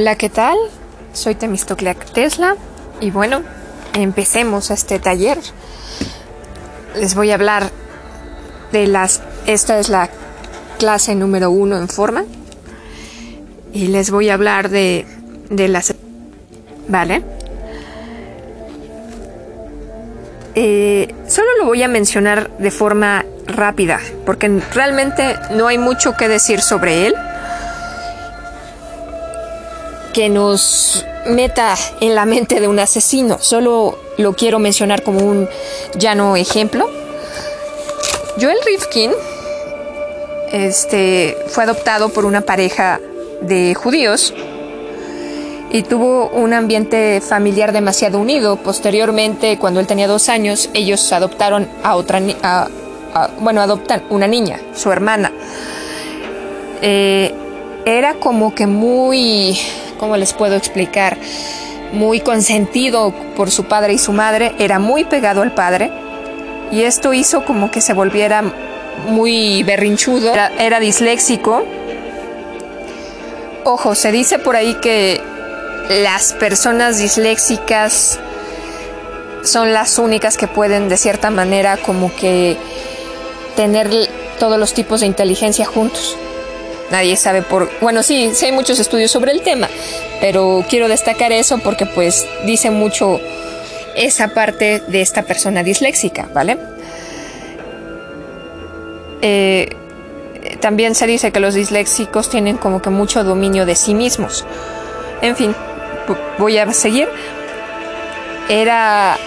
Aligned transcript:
Hola, 0.00 0.14
¿qué 0.14 0.28
tal? 0.28 0.56
Soy 1.12 1.34
Temistocleac 1.34 2.12
Tesla 2.12 2.54
y 3.00 3.10
bueno, 3.10 3.42
empecemos 3.94 4.70
este 4.70 5.00
taller. 5.00 5.38
Les 6.94 7.16
voy 7.16 7.32
a 7.32 7.34
hablar 7.34 7.72
de 8.70 8.86
las... 8.86 9.22
Esta 9.46 9.80
es 9.80 9.88
la 9.88 10.08
clase 10.78 11.16
número 11.16 11.50
uno 11.50 11.76
en 11.78 11.88
forma 11.88 12.22
y 13.72 13.88
les 13.88 14.12
voy 14.12 14.28
a 14.28 14.34
hablar 14.34 14.68
de, 14.68 15.04
de 15.50 15.66
las... 15.66 15.92
¿Vale? 16.86 17.24
Eh, 20.54 21.12
solo 21.26 21.48
lo 21.58 21.64
voy 21.64 21.82
a 21.82 21.88
mencionar 21.88 22.56
de 22.58 22.70
forma 22.70 23.26
rápida 23.48 23.98
porque 24.24 24.60
realmente 24.72 25.34
no 25.50 25.66
hay 25.66 25.78
mucho 25.78 26.16
que 26.16 26.28
decir 26.28 26.60
sobre 26.60 27.08
él 27.08 27.16
que 30.18 30.28
nos 30.28 31.06
meta 31.26 31.76
en 32.00 32.16
la 32.16 32.24
mente 32.24 32.58
de 32.58 32.66
un 32.66 32.80
asesino. 32.80 33.38
Solo 33.38 33.96
lo 34.16 34.32
quiero 34.32 34.58
mencionar 34.58 35.04
como 35.04 35.20
un 35.20 35.48
llano 35.96 36.34
ejemplo. 36.34 36.90
Joel 38.40 38.58
Rifkin 38.66 39.12
este, 40.50 41.38
fue 41.46 41.62
adoptado 41.62 42.08
por 42.08 42.24
una 42.24 42.40
pareja 42.40 43.00
de 43.42 43.76
judíos 43.76 44.34
y 45.70 45.84
tuvo 45.84 46.30
un 46.30 46.52
ambiente 46.52 47.20
familiar 47.20 47.70
demasiado 47.70 48.18
unido. 48.18 48.56
Posteriormente, 48.56 49.56
cuando 49.56 49.78
él 49.78 49.86
tenía 49.86 50.08
dos 50.08 50.28
años, 50.28 50.68
ellos 50.74 51.12
adoptaron 51.12 51.68
a 51.84 51.94
otra 51.94 52.20
a, 52.42 52.68
a, 53.14 53.30
bueno, 53.38 53.60
adoptan 53.60 54.02
una 54.10 54.26
niña, 54.26 54.58
su 54.74 54.90
hermana. 54.90 55.30
Eh, 56.82 57.32
era 57.84 58.14
como 58.14 58.52
que 58.52 58.66
muy 58.66 59.56
¿cómo 59.98 60.16
les 60.16 60.32
puedo 60.32 60.56
explicar? 60.56 61.18
Muy 61.92 62.20
consentido 62.20 63.12
por 63.36 63.50
su 63.50 63.64
padre 63.64 63.94
y 63.94 63.98
su 63.98 64.12
madre, 64.12 64.54
era 64.58 64.78
muy 64.78 65.04
pegado 65.04 65.42
al 65.42 65.52
padre 65.52 65.90
y 66.70 66.82
esto 66.82 67.12
hizo 67.12 67.44
como 67.44 67.70
que 67.70 67.80
se 67.80 67.94
volviera 67.94 68.42
muy 69.06 69.62
berrinchudo, 69.62 70.32
era, 70.58 70.80
disléxico. 70.80 71.64
Ojo, 73.64 73.94
se 73.94 74.12
dice 74.12 74.38
por 74.38 74.56
ahí 74.56 74.74
que 74.74 75.22
las 75.88 76.32
personas 76.34 76.98
disléxicas 76.98 78.18
son 79.42 79.72
las 79.72 79.98
únicas 79.98 80.36
que 80.36 80.48
pueden 80.48 80.88
de 80.88 80.96
cierta 80.96 81.30
manera 81.30 81.76
como 81.76 82.14
que 82.14 82.56
tener 83.56 83.88
todos 84.38 84.58
los 84.58 84.74
tipos 84.74 85.00
de 85.00 85.06
inteligencia 85.06 85.64
juntos. 85.64 86.16
Nadie 86.90 87.16
sabe 87.16 87.42
por... 87.42 87.70
Bueno, 87.80 88.02
sí, 88.02 88.30
sí 88.34 88.46
hay 88.46 88.52
muchos 88.52 88.78
estudios 88.78 89.10
sobre 89.10 89.32
el 89.32 89.42
tema, 89.42 89.68
pero 90.20 90.64
quiero 90.68 90.88
destacar 90.88 91.32
eso 91.32 91.58
porque 91.58 91.86
pues 91.86 92.26
dice 92.46 92.70
mucho 92.70 93.20
esa 93.94 94.28
parte 94.28 94.80
de 94.86 95.00
esta 95.00 95.22
persona 95.22 95.62
disléxica, 95.62 96.28
¿vale? 96.32 96.56
Eh, 99.20 99.68
también 100.60 100.94
se 100.94 101.06
dice 101.06 101.32
que 101.32 101.40
los 101.40 101.54
disléxicos 101.54 102.30
tienen 102.30 102.56
como 102.56 102.80
que 102.80 102.90
mucho 102.90 103.24
dominio 103.24 103.66
de 103.66 103.74
sí 103.74 103.94
mismos. 103.94 104.46
En 105.20 105.36
fin, 105.36 105.54
voy 106.38 106.58
a 106.58 106.72
seguir. 106.72 107.08
Era 108.48 109.18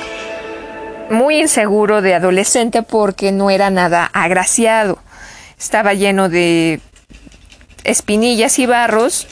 muy 1.09 1.41
inseguro 1.41 2.01
de 2.01 2.15
adolescente 2.15 2.81
porque 2.81 3.31
no 3.31 3.49
era 3.49 3.69
nada 3.69 4.09
agraciado. 4.13 4.97
Estaba 5.59 5.93
lleno 5.93 6.29
de 6.29 6.79
espinillas 7.83 8.59
y 8.59 8.65
barros 8.65 9.27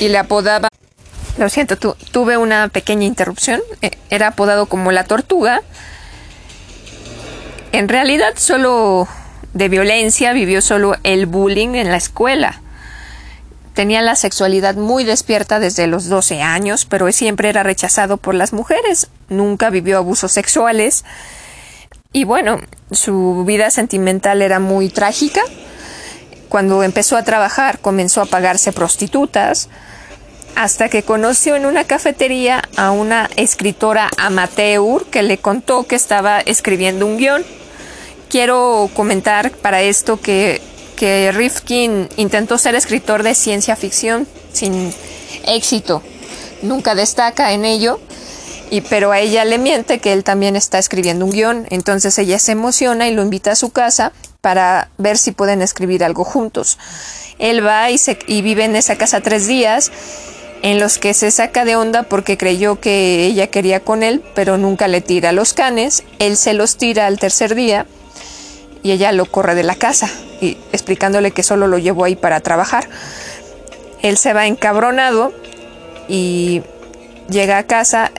y 0.00 0.08
le 0.08 0.18
apodaba... 0.18 0.68
Lo 1.36 1.48
siento, 1.48 1.76
tuve 1.76 2.36
una 2.36 2.68
pequeña 2.68 3.04
interrupción. 3.04 3.60
E, 3.82 3.92
era 4.10 4.28
apodado 4.28 4.66
como 4.66 4.92
la 4.92 5.04
tortuga. 5.04 5.62
En 7.72 7.88
realidad 7.88 8.34
solo 8.36 9.08
de 9.52 9.68
violencia 9.68 10.32
vivió 10.32 10.60
solo 10.62 10.96
el 11.02 11.26
bullying 11.26 11.74
en 11.74 11.90
la 11.90 11.96
escuela. 11.96 12.60
Tenía 13.74 14.02
la 14.02 14.14
sexualidad 14.14 14.76
muy 14.76 15.02
despierta 15.02 15.58
desde 15.58 15.88
los 15.88 16.08
12 16.08 16.42
años, 16.42 16.84
pero 16.84 17.10
siempre 17.10 17.48
era 17.48 17.64
rechazado 17.64 18.16
por 18.18 18.36
las 18.36 18.52
mujeres. 18.52 19.08
Nunca 19.28 19.70
vivió 19.70 19.98
abusos 19.98 20.30
sexuales. 20.30 21.04
Y 22.12 22.22
bueno, 22.22 22.60
su 22.92 23.44
vida 23.44 23.72
sentimental 23.72 24.42
era 24.42 24.60
muy 24.60 24.88
trágica. 24.88 25.40
Cuando 26.48 26.82
empezó 26.82 27.16
a 27.16 27.24
trabajar 27.24 27.78
comenzó 27.78 28.20
a 28.20 28.26
pagarse 28.26 28.72
prostitutas 28.72 29.68
hasta 30.54 30.88
que 30.88 31.02
conoció 31.02 31.56
en 31.56 31.66
una 31.66 31.84
cafetería 31.84 32.62
a 32.76 32.92
una 32.92 33.28
escritora 33.36 34.08
amateur 34.18 35.04
que 35.06 35.22
le 35.22 35.38
contó 35.38 35.84
que 35.86 35.96
estaba 35.96 36.40
escribiendo 36.40 37.06
un 37.06 37.16
guion. 37.16 37.44
Quiero 38.28 38.88
comentar 38.94 39.50
para 39.50 39.82
esto 39.82 40.20
que 40.20 40.60
que 40.94 41.32
Rifkin 41.32 42.08
intentó 42.16 42.58
ser 42.58 42.74
escritor 42.74 43.22
de 43.22 43.34
ciencia 43.34 43.76
ficción 43.76 44.26
sin 44.52 44.92
éxito. 45.46 46.02
Nunca 46.62 46.94
destaca 46.94 47.52
en 47.52 47.64
ello, 47.64 48.00
y, 48.70 48.80
pero 48.80 49.12
a 49.12 49.20
ella 49.20 49.44
le 49.44 49.58
miente 49.58 49.98
que 49.98 50.12
él 50.12 50.24
también 50.24 50.56
está 50.56 50.78
escribiendo 50.78 51.24
un 51.24 51.32
guion. 51.32 51.66
Entonces 51.70 52.18
ella 52.18 52.38
se 52.38 52.52
emociona 52.52 53.08
y 53.08 53.14
lo 53.14 53.22
invita 53.22 53.52
a 53.52 53.56
su 53.56 53.70
casa 53.70 54.12
para 54.44 54.90
ver 54.98 55.16
si 55.16 55.32
pueden 55.32 55.62
escribir 55.62 56.04
algo 56.04 56.22
juntos. 56.22 56.76
Él 57.38 57.66
va 57.66 57.90
y, 57.90 57.96
se, 57.96 58.18
vive 58.26 58.66
en 58.66 58.76
esa 58.76 58.96
casa 58.96 59.22
tres 59.22 59.46
días 59.46 59.90
en 60.60 60.78
los 60.78 60.98
que 60.98 61.14
se 61.14 61.30
saca 61.30 61.64
de 61.64 61.76
onda 61.76 62.02
porque 62.02 62.36
creyó 62.36 62.78
que 62.78 63.24
ella 63.24 63.46
quería 63.46 63.80
con 63.80 64.02
él, 64.02 64.22
pero 64.34 64.58
nunca 64.58 64.86
le 64.86 65.00
tira 65.00 65.32
los 65.32 65.54
canes. 65.54 66.04
Él 66.18 66.36
se 66.36 66.52
los 66.52 66.76
tira 66.76 67.06
al 67.06 67.18
tercer 67.18 67.54
día 67.54 67.86
y 68.82 68.90
ella 68.90 69.12
lo 69.12 69.24
corre 69.24 69.54
de 69.54 69.62
la 69.62 69.76
casa, 69.76 70.10
y 70.42 70.58
explicándole 70.72 71.30
que 71.30 71.42
solo 71.42 71.66
lo 71.66 71.78
llevó 71.78 72.04
ahí 72.04 72.14
para 72.14 72.40
trabajar. 72.40 72.86
Él 74.02 74.18
se 74.18 74.34
va 74.34 74.46
encabronado 74.46 75.32
y 76.06 76.60
llega 77.30 77.56
a 77.56 77.62
casa 77.62 78.12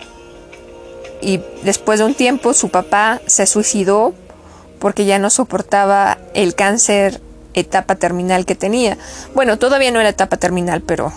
y 1.21 1.39
después 1.62 2.00
de 2.00 2.06
un 2.06 2.16
tiempo 2.16 2.56
su 2.56 2.69
papá 2.69 3.21
se 3.28 3.45
suicidó 3.45 4.16
porque 4.86 5.06
ya 5.06 5.18
no 5.18 5.32
soportaba 5.32 6.20
el 6.36 6.54
cáncer 6.54 7.20
etapa 7.56 7.96
terminal 7.96 8.46
que 8.46 8.54
tenía. 8.54 9.00
Bueno, 9.34 9.58
todavía 9.58 9.90
no 9.90 10.00
era 10.00 10.10
etapa 10.10 10.38
terminal, 10.38 10.84
pero 10.84 11.12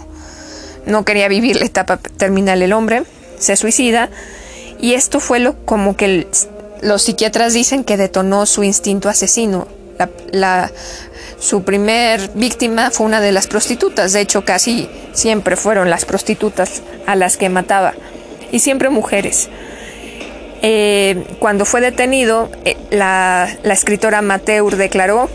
no 0.87 1.05
quería 1.05 1.29
vivir 1.29 1.57
la 1.57 1.67
etapa 1.67 1.99
terminal 1.99 2.63
el 2.63 2.73
hombre, 2.73 3.03
se 3.39 3.57
suicida 3.57 4.09
y 4.81 4.95
esto 4.95 5.21
fue 5.21 5.39
lo 5.39 5.67
como 5.67 5.99
que 5.99 6.27
los 6.81 7.03
psiquiatras 7.03 7.53
dicen 7.53 7.85
que 7.85 7.99
detonó 7.99 8.47
su 8.47 8.65
instinto 8.65 9.11
asesino. 9.11 9.69
Su 11.39 11.63
primer 11.63 12.31
víctima 12.37 12.91
fue 12.91 13.05
una 13.05 13.21
de 13.21 13.33
las 13.33 13.49
prostitutas, 13.49 14.15
de 14.15 14.23
hecho 14.23 14.47
casi 14.47 14.89
siempre 15.13 15.57
fueron 15.57 15.91
las 15.91 16.07
prostitutas 16.07 16.81
a 17.07 17.17
las 17.17 17.37
que 17.37 17.51
mataba, 17.51 17.93
y 18.51 18.61
siempre 18.61 18.89
mujeres. 18.89 19.51
Eh, 20.63 21.25
cuando 21.39 21.65
fue 21.65 21.81
detenido, 21.81 22.51
eh, 22.65 22.77
la, 22.91 23.49
la 23.63 23.75
escritora 23.75 24.23
Mateur 24.23 24.77
declaró, 24.77 25.29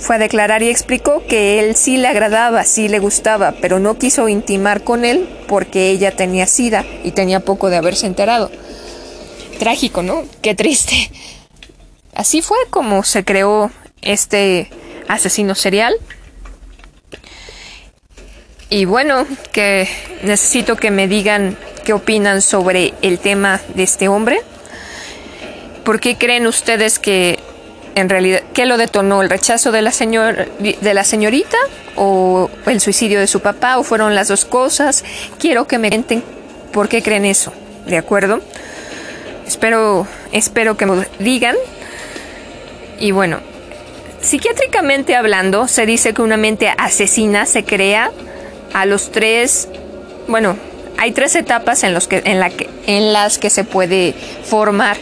fue 0.00 0.16
a 0.16 0.18
declarar 0.18 0.62
y 0.62 0.68
explicó 0.68 1.22
que 1.26 1.60
él 1.60 1.76
sí 1.76 1.96
le 1.96 2.08
agradaba, 2.08 2.64
sí 2.64 2.88
le 2.88 2.98
gustaba, 2.98 3.54
pero 3.60 3.78
no 3.78 3.98
quiso 3.98 4.28
intimar 4.28 4.82
con 4.82 5.04
él 5.04 5.28
porque 5.46 5.90
ella 5.90 6.10
tenía 6.16 6.46
sida 6.46 6.84
y 7.04 7.12
tenía 7.12 7.40
poco 7.40 7.70
de 7.70 7.76
haberse 7.76 8.06
enterado 8.06 8.50
trágico, 9.62 10.02
¿no? 10.02 10.24
Qué 10.42 10.56
triste. 10.56 11.08
Así 12.16 12.42
fue 12.42 12.58
como 12.68 13.04
se 13.04 13.24
creó 13.24 13.70
este 14.00 14.68
asesino 15.06 15.54
serial. 15.54 15.94
Y 18.70 18.86
bueno, 18.86 19.24
que 19.52 19.88
necesito 20.24 20.74
que 20.74 20.90
me 20.90 21.06
digan 21.06 21.56
qué 21.82 21.92
opinan 21.92 22.42
sobre 22.42 22.94
el 23.02 23.18
tema 23.18 23.60
de 23.74 23.82
este 23.82 24.08
hombre. 24.08 24.40
¿Por 25.84 26.00
qué 26.00 26.16
creen 26.16 26.46
ustedes 26.46 26.98
que 26.98 27.38
en 27.94 28.08
realidad 28.08 28.42
qué 28.54 28.66
lo 28.66 28.76
detonó? 28.76 29.22
¿El 29.22 29.30
rechazo 29.30 29.72
de 29.72 29.82
la 29.82 29.90
señor, 29.92 30.48
de 30.58 30.94
la 30.94 31.04
señorita 31.04 31.56
o 31.96 32.50
el 32.66 32.80
suicidio 32.80 33.20
de 33.20 33.26
su 33.26 33.40
papá 33.40 33.78
o 33.78 33.82
fueron 33.82 34.14
las 34.14 34.28
dos 34.28 34.44
cosas? 34.44 35.04
Quiero 35.38 35.66
que 35.66 35.78
me 35.78 35.90
cuenten 35.90 36.22
por 36.72 36.88
qué 36.88 37.02
creen 37.02 37.24
eso, 37.24 37.52
¿de 37.86 37.96
acuerdo? 37.96 38.40
Espero, 39.46 40.06
espero 40.30 40.76
que 40.76 40.86
me 40.86 41.06
digan. 41.18 41.56
Y 42.98 43.10
bueno, 43.10 43.40
psiquiátricamente 44.20 45.16
hablando, 45.16 45.66
se 45.66 45.84
dice 45.84 46.14
que 46.14 46.22
una 46.22 46.36
mente 46.36 46.72
asesina 46.78 47.44
se 47.46 47.64
crea 47.64 48.12
a 48.72 48.86
los 48.86 49.10
tres, 49.10 49.68
bueno, 50.28 50.56
hay 50.98 51.12
tres 51.12 51.34
etapas 51.36 51.84
en, 51.84 51.94
los 51.94 52.08
que, 52.08 52.22
en, 52.24 52.40
la 52.40 52.50
que, 52.50 52.68
en 52.86 53.12
las 53.12 53.38
que 53.38 53.50
se 53.50 53.64
puede 53.64 54.14
formar. 54.44 54.96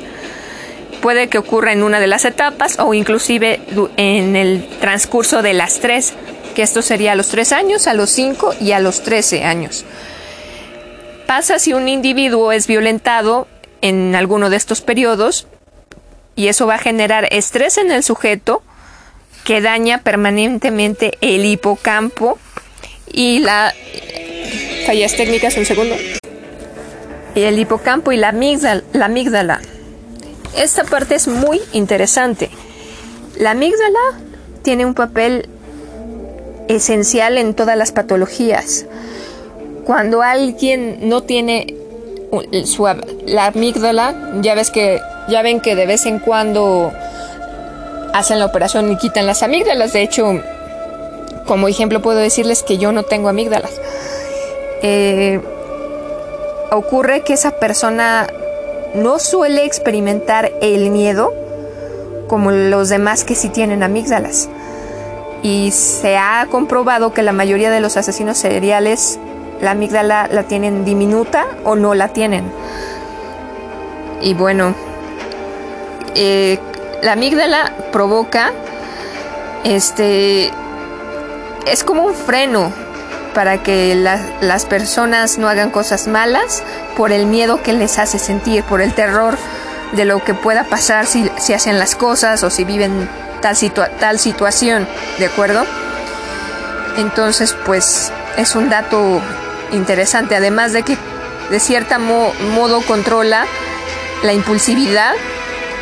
Puede 1.02 1.28
que 1.28 1.38
ocurra 1.38 1.72
en 1.72 1.82
una 1.82 1.98
de 1.98 2.06
las 2.06 2.24
etapas 2.24 2.78
o 2.78 2.92
inclusive 2.92 3.60
en 3.96 4.36
el 4.36 4.66
transcurso 4.80 5.42
de 5.42 5.54
las 5.54 5.80
tres, 5.80 6.12
que 6.54 6.62
esto 6.62 6.82
sería 6.82 7.12
a 7.12 7.14
los 7.14 7.28
tres 7.28 7.52
años, 7.52 7.86
a 7.86 7.94
los 7.94 8.10
cinco 8.10 8.54
y 8.60 8.72
a 8.72 8.80
los 8.80 9.02
trece 9.02 9.44
años. 9.44 9.84
Pasa 11.26 11.58
si 11.58 11.72
un 11.72 11.88
individuo 11.88 12.52
es 12.52 12.66
violentado 12.66 13.46
en 13.80 14.14
alguno 14.14 14.50
de 14.50 14.56
estos 14.56 14.80
periodos 14.80 15.46
y 16.36 16.48
eso 16.48 16.66
va 16.66 16.74
a 16.74 16.78
generar 16.78 17.28
estrés 17.30 17.78
en 17.78 17.90
el 17.90 18.02
sujeto 18.02 18.62
que 19.44 19.60
daña 19.60 19.98
permanentemente 19.98 21.16
el 21.20 21.44
hipocampo 21.46 22.38
y 23.12 23.40
la 23.40 23.74
fallas 24.86 25.14
técnicas 25.16 25.56
un 25.56 25.64
segundo 25.64 25.96
y 27.34 27.42
el 27.42 27.58
hipocampo 27.58 28.12
y 28.12 28.16
la 28.16 28.28
amígdala, 28.28 28.82
la 28.92 29.06
amígdala. 29.06 29.60
Esta 30.56 30.84
parte 30.84 31.14
es 31.14 31.28
muy 31.28 31.60
interesante. 31.72 32.50
La 33.38 33.52
amígdala 33.52 33.98
tiene 34.62 34.84
un 34.84 34.94
papel 34.94 35.48
esencial 36.68 37.38
en 37.38 37.54
todas 37.54 37.76
las 37.76 37.92
patologías. 37.92 38.86
Cuando 39.84 40.22
alguien 40.22 41.08
no 41.08 41.22
tiene 41.22 41.74
la 43.26 43.46
amígdala, 43.46 44.14
ya 44.40 44.54
ves 44.54 44.70
que 44.70 45.00
ya 45.28 45.42
ven 45.42 45.60
que 45.60 45.76
de 45.76 45.86
vez 45.86 46.06
en 46.06 46.18
cuando 46.18 46.92
hacen 48.12 48.38
la 48.38 48.46
operación 48.46 48.90
y 48.92 48.96
quitan 48.96 49.26
las 49.26 49.42
amígdalas. 49.42 49.92
De 49.92 50.02
hecho, 50.02 50.42
como 51.46 51.68
ejemplo 51.68 52.02
puedo 52.02 52.18
decirles 52.18 52.62
que 52.62 52.78
yo 52.78 52.92
no 52.92 53.04
tengo 53.04 53.28
amígdalas. 53.28 53.80
Eh, 54.82 55.40
ocurre 56.70 57.22
que 57.22 57.34
esa 57.34 57.52
persona 57.52 58.26
no 58.94 59.18
suele 59.18 59.64
experimentar 59.64 60.52
el 60.60 60.90
miedo 60.90 61.32
como 62.28 62.50
los 62.50 62.88
demás 62.88 63.24
que 63.24 63.34
sí 63.34 63.48
tienen 63.48 63.82
amígdalas. 63.82 64.48
Y 65.42 65.70
se 65.72 66.16
ha 66.16 66.46
comprobado 66.50 67.12
que 67.12 67.22
la 67.22 67.32
mayoría 67.32 67.70
de 67.70 67.80
los 67.80 67.96
asesinos 67.96 68.38
seriales 68.38 69.18
la 69.60 69.72
amígdala 69.72 70.28
la 70.30 70.44
tienen 70.44 70.84
diminuta 70.84 71.46
o 71.64 71.76
no 71.76 71.94
la 71.94 72.08
tienen. 72.08 72.50
Y 74.20 74.34
bueno, 74.34 74.74
eh, 76.14 76.58
la 77.02 77.12
amígdala 77.12 77.72
provoca, 77.92 78.52
este, 79.64 80.50
es 81.66 81.84
como 81.84 82.04
un 82.04 82.14
freno 82.14 82.72
para 83.34 83.62
que 83.62 83.94
las 83.94 84.64
personas 84.66 85.38
no 85.38 85.48
hagan 85.48 85.70
cosas 85.70 86.06
malas 86.06 86.62
por 86.96 87.12
el 87.12 87.26
miedo 87.26 87.62
que 87.62 87.72
les 87.72 87.98
hace 87.98 88.18
sentir, 88.18 88.64
por 88.64 88.80
el 88.80 88.94
terror 88.94 89.36
de 89.92 90.04
lo 90.04 90.22
que 90.22 90.34
pueda 90.34 90.64
pasar 90.64 91.06
si, 91.06 91.30
si 91.38 91.52
hacen 91.52 91.78
las 91.78 91.96
cosas 91.96 92.42
o 92.42 92.50
si 92.50 92.64
viven 92.64 93.08
tal, 93.40 93.56
tal 93.98 94.18
situación, 94.18 94.86
¿de 95.18 95.26
acuerdo? 95.26 95.64
Entonces, 96.96 97.56
pues 97.64 98.12
es 98.36 98.54
un 98.54 98.68
dato 98.68 99.20
interesante, 99.72 100.36
además 100.36 100.72
de 100.72 100.82
que 100.82 100.96
de 101.50 101.60
cierta 101.60 101.98
modo 101.98 102.80
controla 102.82 103.46
la 104.22 104.32
impulsividad 104.32 105.14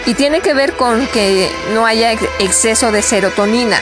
y 0.07 0.15
tiene 0.15 0.41
que 0.41 0.55
ver 0.55 0.75
con 0.75 1.07
que 1.09 1.51
no 1.75 1.85
haya 1.85 2.13
exceso 2.13 2.93
de 2.93 3.03
serotonina. 3.03 3.79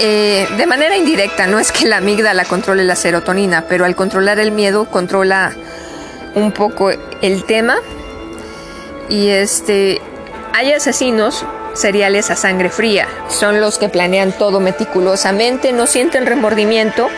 Eh, 0.00 0.46
de 0.56 0.66
manera 0.66 0.96
indirecta, 0.96 1.48
no 1.48 1.58
es 1.58 1.72
que 1.72 1.86
la 1.86 1.96
amígdala 1.96 2.44
controle 2.44 2.84
la 2.84 2.94
serotonina, 2.94 3.64
pero 3.68 3.84
al 3.84 3.96
controlar 3.96 4.38
el 4.38 4.52
miedo 4.52 4.88
controla 4.88 5.52
un 6.34 6.52
poco 6.52 6.90
el 6.90 7.44
tema. 7.44 7.78
Y 9.08 9.28
este, 9.28 10.00
hay 10.54 10.72
asesinos 10.72 11.44
seriales 11.74 12.30
a 12.30 12.36
sangre 12.36 12.70
fría, 12.70 13.08
son 13.28 13.60
los 13.60 13.78
que 13.78 13.88
planean 13.88 14.32
todo 14.32 14.60
meticulosamente, 14.60 15.72
no 15.72 15.86
sienten 15.86 16.26
remordimiento. 16.26 17.08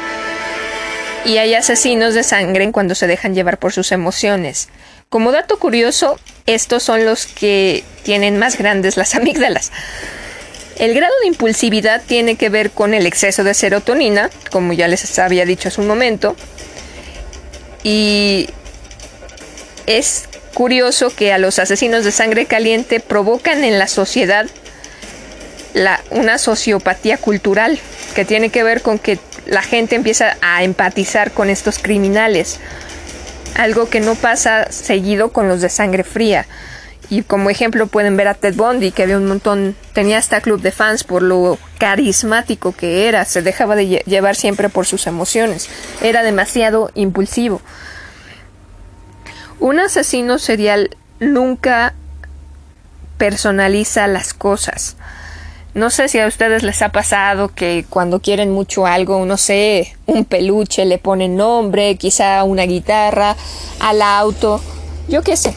Y 1.26 1.36
hay 1.36 1.54
asesinos 1.54 2.14
de 2.14 2.22
sangre 2.22 2.72
cuando 2.72 2.94
se 2.94 3.06
dejan 3.06 3.34
llevar 3.34 3.58
por 3.58 3.74
sus 3.74 3.92
emociones. 3.92 4.70
Como 5.10 5.32
dato 5.32 5.58
curioso, 5.58 6.18
estos 6.46 6.82
son 6.82 7.04
los 7.04 7.26
que 7.26 7.84
tienen 8.04 8.38
más 8.38 8.56
grandes 8.56 8.96
las 8.96 9.14
amígdalas. 9.14 9.70
El 10.80 10.94
grado 10.94 11.12
de 11.20 11.26
impulsividad 11.26 12.00
tiene 12.06 12.36
que 12.36 12.48
ver 12.48 12.70
con 12.70 12.94
el 12.94 13.04
exceso 13.04 13.44
de 13.44 13.52
serotonina, 13.52 14.30
como 14.50 14.72
ya 14.72 14.88
les 14.88 15.18
había 15.18 15.44
dicho 15.44 15.68
hace 15.68 15.78
un 15.78 15.86
momento. 15.86 16.34
Y 17.82 18.48
es 19.84 20.24
curioso 20.54 21.14
que 21.14 21.34
a 21.34 21.38
los 21.38 21.58
asesinos 21.58 22.02
de 22.06 22.12
sangre 22.12 22.46
caliente 22.46 22.98
provocan 22.98 23.62
en 23.62 23.78
la 23.78 23.88
sociedad 23.88 24.46
una 26.10 26.38
sociopatía 26.38 27.18
cultural, 27.18 27.78
que 28.14 28.24
tiene 28.24 28.48
que 28.48 28.62
ver 28.62 28.80
con 28.80 28.98
que 28.98 29.18
la 29.44 29.60
gente 29.60 29.96
empieza 29.96 30.38
a 30.40 30.64
empatizar 30.64 31.32
con 31.32 31.50
estos 31.50 31.78
criminales. 31.78 32.58
Algo 33.54 33.90
que 33.90 34.00
no 34.00 34.14
pasa 34.14 34.72
seguido 34.72 35.30
con 35.30 35.46
los 35.46 35.60
de 35.60 35.68
sangre 35.68 36.04
fría. 36.04 36.46
Y 37.08 37.22
como 37.22 37.50
ejemplo 37.50 37.86
pueden 37.88 38.16
ver 38.16 38.28
a 38.28 38.34
Ted 38.34 38.54
Bundy, 38.54 38.92
que 38.92 39.02
había 39.02 39.16
un 39.16 39.26
montón, 39.26 39.74
tenía 39.94 40.18
hasta 40.18 40.40
club 40.40 40.60
de 40.60 40.70
fans 40.70 41.02
por 41.02 41.22
lo 41.22 41.58
carismático 41.78 42.72
que 42.72 43.08
era, 43.08 43.24
se 43.24 43.42
dejaba 43.42 43.74
de 43.74 44.02
llevar 44.06 44.36
siempre 44.36 44.68
por 44.68 44.86
sus 44.86 45.06
emociones, 45.06 45.68
era 46.02 46.22
demasiado 46.22 46.90
impulsivo. 46.94 47.62
Un 49.58 49.80
asesino 49.80 50.38
serial 50.38 50.96
nunca 51.18 51.94
personaliza 53.18 54.06
las 54.06 54.32
cosas. 54.32 54.96
No 55.74 55.90
sé 55.90 56.08
si 56.08 56.18
a 56.18 56.26
ustedes 56.26 56.62
les 56.62 56.82
ha 56.82 56.90
pasado 56.90 57.48
que 57.48 57.84
cuando 57.88 58.20
quieren 58.20 58.50
mucho 58.50 58.86
algo, 58.86 59.24
no 59.24 59.36
sé, 59.36 59.96
un 60.06 60.24
peluche 60.24 60.84
le 60.84 60.98
ponen 60.98 61.36
nombre, 61.36 61.96
quizá 61.96 62.42
una 62.44 62.64
guitarra, 62.64 63.36
al 63.78 64.02
auto, 64.02 64.60
yo 65.08 65.22
qué 65.22 65.36
sé 65.36 65.54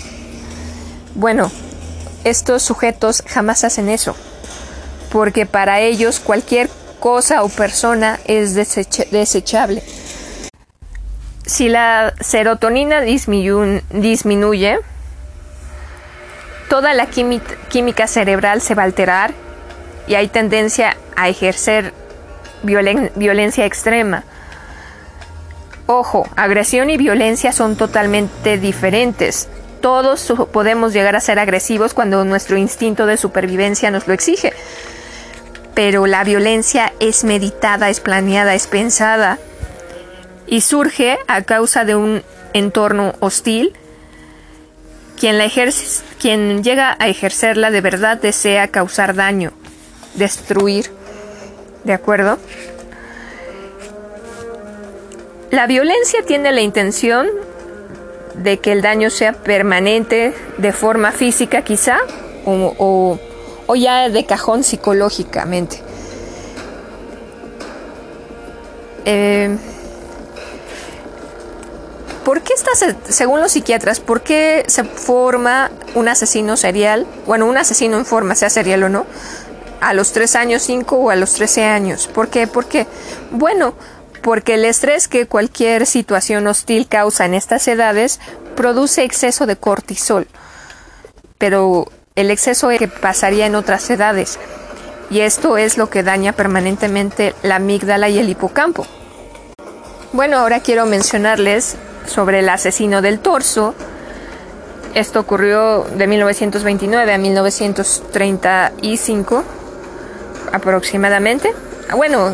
bueno, 1.16 1.52
estos 2.24 2.64
sujetos 2.64 3.24
jamás 3.28 3.64
hacen 3.64 3.90
eso, 3.90 4.16
porque 5.12 5.46
para 5.46 5.80
ellos 5.82 6.20
cualquier 6.20 6.70
cosa 7.00 7.44
o 7.44 7.50
persona 7.50 8.20
es 8.26 8.56
desechable. 8.56 9.84
Si 11.46 11.68
la 11.68 12.14
serotonina 12.22 13.02
disminuye, 13.02 14.80
toda 16.70 16.94
la 16.94 17.08
química 17.08 18.08
cerebral 18.08 18.62
se 18.62 18.76
va 18.76 18.84
a 18.84 18.86
alterar 18.86 19.34
y 20.08 20.16
hay 20.16 20.30
tendencia 20.30 20.96
a 21.16 21.30
ejercer 21.30 21.94
violencia 22.64 23.66
extrema. 23.66 24.24
Ojo, 25.86 26.28
agresión 26.38 26.90
y 26.90 26.96
violencia 26.98 27.52
son 27.52 27.76
totalmente 27.76 28.58
diferentes 28.58 29.50
todos 29.84 30.34
podemos 30.54 30.94
llegar 30.94 31.18
a 31.18 31.20
ser 31.20 31.40
agresivos 31.40 31.94
cuando 31.94 32.24
nuestro 32.24 32.56
instinto 32.56 33.06
de 33.06 33.18
supervivencia 33.18 33.92
nos 33.92 34.08
lo 34.08 34.14
exige. 34.14 34.54
Pero 35.76 36.08
la 36.08 36.24
violencia 36.24 36.94
es 37.02 37.26
meditada, 37.26 37.90
es 37.90 38.00
planeada, 38.00 38.56
es 38.56 38.66
pensada 38.68 39.40
y 40.48 40.62
surge 40.62 41.20
a 41.28 41.42
causa 41.42 41.84
de 41.84 41.98
un 41.98 42.24
entorno 42.54 43.14
hostil. 43.20 43.74
Quien, 45.20 45.38
la 45.38 45.44
ejerce, 45.44 46.02
quien 46.18 46.64
llega 46.64 46.96
a 46.98 47.10
ejercerla 47.10 47.70
de 47.70 47.82
verdad 47.82 48.18
desea 48.18 48.70
causar 48.70 49.16
daño, 49.16 49.52
destruir. 50.14 50.92
¿De 51.84 51.92
acuerdo? 51.92 52.40
La 55.52 55.68
violencia 55.68 56.22
tiene 56.26 56.54
la 56.54 56.62
intención 56.62 57.28
de 58.36 58.60
que 58.60 58.72
el 58.72 58.82
daño 58.82 59.10
sea 59.10 59.34
permanente 59.34 60.34
de 60.58 60.72
forma 60.72 61.12
física 61.12 61.62
quizá 61.62 62.00
o, 62.46 63.18
ya 63.76 64.10
de 64.10 64.26
cajón 64.26 64.64
psicológicamente. 64.64 65.82
Eh, 69.06 69.58
¿Por 72.24 72.42
qué 72.42 72.54
estás, 72.54 72.96
según 73.10 73.42
los 73.42 73.52
psiquiatras, 73.52 74.00
por 74.00 74.22
qué 74.22 74.64
se 74.68 74.86
forma 74.86 75.72
un 75.94 76.08
asesino 76.08 76.56
serial? 76.56 77.06
Bueno, 77.26 77.48
un 77.48 77.58
asesino 77.58 77.98
en 77.98 78.06
forma, 78.06 78.36
sea 78.36 78.50
serial 78.50 78.84
o 78.84 78.90
no, 78.90 79.06
a 79.82 79.94
los 79.94 80.14
3 80.14 80.36
años, 80.38 80.62
5 80.62 80.96
o 80.96 81.10
a 81.10 81.18
los 81.18 81.34
13 81.34 81.66
años. 81.66 82.08
¿Por 82.08 82.30
qué? 82.30 82.48
Porque, 82.48 82.88
bueno, 83.32 83.74
porque 84.24 84.56
el 84.56 84.66
estrés 84.66 85.08
que 85.08 85.28
cualquier 85.28 85.86
situación 85.86 86.48
hostil 86.48 86.88
causa 86.88 87.26
en 87.26 87.36
estas 87.36 87.68
edades 87.68 88.20
produce 88.56 89.04
exceso 89.04 89.46
de 89.46 89.58
cortisol, 89.58 90.26
pero 91.38 91.92
el 92.16 92.32
exceso 92.32 92.70
que 92.70 92.88
pasaría 92.88 93.46
en 93.46 93.54
otras 93.56 93.88
edades, 93.90 94.40
y 95.10 95.20
esto 95.20 95.58
es 95.58 95.78
lo 95.78 95.90
que 95.90 96.04
daña 96.04 96.32
permanentemente 96.32 97.36
la 97.44 97.58
amígdala 97.58 98.08
y 98.10 98.18
el 98.18 98.30
hipocampo. 98.30 98.88
Bueno, 100.14 100.38
ahora 100.38 100.62
quiero 100.62 100.86
mencionarles 100.86 101.76
sobre 102.06 102.40
el 102.40 102.48
asesino 102.50 103.02
del 103.02 103.20
torso. 103.20 103.76
Esto 104.94 105.20
ocurrió 105.20 105.84
de 105.84 106.08
1929 106.08 107.14
a 107.14 107.18
1935 107.18 109.44
aproximadamente. 110.52 111.52
Bueno, 111.92 112.34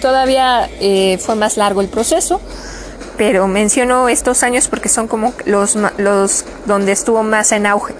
todavía 0.00 0.68
eh, 0.80 1.18
fue 1.18 1.34
más 1.34 1.56
largo 1.56 1.80
el 1.80 1.88
proceso, 1.88 2.40
pero 3.16 3.46
menciono 3.46 4.08
estos 4.08 4.42
años 4.42 4.68
porque 4.68 4.88
son 4.88 5.08
como 5.08 5.32
los, 5.44 5.76
los 5.96 6.44
donde 6.66 6.92
estuvo 6.92 7.22
más 7.22 7.52
en 7.52 7.66
auge. 7.66 7.94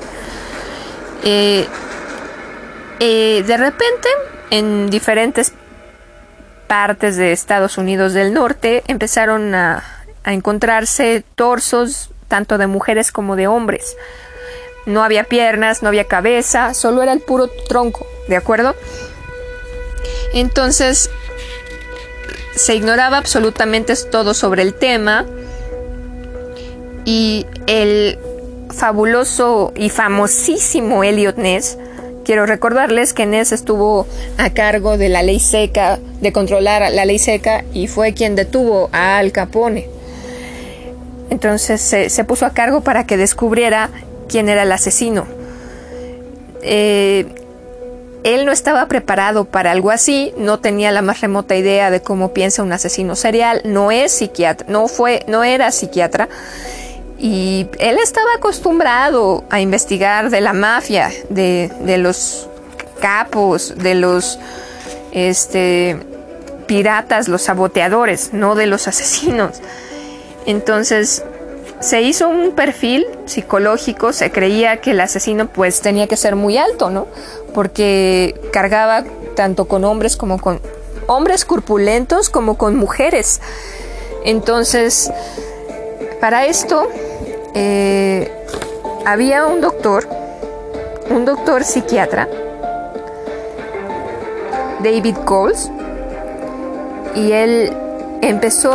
Eh, 1.24 1.66
eh, 3.00 3.44
de 3.46 3.56
repente, 3.56 4.08
en 4.50 4.90
diferentes 4.90 5.52
partes 6.66 7.16
de 7.16 7.32
Estados 7.32 7.78
Unidos 7.78 8.12
del 8.12 8.34
Norte 8.34 8.82
empezaron 8.86 9.54
a 9.54 9.82
encontrarse 10.24 11.24
torsos 11.34 12.10
tanto 12.28 12.58
de 12.58 12.66
mujeres 12.66 13.10
como 13.10 13.36
de 13.36 13.46
hombres. 13.46 13.96
No 14.86 15.02
había 15.02 15.24
piernas, 15.24 15.82
no 15.82 15.88
había 15.88 16.04
cabeza, 16.04 16.72
solo 16.74 17.02
era 17.02 17.12
el 17.12 17.20
puro 17.20 17.48
tronco, 17.68 18.06
¿de 18.28 18.36
acuerdo? 18.36 18.74
Entonces, 20.32 21.10
se 22.54 22.74
ignoraba 22.74 23.18
absolutamente 23.18 23.94
todo 24.10 24.34
sobre 24.34 24.62
el 24.62 24.74
tema 24.74 25.24
y 27.04 27.46
el 27.66 28.18
fabuloso 28.70 29.72
y 29.76 29.88
famosísimo 29.88 31.04
Elliot 31.04 31.36
Ness, 31.36 31.78
quiero 32.24 32.44
recordarles 32.46 33.14
que 33.14 33.26
Ness 33.26 33.52
estuvo 33.52 34.06
a 34.36 34.50
cargo 34.50 34.98
de 34.98 35.08
la 35.08 35.22
ley 35.22 35.40
seca, 35.40 35.98
de 36.20 36.32
controlar 36.32 36.90
la 36.92 37.04
ley 37.04 37.18
seca 37.18 37.64
y 37.72 37.86
fue 37.86 38.12
quien 38.12 38.34
detuvo 38.34 38.90
a 38.92 39.18
Al 39.18 39.32
Capone. 39.32 39.88
Entonces 41.30 41.80
se, 41.80 42.10
se 42.10 42.24
puso 42.24 42.44
a 42.44 42.50
cargo 42.50 42.82
para 42.82 43.06
que 43.06 43.16
descubriera 43.16 43.90
quién 44.28 44.48
era 44.48 44.64
el 44.64 44.72
asesino. 44.72 45.26
eh, 46.62 47.26
él 48.24 48.44
no 48.44 48.52
estaba 48.52 48.86
preparado 48.86 49.44
para 49.44 49.70
algo 49.70 49.90
así, 49.90 50.32
no 50.36 50.58
tenía 50.58 50.92
la 50.92 51.02
más 51.02 51.20
remota 51.20 51.56
idea 51.56 51.90
de 51.90 52.02
cómo 52.02 52.32
piensa 52.32 52.62
un 52.62 52.72
asesino 52.72 53.16
serial, 53.16 53.62
no 53.64 53.90
es 53.90 54.12
psiquiatra, 54.12 54.66
no 54.68 54.88
fue, 54.88 55.24
no 55.28 55.44
era 55.44 55.70
psiquiatra. 55.70 56.28
Y 57.18 57.66
él 57.78 57.98
estaba 57.98 58.34
acostumbrado 58.36 59.44
a 59.50 59.60
investigar 59.60 60.30
de 60.30 60.40
la 60.40 60.52
mafia, 60.52 61.10
de, 61.30 61.70
de 61.80 61.98
los 61.98 62.48
capos, 63.00 63.74
de 63.76 63.94
los 63.94 64.38
este, 65.12 65.98
piratas, 66.66 67.28
los 67.28 67.42
saboteadores, 67.42 68.32
no 68.32 68.54
de 68.54 68.66
los 68.66 68.86
asesinos. 68.88 69.60
Entonces 70.46 71.24
se 71.80 72.02
hizo 72.02 72.28
un 72.28 72.52
perfil 72.52 73.06
psicológico, 73.26 74.12
se 74.12 74.30
creía 74.30 74.80
que 74.80 74.90
el 74.90 75.00
asesino 75.00 75.48
pues 75.48 75.80
tenía 75.80 76.06
que 76.06 76.16
ser 76.16 76.36
muy 76.36 76.58
alto, 76.58 76.90
¿no? 76.90 77.06
Porque 77.54 78.40
cargaba 78.52 79.04
tanto 79.36 79.66
con 79.66 79.84
hombres 79.84 80.16
como 80.16 80.40
con 80.40 80.60
hombres 81.06 81.44
corpulentos 81.44 82.30
como 82.30 82.58
con 82.58 82.76
mujeres. 82.76 83.40
Entonces, 84.24 85.10
para 86.20 86.46
esto 86.46 86.88
eh, 87.54 88.30
había 89.06 89.46
un 89.46 89.60
doctor, 89.60 90.08
un 91.10 91.24
doctor 91.24 91.64
psiquiatra, 91.64 92.28
David 94.82 95.16
Coles, 95.24 95.70
y 97.14 97.32
él 97.32 97.72
empezó 98.20 98.74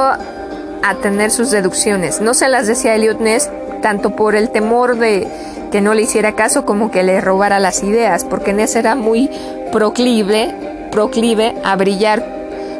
a 0.83 0.95
tener 0.95 1.31
sus 1.31 1.49
deducciones. 1.49 2.21
No 2.21 2.33
se 2.33 2.49
las 2.49 2.67
decía 2.67 2.95
Elliot 2.95 3.19
Ness 3.19 3.49
tanto 3.81 4.15
por 4.15 4.35
el 4.35 4.49
temor 4.49 4.97
de 4.97 5.27
que 5.71 5.81
no 5.81 5.93
le 5.93 6.03
hiciera 6.03 6.35
caso 6.35 6.65
como 6.65 6.91
que 6.91 7.03
le 7.03 7.19
robara 7.19 7.59
las 7.59 7.83
ideas, 7.83 8.23
porque 8.25 8.53
Ness 8.53 8.75
era 8.75 8.95
muy 8.95 9.29
proclive, 9.71 10.53
proclive 10.91 11.55
a 11.63 11.75
brillar 11.75 12.23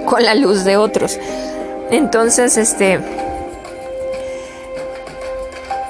con 0.06 0.24
la 0.24 0.36
luz 0.36 0.64
de 0.64 0.78
otros. 0.78 1.18
Entonces, 1.90 2.58
este 2.58 3.00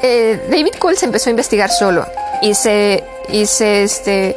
eh, 0.01 0.39
David 0.49 0.73
Cole 0.79 0.97
se 0.97 1.05
empezó 1.05 1.29
a 1.29 1.31
investigar 1.31 1.69
solo 1.69 2.05
y 2.41 2.55
se 2.55 3.03
y 3.29 3.45
se 3.45 3.83
este 3.83 4.35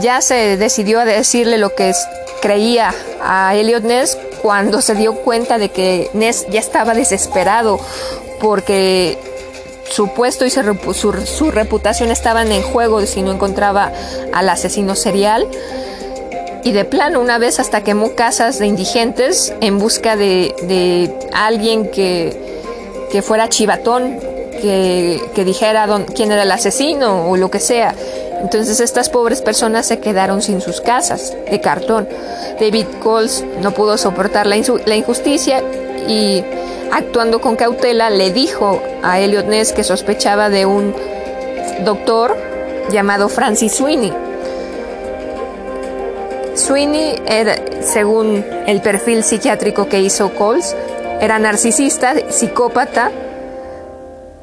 ya 0.00 0.20
se 0.20 0.56
decidió 0.56 1.00
a 1.00 1.04
decirle 1.04 1.58
lo 1.58 1.74
que 1.74 1.92
creía 2.42 2.94
a 3.22 3.54
Elliot 3.54 3.84
Ness 3.84 4.18
cuando 4.42 4.80
se 4.80 4.94
dio 4.94 5.14
cuenta 5.14 5.58
de 5.58 5.70
que 5.70 6.10
Ness 6.14 6.46
ya 6.50 6.60
estaba 6.60 6.94
desesperado 6.94 7.78
porque 8.40 9.18
su 9.90 10.08
puesto 10.08 10.44
y 10.44 10.50
su, 10.50 11.50
reputación 11.50 12.10
estaban 12.10 12.52
en 12.52 12.62
juego 12.62 13.04
si 13.06 13.22
no 13.22 13.32
encontraba 13.32 13.92
al 14.32 14.48
asesino 14.48 14.94
serial. 14.94 15.46
Y 16.64 16.72
de 16.72 16.84
plano, 16.84 17.20
una 17.20 17.38
vez 17.38 17.60
hasta 17.60 17.82
quemó 17.82 18.14
casas 18.14 18.58
de 18.58 18.66
indigentes 18.66 19.54
en 19.60 19.78
busca 19.78 20.16
de, 20.16 21.14
alguien 21.32 21.90
que, 21.90 22.36
que, 23.10 23.22
fuera 23.22 23.48
chivatón, 23.48 24.18
que, 24.60 25.44
dijera 25.44 25.86
quién 26.14 26.32
era 26.32 26.42
el 26.42 26.50
asesino 26.50 27.30
o 27.30 27.36
lo 27.36 27.50
que 27.50 27.60
sea. 27.60 27.94
Entonces 28.40 28.80
estas 28.80 29.08
pobres 29.08 29.42
personas 29.42 29.86
se 29.86 29.98
quedaron 29.98 30.42
sin 30.42 30.60
sus 30.60 30.80
casas 30.80 31.36
de 31.50 31.60
cartón. 31.60 32.08
David 32.60 32.86
Coles 33.02 33.44
no 33.62 33.72
pudo 33.72 33.98
soportar 33.98 34.46
la, 34.46 34.56
injusticia 34.56 35.62
y 36.06 36.44
actuando 36.92 37.40
con 37.40 37.56
cautela 37.56 38.10
le 38.10 38.30
dijo 38.32 38.80
a 39.02 39.18
Elliot 39.20 39.46
Ness 39.46 39.72
que 39.72 39.84
sospechaba 39.84 40.50
de 40.50 40.66
un 40.66 40.94
doctor 41.84 42.36
llamado 42.90 43.28
Francis 43.28 43.72
Sweeney. 43.72 44.12
Sweeney 46.54 47.22
era, 47.26 47.56
según 47.82 48.44
el 48.66 48.80
perfil 48.80 49.22
psiquiátrico 49.22 49.88
que 49.88 50.00
hizo 50.00 50.34
Coles, 50.34 50.74
era 51.20 51.38
narcisista, 51.38 52.14
psicópata, 52.30 53.10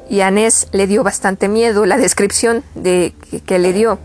y 0.08 0.20
a 0.20 0.30
Ness 0.30 0.68
le 0.72 0.86
dio 0.86 1.02
bastante 1.02 1.48
miedo 1.48 1.86
la 1.86 1.96
descripción 1.96 2.62
de 2.74 3.12
que, 3.46 3.58
le 3.58 3.72
dio, 3.72 3.98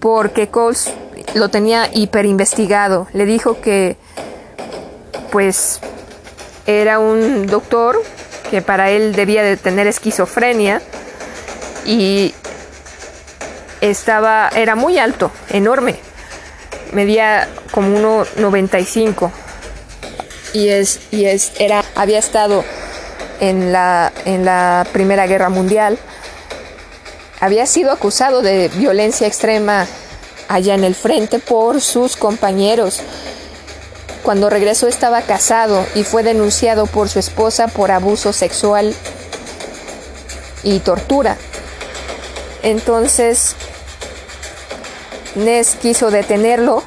porque 0.00 0.48
Coles 0.48 0.92
lo 1.34 1.48
tenía 1.48 1.88
hiperinvestigado. 1.92 3.08
Le 3.12 3.26
dijo 3.26 3.60
que, 3.60 3.96
pues, 5.32 5.80
era 6.66 6.98
un 6.98 7.46
doctor 7.46 8.00
que 8.50 8.62
para 8.62 8.90
él 8.90 9.14
debía 9.14 9.42
de 9.42 9.56
tener 9.56 9.86
esquizofrenia 9.86 10.80
y 11.84 12.34
estaba, 13.80 14.48
era 14.54 14.76
muy 14.76 14.98
alto, 14.98 15.30
enorme, 15.50 15.96
medía 16.92 17.48
como 17.72 18.24
1,95 18.24 19.30
y 20.54 20.68
es, 20.68 21.00
y 21.10 21.26
es, 21.26 21.52
era, 21.58 21.84
había 21.96 22.18
estado 22.18 22.64
en 23.48 23.72
la, 23.72 24.12
en 24.24 24.44
la 24.44 24.86
Primera 24.92 25.26
Guerra 25.26 25.48
Mundial. 25.48 25.98
Había 27.40 27.66
sido 27.66 27.90
acusado 27.90 28.42
de 28.42 28.68
violencia 28.68 29.26
extrema 29.26 29.86
allá 30.48 30.74
en 30.74 30.84
el 30.84 30.94
frente 30.94 31.38
por 31.38 31.80
sus 31.80 32.16
compañeros. 32.16 33.00
Cuando 34.22 34.48
regresó 34.48 34.88
estaba 34.88 35.20
casado 35.22 35.84
y 35.94 36.04
fue 36.04 36.22
denunciado 36.22 36.86
por 36.86 37.08
su 37.10 37.18
esposa 37.18 37.68
por 37.68 37.90
abuso 37.90 38.32
sexual 38.32 38.94
y 40.62 40.78
tortura. 40.78 41.36
Entonces, 42.62 43.54
Ness 45.34 45.76
quiso 45.80 46.10
detenerlo, 46.10 46.82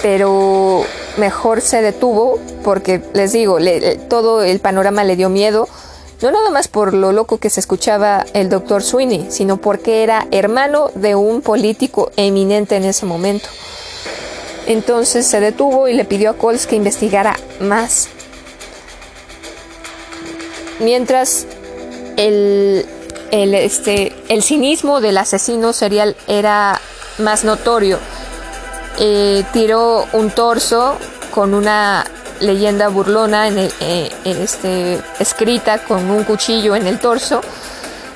pero 0.00 0.86
mejor 1.18 1.60
se 1.60 1.82
detuvo 1.82 2.38
porque 2.64 3.02
les 3.12 3.32
digo, 3.32 3.58
todo 4.08 4.42
el 4.42 4.60
panorama 4.60 5.04
le 5.04 5.16
dio 5.16 5.28
miedo, 5.28 5.68
no 6.22 6.30
nada 6.30 6.50
más 6.50 6.68
por 6.68 6.94
lo 6.94 7.12
loco 7.12 7.38
que 7.38 7.50
se 7.50 7.60
escuchaba 7.60 8.26
el 8.32 8.48
doctor 8.48 8.82
Sweeney, 8.82 9.26
sino 9.30 9.58
porque 9.58 10.02
era 10.02 10.26
hermano 10.30 10.90
de 10.94 11.14
un 11.14 11.42
político 11.42 12.10
eminente 12.16 12.76
en 12.76 12.84
ese 12.84 13.06
momento. 13.06 13.48
Entonces 14.66 15.26
se 15.26 15.40
detuvo 15.40 15.88
y 15.88 15.94
le 15.94 16.04
pidió 16.04 16.30
a 16.30 16.34
Coles 16.34 16.66
que 16.66 16.76
investigara 16.76 17.38
más. 17.60 18.08
Mientras 20.80 21.46
el, 22.16 22.84
el, 23.30 23.54
este, 23.54 24.12
el 24.28 24.42
cinismo 24.42 25.00
del 25.00 25.18
asesino 25.18 25.72
serial 25.72 26.16
era 26.26 26.80
más 27.18 27.44
notorio, 27.44 27.98
eh, 29.00 29.44
tiró 29.52 30.06
un 30.12 30.30
torso 30.30 30.98
con 31.30 31.54
una 31.54 32.04
leyenda 32.40 32.88
burlona 32.88 33.48
en 33.48 33.58
eh, 33.58 34.10
este, 34.24 35.00
escrita 35.18 35.78
con 35.78 36.10
un 36.10 36.24
cuchillo 36.24 36.76
en 36.76 36.86
el 36.86 36.98
torso, 36.98 37.40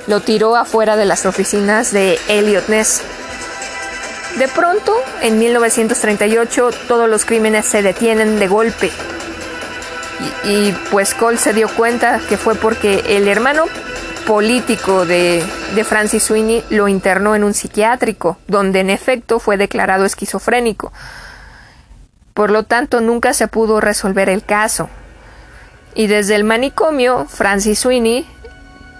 lo 0.07 0.19
tiró 0.19 0.55
afuera 0.55 0.95
de 0.95 1.05
las 1.05 1.25
oficinas 1.25 1.91
de 1.91 2.19
Elliot 2.27 2.67
Ness. 2.67 3.01
De 4.37 4.47
pronto, 4.47 4.93
en 5.21 5.37
1938, 5.37 6.71
todos 6.87 7.07
los 7.07 7.23
crímenes 7.23 7.65
se 7.65 7.81
detienen 7.81 8.39
de 8.39 8.47
golpe. 8.47 8.91
Y 10.45 10.71
pues 10.91 11.13
Cole 11.13 11.37
se 11.37 11.53
dio 11.53 11.67
cuenta 11.69 12.19
que 12.27 12.37
fue 12.37 12.55
porque 12.55 13.03
el 13.07 13.27
hermano 13.27 13.65
político 14.25 15.05
de, 15.05 15.43
Francis 15.85 16.23
Sweeney 16.23 16.63
lo 16.69 16.87
internó 16.87 17.35
en 17.35 17.43
un 17.43 17.53
psiquiátrico, 17.53 18.37
donde 18.47 18.79
en 18.79 18.89
efecto 18.89 19.39
fue 19.39 19.57
declarado 19.57 20.05
esquizofrénico. 20.05 20.91
Por 22.33 22.49
lo 22.49 22.63
tanto, 22.63 23.01
nunca 23.01 23.33
se 23.33 23.47
pudo 23.47 23.79
resolver 23.79 24.29
el 24.29 24.43
caso. 24.43 24.89
Y 25.93 26.07
desde 26.07 26.35
el 26.35 26.43
manicomio, 26.43 27.25
Francis 27.25 27.79
Sweeney 27.79 28.25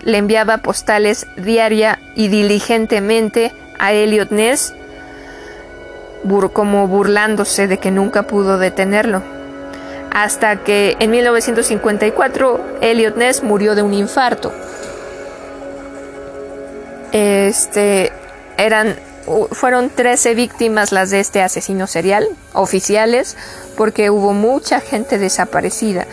le 0.02 0.18
enviaba 0.18 0.60
postales 0.60 1.26
diaria 1.38 2.00
y 2.16 2.28
diligentemente 2.28 3.52
a 3.80 3.94
Elliot 3.94 4.32
Ness, 4.32 4.74
como 6.54 6.88
burlándose 6.88 7.68
de 7.68 7.78
que 7.78 7.92
nunca 7.92 8.24
pudo 8.24 8.58
detenerlo. 8.58 9.24
Hasta 10.12 10.58
que 10.58 10.96
en 11.00 11.10
1954 11.10 12.78
Elliot 12.82 13.18
Ness 13.18 13.42
murió 13.42 13.74
de 13.74 13.82
un 13.82 13.94
infarto. 13.94 14.54
Este, 17.14 18.12
eran, 18.58 18.96
fueron 19.52 19.92
13 19.92 20.34
víctimas 20.34 20.92
las 20.92 21.12
de 21.12 21.20
este 21.20 21.42
asesino 21.42 21.88
serial, 21.88 22.28
oficiales, 22.54 23.38
porque 23.78 24.10
hubo 24.10 24.34
mucha 24.34 24.82
gente 24.82 25.20
desaparecida. 25.20 26.08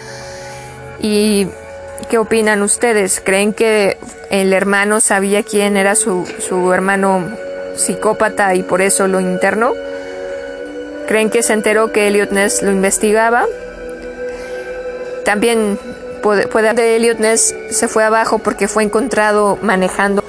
¿Y 1.00 1.48
qué 2.10 2.18
opinan 2.18 2.62
ustedes? 2.62 3.22
¿Creen 3.24 3.54
que 3.54 3.98
el 4.30 4.52
hermano 4.52 5.00
sabía 5.00 5.42
quién 5.42 5.78
era 5.78 5.94
su, 5.94 6.26
su 6.38 6.72
hermano 6.72 7.30
psicópata 7.76 8.54
y 8.54 8.62
por 8.62 8.82
eso 8.82 9.08
lo 9.08 9.20
internó? 9.20 9.72
¿Creen 11.08 11.30
que 11.30 11.42
se 11.42 11.54
enteró 11.54 11.92
que 11.92 12.08
Elliot 12.08 12.30
Ness 12.30 12.62
lo 12.62 12.70
investigaba? 12.70 13.46
También 15.24 15.78
puede, 16.22 16.46
puede 16.46 16.74
que 16.74 16.96
Elliot 16.96 17.18
Ness 17.18 17.54
se 17.70 17.88
fue 17.88 18.04
abajo 18.04 18.38
porque 18.38 18.68
fue 18.68 18.84
encontrado 18.84 19.58
manejando 19.62 20.22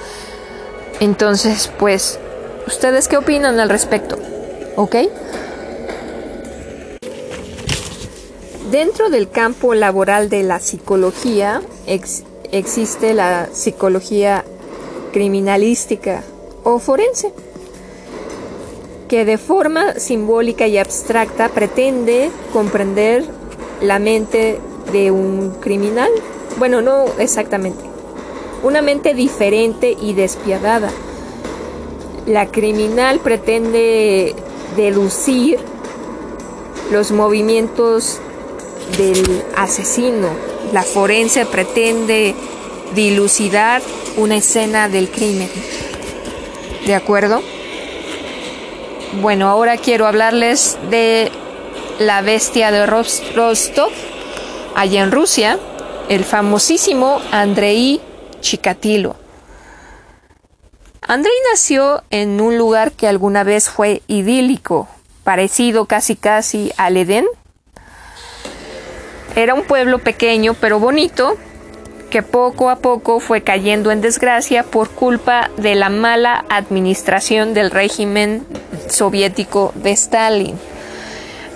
entonces, 1.01 1.69
pues 1.77 2.17
¿Ustedes 2.67 3.07
qué 3.07 3.17
opinan 3.17 3.59
al 3.59 3.69
respecto? 3.69 4.17
¿Ok? 4.75 4.95
Dentro 8.71 9.09
del 9.09 9.29
campo 9.29 9.73
laboral 9.73 10.29
de 10.29 10.43
la 10.43 10.59
psicología 10.59 11.61
existe 12.51 13.13
la 13.13 13.49
psicología 13.51 14.45
criminalística 15.11 16.23
o 16.63 16.79
forense, 16.79 17.33
que 19.09 19.25
de 19.25 19.37
forma 19.37 19.95
simbólica 19.95 20.67
y 20.67 20.77
abstracta 20.77 21.49
pretende 21.49 22.31
comprender 22.53 23.25
la 23.81 23.99
mente 23.99 24.59
de 24.93 25.11
un 25.11 25.55
criminal. 25.59 26.09
Bueno, 26.57 26.81
no 26.81 27.05
exactamente. 27.19 27.90
Una 28.63 28.81
mente 28.81 29.13
diferente 29.13 29.97
y 29.99 30.13
despiadada. 30.13 30.91
La 32.27 32.47
criminal 32.47 33.19
pretende 33.19 34.35
deducir 34.75 35.59
los 36.91 37.11
movimientos 37.11 38.19
del 38.97 39.43
asesino. 39.55 40.29
La 40.73 40.83
forense 40.83 41.45
pretende 41.45 42.35
dilucidar 42.93 43.81
una 44.17 44.37
escena 44.37 44.89
del 44.89 45.09
crimen. 45.09 45.49
¿De 46.85 46.93
acuerdo? 46.93 47.41
Bueno, 49.21 49.49
ahora 49.49 49.77
quiero 49.77 50.05
hablarles 50.05 50.77
de 50.89 51.31
la 51.99 52.21
bestia 52.21 52.71
de 52.71 52.85
Rostov, 52.85 53.91
allá 54.75 55.03
en 55.03 55.11
Rusia, 55.11 55.59
el 56.09 56.23
famosísimo 56.23 57.21
Andrei 57.31 57.99
Chikatilo. 58.41 59.15
Andrei 61.01 61.33
nació 61.51 62.03
en 62.09 62.39
un 62.41 62.57
lugar 62.57 62.91
que 62.91 63.07
alguna 63.07 63.43
vez 63.43 63.69
fue 63.69 64.01
idílico, 64.07 64.87
parecido 65.23 65.85
casi 65.85 66.15
casi 66.15 66.71
al 66.77 66.97
Edén. 66.97 67.25
Era 69.35 69.53
un 69.53 69.63
pueblo 69.63 69.99
pequeño 69.99 70.53
pero 70.53 70.79
bonito, 70.79 71.37
que 72.11 72.21
poco 72.21 72.69
a 72.69 72.77
poco 72.77 73.19
fue 73.19 73.41
cayendo 73.41 73.91
en 73.91 74.01
desgracia 74.01 74.63
por 74.63 74.89
culpa 74.89 75.49
de 75.57 75.75
la 75.75 75.89
mala 75.89 76.45
administración 76.49 77.53
del 77.53 77.71
régimen 77.71 78.45
soviético 78.89 79.71
de 79.75 79.91
Stalin. 79.91 80.59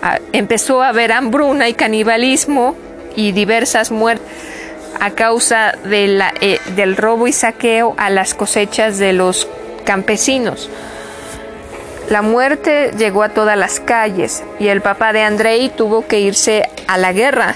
Ah, 0.01 0.19
empezó 0.31 0.81
a 0.81 0.89
haber 0.89 1.11
hambruna 1.11 1.67
y 1.67 1.73
canibalismo 1.73 2.75
y 3.15 3.31
diversas 3.31 3.91
muertes 3.91 4.54
a 4.99 5.11
causa 5.11 5.73
eh, 5.85 6.59
del 6.75 6.97
robo 6.97 7.27
y 7.27 7.33
saqueo 7.33 7.95
a 7.97 8.09
las 8.09 8.33
cosechas 8.33 8.97
de 8.97 9.13
los 9.13 9.47
campesinos. 9.85 10.69
La 12.09 12.21
muerte 12.21 12.91
llegó 12.97 13.23
a 13.23 13.29
todas 13.29 13.57
las 13.57 13.79
calles 13.79 14.43
y 14.59 14.67
el 14.67 14.81
papá 14.81 15.11
de 15.11 15.21
Andrei 15.21 15.69
tuvo 15.69 16.05
que 16.07 16.19
irse 16.19 16.69
a 16.87 16.97
la 16.97 17.13
guerra 17.13 17.55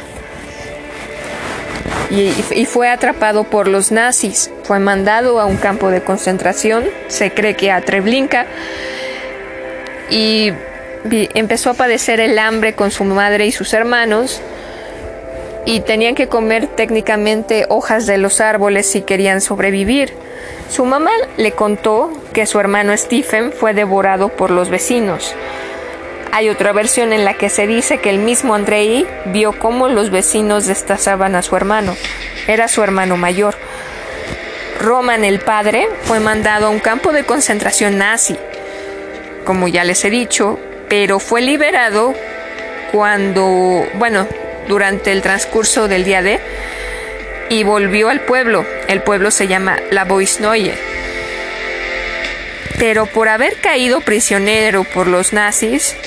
y, 2.10 2.32
fue 2.66 2.90
atrapado 2.90 3.44
por 3.44 3.68
los 3.68 3.92
nazis. 3.92 4.50
Fue 4.64 4.80
mandado 4.80 5.40
a 5.40 5.46
un 5.46 5.58
campo 5.58 5.90
de 5.92 6.02
concentración, 6.02 6.86
se 7.08 7.32
cree 7.32 7.56
que 7.56 7.72
a 7.72 7.82
Treblinka, 7.82 8.46
y 10.10 10.52
empezó 11.36 11.70
a 11.70 11.74
padecer 11.76 12.20
el 12.20 12.40
hambre 12.40 12.74
con 12.74 12.90
su 12.92 13.04
madre 13.04 13.46
y 13.46 13.52
sus 13.52 13.74
hermanos 13.74 14.42
y 15.66 15.82
tenían 15.82 16.16
que 16.16 16.28
comer 16.28 16.68
técnicamente 16.68 17.66
hojas 17.70 18.06
de 18.06 18.18
los 18.18 18.42
árboles 18.42 18.90
si 18.90 19.02
querían 19.02 19.42
sobrevivir. 19.42 20.14
Su 20.70 20.86
mamá 20.86 21.12
le 21.38 21.52
contó 21.52 22.12
que 22.34 22.46
su 22.46 22.60
hermano 22.60 22.96
Stephen 22.96 23.52
fue 23.52 23.74
devorado 23.74 24.30
por 24.30 24.52
los 24.52 24.70
vecinos. 24.70 25.36
Hay 26.32 26.50
otra 26.50 26.74
versión 26.74 27.12
en 27.12 27.26
la 27.26 27.34
que 27.34 27.50
se 27.50 27.66
dice 27.66 27.98
que 27.98 28.12
el 28.12 28.20
mismo 28.20 28.54
Andrei 28.54 29.08
vio 29.26 29.58
cómo 29.58 29.88
los 29.88 30.12
vecinos 30.12 30.68
destazaban 30.68 31.36
a 31.36 31.42
su 31.42 31.56
hermano. 31.56 31.96
Era 32.48 32.68
su 32.68 32.84
hermano 32.84 33.18
mayor. 33.18 33.56
Roman 34.80 35.26
el 35.26 35.40
padre 35.40 35.90
fue 36.04 36.20
mandado 36.20 36.68
a 36.68 36.70
un 36.70 36.80
campo 36.80 37.12
de 37.12 37.26
concentración 37.26 37.98
nazi, 37.98 38.38
como 39.44 39.68
ya 39.68 39.84
les 39.84 40.06
he 40.06 40.10
dicho, 40.10 40.60
pero 40.88 41.20
fue 41.20 41.42
liberado 41.42 42.14
cuando, 42.92 43.86
bueno, 43.96 44.28
durante 44.70 45.12
el 45.12 45.24
transcurso 45.24 45.88
del 45.88 46.06
día 46.06 46.22
D 46.22 46.40
y 47.50 47.64
volvió 47.64 48.10
al 48.10 48.22
pueblo. 48.22 48.66
El 48.88 49.02
pueblo 49.02 49.32
se 49.32 49.48
llama 49.48 49.80
La 49.90 50.06
Boisnoye. 50.06 50.76
Pero 52.78 53.08
por 53.08 53.28
haber 53.28 53.56
caído 53.58 54.00
prisionero 54.00 54.86
por 54.86 55.08
los 55.08 55.34
nazis, 55.34 55.98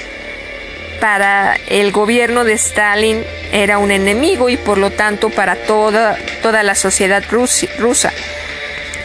para 1.01 1.57
el 1.69 1.91
gobierno 1.91 2.45
de 2.45 2.53
Stalin 2.53 3.25
era 3.53 3.79
un 3.79 3.91
enemigo 3.91 4.49
y 4.49 4.57
por 4.57 4.79
lo 4.79 4.91
tanto 4.91 5.29
para 5.29 5.57
toda, 5.57 6.17
toda 6.41 6.63
la 6.63 6.77
sociedad 6.77 7.25
rusa. 7.29 8.13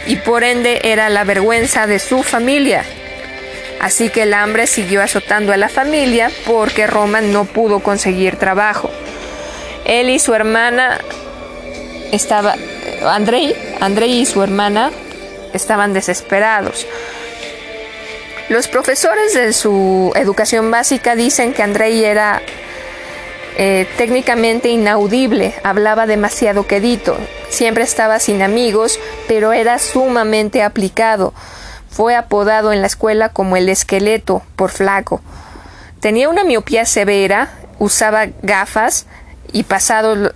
Y 0.05 0.17
por 0.17 0.43
ende 0.43 0.81
era 0.83 1.09
la 1.09 1.23
vergüenza 1.23 1.87
de 1.87 1.97
su 1.97 2.21
familia. 2.21 2.85
Así 3.81 4.09
que 4.09 4.23
el 4.23 4.33
hambre 4.35 4.67
siguió 4.67 5.01
azotando 5.01 5.51
a 5.51 5.57
la 5.57 5.67
familia 5.67 6.29
porque 6.45 6.87
Roman 6.87 7.33
no 7.33 7.45
pudo 7.45 7.79
conseguir 7.79 8.35
trabajo. 8.37 8.91
Él 9.87 10.09
y 10.09 10.19
su 10.19 10.33
hermana 10.33 10.99
estaba 12.11 12.55
Andrei, 13.05 13.55
Andrei 13.79 14.19
y 14.19 14.25
su 14.25 14.43
hermana 14.43 14.91
estaban 15.53 15.93
desesperados. 15.93 16.85
Los 18.49 18.67
profesores 18.67 19.33
de 19.33 19.53
su 19.53 20.11
educación 20.15 20.71
básica 20.71 21.15
dicen 21.15 21.53
que 21.53 21.63
Andrei 21.63 22.03
era 22.03 22.41
eh, 23.57 23.87
técnicamente 23.97 24.69
inaudible, 24.69 25.53
hablaba 25.63 26.05
demasiado 26.05 26.67
quedito, 26.67 27.17
siempre 27.49 27.83
estaba 27.83 28.19
sin 28.19 28.41
amigos, 28.41 28.99
pero 29.27 29.53
era 29.53 29.79
sumamente 29.79 30.63
aplicado. 30.63 31.33
Fue 31.89 32.15
apodado 32.15 32.73
en 32.73 32.81
la 32.81 32.87
escuela 32.87 33.29
como 33.29 33.55
el 33.55 33.69
esqueleto 33.69 34.43
por 34.57 34.69
flaco. 34.69 35.21
Tenía 36.01 36.29
una 36.29 36.43
miopía 36.43 36.85
severa, 36.85 37.49
usaba 37.79 38.27
gafas 38.41 39.07
y 39.51 39.63
pasado 39.63 40.31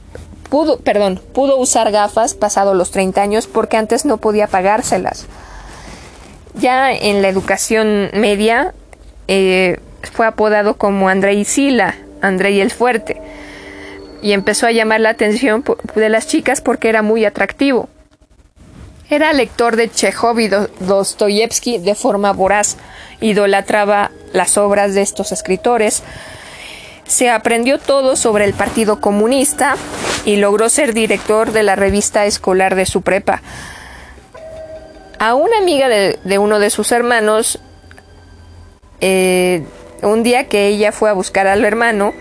pudo, 0.49 0.79
perdón, 0.79 1.19
pudo 1.33 1.57
usar 1.57 1.91
gafas 1.91 2.33
pasado 2.33 2.73
los 2.73 2.91
30 2.91 3.21
años 3.21 3.47
porque 3.47 3.77
antes 3.77 4.05
no 4.05 4.17
podía 4.17 4.47
pagárselas. 4.47 5.25
Ya 6.53 6.91
en 6.91 7.21
la 7.21 7.29
educación 7.29 8.11
media 8.13 8.73
eh, 9.29 9.79
fue 10.11 10.27
apodado 10.27 10.75
como 10.75 11.07
Andrei 11.07 11.45
Sila, 11.45 11.95
Andrei 12.21 12.59
el 12.59 12.69
Fuerte, 12.69 13.21
y 14.21 14.33
empezó 14.33 14.67
a 14.67 14.71
llamar 14.71 14.99
la 14.99 15.09
atención 15.09 15.63
de 15.95 16.09
las 16.09 16.27
chicas 16.27 16.59
porque 16.59 16.89
era 16.89 17.01
muy 17.01 17.23
atractivo. 17.23 17.87
Era 19.09 19.33
lector 19.33 19.77
de 19.77 19.89
Chekhov 19.89 20.39
y 20.39 20.49
Dostoyevsky 20.79 21.79
de 21.79 21.95
forma 21.95 22.33
voraz, 22.33 22.77
idolatraba 23.21 24.11
las 24.33 24.57
obras 24.57 24.93
de 24.93 25.01
estos 25.01 25.31
escritores, 25.31 26.03
se 27.11 27.29
aprendió 27.29 27.77
todo 27.77 28.15
sobre 28.15 28.45
el 28.45 28.53
Partido 28.53 29.01
Comunista 29.01 29.75
y 30.23 30.37
logró 30.37 30.69
ser 30.69 30.93
director 30.93 31.51
de 31.51 31.61
la 31.61 31.75
revista 31.75 32.25
escolar 32.25 32.75
de 32.75 32.85
su 32.85 33.01
prepa. 33.01 33.41
A 35.19 35.33
una 35.35 35.57
amiga 35.57 35.89
de, 35.89 36.37
uno 36.39 36.57
de 36.57 36.69
sus 36.69 36.93
hermanos, 36.93 37.59
eh, 39.01 39.63
un 40.01 40.23
día 40.23 40.47
que 40.47 40.67
ella 40.67 40.93
fue 40.93 41.09
a 41.09 41.13
buscar 41.13 41.47
al 41.47 41.65
hermano, 41.65 42.13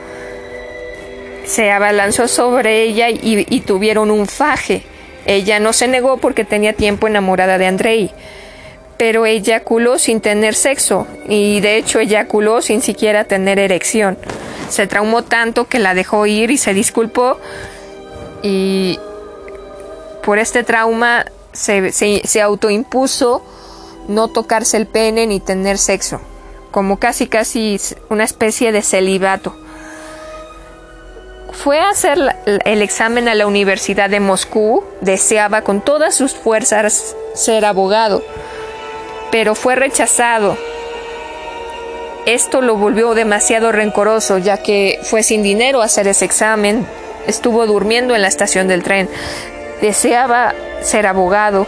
se 1.45 1.71
abalanzó 1.71 2.27
sobre 2.27 2.83
ella 2.83 3.11
y, 3.11 3.47
y, 3.49 3.61
tuvieron 3.61 4.11
un 4.11 4.27
faje. 4.27 4.83
Ella 5.25 5.61
no 5.61 5.73
se 5.73 5.87
negó 5.87 6.17
porque 6.17 6.45
tenía 6.45 6.73
tiempo 6.73 7.07
enamorada 7.07 7.59
de 7.59 7.67
Andrei, 7.69 8.11
pero 8.97 9.25
eyaculó 9.25 10.01
sin 10.01 10.21
tener 10.21 10.57
sexo 10.57 11.07
y 11.29 11.61
de 11.61 11.77
hecho 11.77 12.01
eyaculó 12.01 12.61
sin 12.61 12.83
siquiera 12.83 13.23
tener 13.23 13.61
erección. 13.61 14.19
Se 14.71 14.87
traumó 14.87 15.23
tanto 15.23 15.67
que 15.67 15.79
la 15.79 15.95
dejó 15.95 16.27
ir 16.27 16.51
y 16.51 16.57
se 16.57 16.73
disculpó 16.73 17.39
y 18.43 18.99
por 20.23 20.39
este 20.39 20.63
trauma 20.63 21.27
se, 21.53 22.41
autoimpuso 22.43 23.43
no 24.09 24.29
tocarse 24.29 24.77
el 24.77 24.87
pene 24.87 25.27
ni 25.27 25.41
tener 25.41 25.79
sexo, 25.79 26.21
como 26.71 26.99
casi 26.99 27.27
casi 27.27 27.81
una 28.09 28.25
especie 28.25 28.73
de 28.73 28.83
celibato. 28.83 29.57
Fue 31.53 31.79
a 31.79 31.91
hacer 31.91 32.19
el 32.65 32.83
examen 32.83 33.29
a 33.29 33.35
la 33.35 33.47
Universidad 33.47 34.09
de 34.09 34.21
Moscú, 34.21 34.85
deseaba 35.01 35.63
con 35.63 35.81
todas 35.81 36.15
sus 36.15 36.33
fuerzas 36.33 37.17
ser 37.35 37.65
abogado, 37.65 38.23
pero 39.31 39.55
fue 39.55 39.75
rechazado. 39.75 40.57
Esto 42.31 42.61
lo 42.63 42.77
volvió 42.77 43.15
demasiado 43.15 43.73
rencoroso, 43.73 44.39
ya 44.39 44.57
que 44.57 45.01
fue 45.03 45.25
sin 45.25 45.43
dinero 45.43 45.83
hacer 45.83 46.07
ese 46.07 46.25
examen, 46.25 46.87
estuvo 47.27 47.67
durmiendo 47.67 48.15
en 48.15 48.23
la 48.23 48.29
estación 48.29 48.69
del 48.69 48.85
tren, 48.85 49.09
deseaba 49.81 50.55
ser 50.81 51.09
abogado 51.09 51.67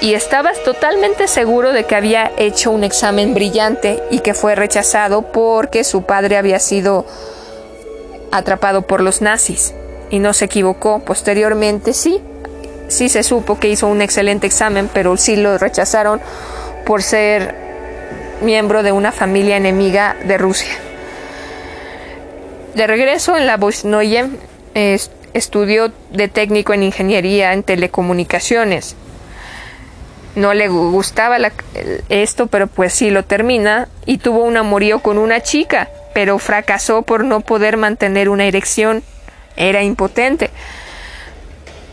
y 0.00 0.14
estaba 0.14 0.52
totalmente 0.64 1.26
seguro 1.26 1.72
de 1.72 1.82
que 1.86 1.96
había 1.96 2.30
hecho 2.36 2.70
un 2.70 2.84
examen 2.84 3.34
brillante 3.34 4.00
y 4.12 4.20
que 4.20 4.32
fue 4.32 4.54
rechazado 4.54 5.22
porque 5.32 5.82
su 5.82 6.02
padre 6.02 6.36
había 6.36 6.60
sido 6.60 7.04
atrapado 8.30 8.82
por 8.82 9.00
los 9.00 9.22
nazis. 9.22 9.74
Y 10.08 10.20
no 10.20 10.34
se 10.34 10.44
equivocó. 10.44 11.00
Posteriormente 11.00 11.94
sí, 11.94 12.20
sí 12.86 13.08
se 13.08 13.24
supo 13.24 13.58
que 13.58 13.70
hizo 13.70 13.88
un 13.88 14.02
excelente 14.02 14.46
examen, 14.46 14.88
pero 14.94 15.16
sí 15.16 15.34
lo 15.34 15.58
rechazaron 15.58 16.20
por 16.86 17.02
ser 17.02 17.63
miembro 18.44 18.82
de 18.82 18.92
una 18.92 19.10
familia 19.10 19.56
enemiga 19.56 20.16
de 20.24 20.38
Rusia. 20.38 20.72
De 22.74 22.86
regreso 22.86 23.36
en 23.36 23.46
la 23.46 23.56
Bosnoye, 23.56 24.26
estudió 25.32 25.92
de 26.10 26.28
técnico 26.28 26.72
en 26.72 26.82
ingeniería 26.82 27.52
en 27.52 27.62
telecomunicaciones. 27.62 28.96
No 30.36 30.52
le 30.52 30.68
gustaba 30.68 31.38
esto, 32.08 32.46
pero 32.48 32.66
pues 32.66 32.92
sí 32.92 33.10
lo 33.10 33.24
termina 33.24 33.88
y 34.04 34.18
tuvo 34.18 34.42
un 34.42 34.56
amorío 34.56 35.00
con 35.00 35.18
una 35.18 35.40
chica, 35.40 35.88
pero 36.12 36.38
fracasó 36.38 37.02
por 37.02 37.24
no 37.24 37.40
poder 37.40 37.76
mantener 37.76 38.28
una 38.28 38.46
erección. 38.46 39.04
Era 39.56 39.82
impotente. 39.82 40.50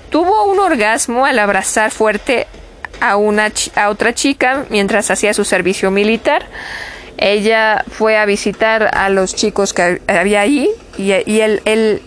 Tuvo 0.10 0.46
un 0.46 0.60
orgasmo 0.60 1.26
al 1.26 1.38
abrazar 1.38 1.92
fuerte 1.92 2.48
a, 3.02 3.18
una, 3.18 3.52
a 3.76 3.90
otra 3.90 4.14
chica 4.14 4.66
mientras 4.70 5.12
hacía 5.12 5.34
su 5.34 5.44
servicio 5.44 5.92
militar. 5.92 6.46
Ella 7.18 7.84
fue 7.92 8.18
a 8.18 8.26
visitar 8.26 8.90
a 8.96 9.10
los 9.10 9.36
chicos 9.36 9.74
que 9.74 10.02
había 10.08 10.42
ahí 10.42 10.70
y, 10.98 11.12
él, 11.12 11.62
él, 11.66 12.02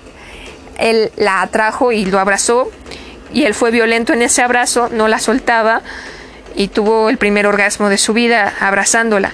él 0.78 1.12
la 1.16 1.42
atrajo 1.42 1.92
y 1.92 2.04
lo 2.06 2.18
abrazó 2.18 2.70
y 3.32 3.44
él 3.44 3.54
fue 3.54 3.70
violento 3.70 4.12
en 4.12 4.22
ese 4.22 4.42
abrazo, 4.42 4.88
no 4.90 5.08
la 5.08 5.18
soltaba 5.18 5.82
y 6.54 6.68
tuvo 6.68 7.10
el 7.10 7.18
primer 7.18 7.46
orgasmo 7.46 7.88
de 7.88 7.98
su 7.98 8.12
vida 8.12 8.54
abrazándola. 8.60 9.32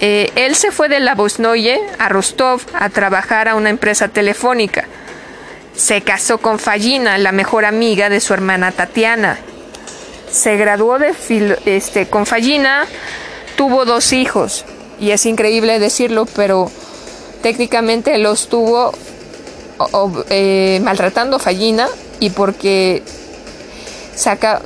Eh, 0.00 0.30
él 0.36 0.54
se 0.54 0.70
fue 0.70 0.88
de 0.88 1.00
la 1.00 1.14
Bosnoye 1.14 1.80
a 1.98 2.10
Rostov 2.10 2.60
a 2.74 2.90
trabajar 2.90 3.48
a 3.48 3.54
una 3.54 3.70
empresa 3.70 4.08
telefónica. 4.08 4.84
Se 5.76 6.00
casó 6.02 6.38
con 6.38 6.58
Fallina, 6.58 7.18
la 7.18 7.32
mejor 7.32 7.64
amiga 7.64 8.08
de 8.08 8.20
su 8.20 8.34
hermana 8.34 8.72
Tatiana. 8.72 9.38
Se 10.30 10.56
graduó 10.56 10.98
de 10.98 11.14
este, 11.66 12.06
con 12.06 12.26
Fallina, 12.26 12.86
tuvo 13.56 13.84
dos 13.84 14.12
hijos. 14.12 14.64
Y 14.98 15.10
es 15.10 15.26
increíble 15.26 15.78
decirlo, 15.78 16.26
pero 16.26 16.70
técnicamente 17.42 18.16
los 18.18 18.48
tuvo 18.48 18.92
eh, 20.30 20.80
maltratando 20.82 21.36
a 21.36 21.38
Fallina 21.38 21.88
y 22.18 22.30
porque 22.30 23.02
saca, 24.14 24.62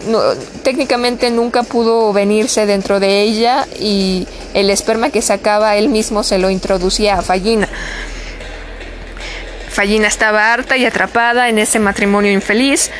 técnicamente 0.62 1.30
nunca 1.30 1.64
pudo 1.64 2.12
venirse 2.12 2.66
dentro 2.66 3.00
de 3.00 3.22
ella 3.22 3.66
y 3.78 4.28
el 4.54 4.70
esperma 4.70 5.10
que 5.10 5.22
sacaba 5.22 5.76
él 5.76 5.88
mismo 5.88 6.22
se 6.22 6.38
lo 6.38 6.50
introducía 6.50 7.18
a 7.18 7.22
Fallina. 7.22 7.68
Fallina 9.70 10.08
estaba 10.08 10.52
harta 10.52 10.76
y 10.76 10.84
atrapada 10.84 11.48
en 11.48 11.58
ese 11.58 11.78
matrimonio 11.78 12.32
infeliz 12.32 12.90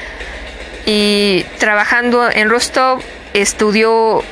y 0.87 1.45
trabajando 1.59 2.31
en 2.31 2.49
Rostov 2.49 3.03
estudió 3.35 4.23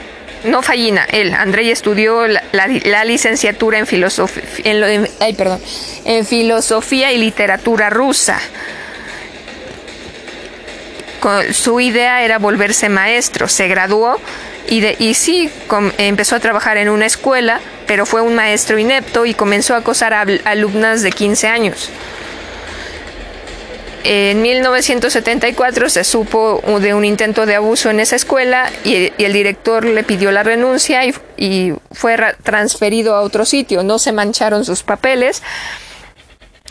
no 0.45 0.63
Fallina, 0.63 1.05
él, 1.11 1.35
Andrei 1.35 1.69
estudió 1.71 2.27
la, 2.29 3.05
licenciatura 3.05 3.79
en 3.79 3.87
filosofía, 3.89 4.45
perdón, 5.37 5.61
en 6.05 6.25
filosofía 6.25 7.11
y 7.13 7.19
literatura 7.19 7.91
rusa 7.91 8.39
su 11.53 11.81
idea 11.81 12.23
era 12.23 12.39
volverse 12.39 12.89
maestro. 12.89 13.49
Se 13.49 13.69
graduó 13.69 14.21
y, 14.67 14.81
de, 14.81 14.97
y 14.99 15.15
sí, 15.15 15.51
empezó 15.99 16.37
a 16.37 16.41
trabajar 16.41 16.77
en 16.77 16.89
una 16.89 17.07
escuela, 17.07 17.61
pero 17.87 18.07
fue 18.07 18.21
un 18.21 18.35
maestro 18.35 18.79
inepto 18.79 19.27
y 19.27 19.35
comenzó 19.35 19.75
a 19.75 19.79
acosar 19.79 20.15
a 20.15 20.27
alumnas 20.45 21.03
de 21.03 21.11
15 21.11 21.49
años. 21.49 21.91
En 24.05 24.43
1974 24.43 25.91
se 25.91 26.05
supo 26.05 26.63
de 26.81 26.95
un 26.95 27.05
intento 27.05 27.47
de 27.47 27.57
abuso 27.57 27.91
en 27.91 28.01
esa 28.01 28.17
escuela 28.17 28.71
y, 28.85 29.13
el 29.19 29.33
director 29.33 29.85
le 29.85 30.05
pidió 30.05 30.31
la 30.31 30.43
renuncia 30.43 31.03
y, 31.05 31.75
fue 31.91 32.17
transferido 32.43 33.15
a 33.15 33.23
otro 33.23 33.45
sitio. 33.45 33.83
No 33.83 33.99
se 33.99 34.13
mancharon 34.13 34.65
sus 34.65 34.83
papeles. 34.83 35.43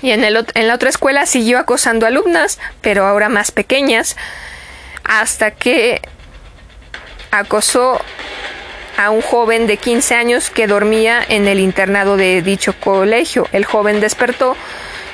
Y 0.02 0.12
en, 0.12 0.24
el, 0.24 0.46
en 0.54 0.68
la 0.68 0.76
otra 0.76 0.90
escuela 0.90 1.26
siguió 1.26 1.58
acosando 1.58 2.06
alumnas, 2.06 2.60
pero 2.82 3.06
ahora 3.06 3.30
más 3.30 3.52
pequeñas, 3.52 4.16
hasta 5.04 5.52
que 5.52 6.02
acosó 7.32 8.00
a 8.98 9.12
un 9.12 9.22
joven 9.22 9.68
de 9.68 9.78
15 9.78 10.16
años 10.16 10.50
que 10.50 10.68
dormía 10.68 11.24
en 11.28 11.48
el 11.48 11.60
internado 11.60 12.18
de 12.18 12.42
dicho 12.42 12.74
colegio. 12.80 13.48
El 13.52 13.66
joven 13.66 14.00
despertó 14.00 14.56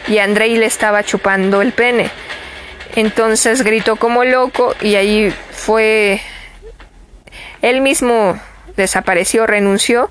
y 0.07 0.19
Andrei 0.19 0.57
le 0.57 0.65
estaba 0.65 1.03
chupando 1.03 1.61
el 1.61 1.71
pene. 1.71 2.09
Entonces 2.95 3.63
gritó 3.63 3.95
como 3.95 4.23
loco 4.23 4.75
y 4.81 4.95
ahí 4.95 5.33
fue... 5.51 6.21
Él 7.61 7.81
mismo 7.81 8.37
desapareció, 8.75 9.47
renunció 9.47 10.09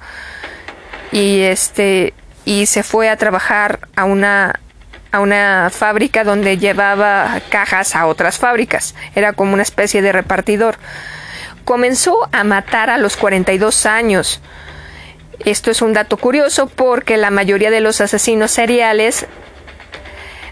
y 1.10 1.42
este 1.42 2.14
y 2.44 2.66
se 2.66 2.82
fue 2.82 3.08
a 3.08 3.16
trabajar 3.16 3.80
a 3.94 4.04
una 4.04 4.58
a 5.12 5.20
una 5.20 5.68
fábrica 5.70 6.24
donde 6.24 6.56
llevaba 6.56 7.40
cajas 7.50 7.94
a 7.94 8.06
otras 8.06 8.38
fábricas. 8.38 8.94
Era 9.14 9.34
como 9.34 9.52
una 9.52 9.62
especie 9.62 10.00
de 10.00 10.10
repartidor. 10.10 10.76
Comenzó 11.66 12.28
a 12.32 12.44
matar 12.44 12.88
a 12.88 12.96
los 12.96 13.18
42 13.18 13.84
años. 13.84 14.40
Esto 15.44 15.70
es 15.70 15.82
un 15.82 15.92
dato 15.92 16.16
curioso 16.16 16.66
porque 16.66 17.18
la 17.18 17.30
mayoría 17.30 17.70
de 17.70 17.80
los 17.80 18.00
asesinos 18.00 18.52
seriales 18.52 19.26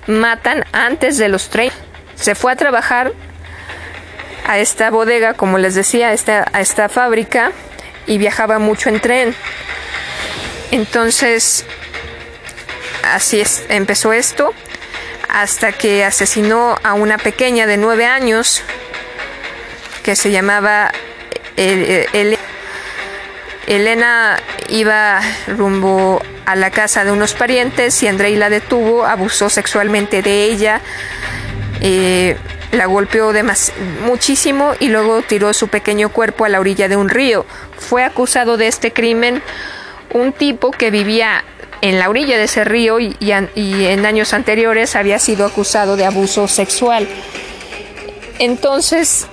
matan 0.06 0.64
antes 0.72 1.18
de 1.18 1.28
los 1.28 1.48
30. 1.50 1.74
Se 2.14 2.34
fue 2.34 2.52
a 2.52 2.56
trabajar 2.56 3.12
a 4.46 4.58
esta 4.58 4.90
bodega, 4.90 5.34
como 5.34 5.58
les 5.58 5.74
decía, 5.74 6.08
a 6.08 6.12
esta, 6.12 6.42
esta 6.58 6.88
fábrica 6.88 7.52
y 8.06 8.18
viajaba 8.18 8.58
mucho 8.58 8.88
en 8.88 9.00
tren. 9.00 9.34
Entonces, 10.70 11.64
así 13.02 13.42
empezó 13.68 14.12
esto 14.12 14.54
hasta 15.28 15.72
que 15.72 16.04
asesinó 16.04 16.76
a 16.82 16.94
una 16.94 17.18
pequeña 17.18 17.66
de 17.66 17.76
nueve 17.76 18.06
años 18.06 18.62
que 20.02 20.16
se 20.16 20.30
llamaba 20.30 20.92
Elena 23.70 24.36
iba 24.68 25.20
rumbo 25.46 26.20
a 26.44 26.56
la 26.56 26.72
casa 26.72 27.04
de 27.04 27.12
unos 27.12 27.34
parientes 27.34 28.02
y 28.02 28.08
Andrei 28.08 28.34
la 28.34 28.50
detuvo, 28.50 29.06
abusó 29.06 29.48
sexualmente 29.48 30.22
de 30.22 30.46
ella, 30.46 30.80
eh, 31.80 32.36
la 32.72 32.86
golpeó 32.86 33.32
muchísimo 34.04 34.72
y 34.80 34.88
luego 34.88 35.22
tiró 35.22 35.52
su 35.52 35.68
pequeño 35.68 36.08
cuerpo 36.08 36.44
a 36.44 36.48
la 36.48 36.58
orilla 36.58 36.88
de 36.88 36.96
un 36.96 37.08
río. 37.08 37.46
Fue 37.78 38.02
acusado 38.02 38.56
de 38.56 38.66
este 38.66 38.92
crimen 38.92 39.40
un 40.12 40.32
tipo 40.32 40.72
que 40.72 40.90
vivía 40.90 41.44
en 41.80 42.00
la 42.00 42.10
orilla 42.10 42.38
de 42.38 42.44
ese 42.44 42.64
río 42.64 42.98
y, 42.98 43.16
en 43.20 44.04
años 44.04 44.34
anteriores 44.34 44.96
había 44.96 45.20
sido 45.20 45.46
acusado 45.46 45.96
de 45.96 46.06
abuso 46.06 46.48
sexual. 46.48 47.06
Entonces, 48.40 49.28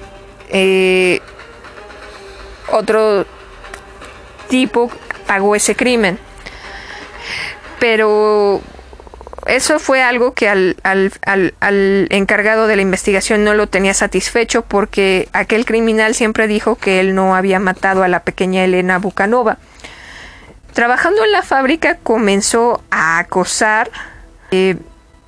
eh, 0.49 1.21
otro 2.71 3.25
tipo 4.47 4.91
pagó 5.25 5.55
ese 5.55 5.75
crimen. 5.75 6.19
Pero 7.79 8.61
eso 9.47 9.79
fue 9.79 10.01
algo 10.01 10.33
que 10.33 10.49
al, 10.49 10.75
al, 10.83 12.07
encargado 12.09 12.67
de 12.67 12.75
la 12.75 12.81
investigación 12.81 13.43
no 13.43 13.53
lo 13.53 13.67
tenía 13.67 13.93
satisfecho 13.93 14.63
porque 14.63 15.29
aquel 15.31 15.65
criminal 15.65 16.15
siempre 16.15 16.47
dijo 16.47 16.75
que 16.75 16.99
él 16.99 17.15
no 17.15 17.35
había 17.35 17.59
matado 17.59 18.03
a 18.03 18.07
la 18.07 18.23
pequeña 18.23 18.63
Elena 18.63 18.99
Bucanova. 18.99 19.57
Trabajando 20.73 21.23
en 21.23 21.31
la 21.31 21.43
fábrica 21.43 21.97
comenzó 22.03 22.83
a 22.91 23.19
acosar 23.19 23.89
eh, 24.51 24.75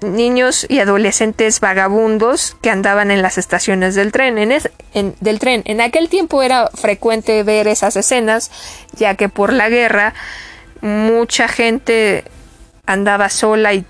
niños 0.02 0.66
y 0.70 0.80
adolescentes 0.80 1.60
vagabundos 1.60 2.56
que 2.62 2.70
andaban 2.70 3.12
en 3.12 3.22
las 3.22 3.38
estaciones 3.38 3.96
del 3.96 4.12
tren. 4.12 4.38
En, 4.38 5.16
del 5.20 5.40
tren. 5.40 5.62
en 5.66 5.82
aquel 5.82 6.10
tiempo 6.10 6.42
era 6.42 6.70
frecuente 6.74 7.44
ver 7.44 7.68
esas 7.68 7.96
escenas, 7.96 8.52
ya 8.94 9.16
que 9.16 9.30
por 9.30 9.54
la 9.54 9.70
guerra 9.70 10.14
mucha 10.82 11.48
gente 11.48 12.24
andaba 12.86 13.30
sola 13.30 13.74
y, 13.74 13.86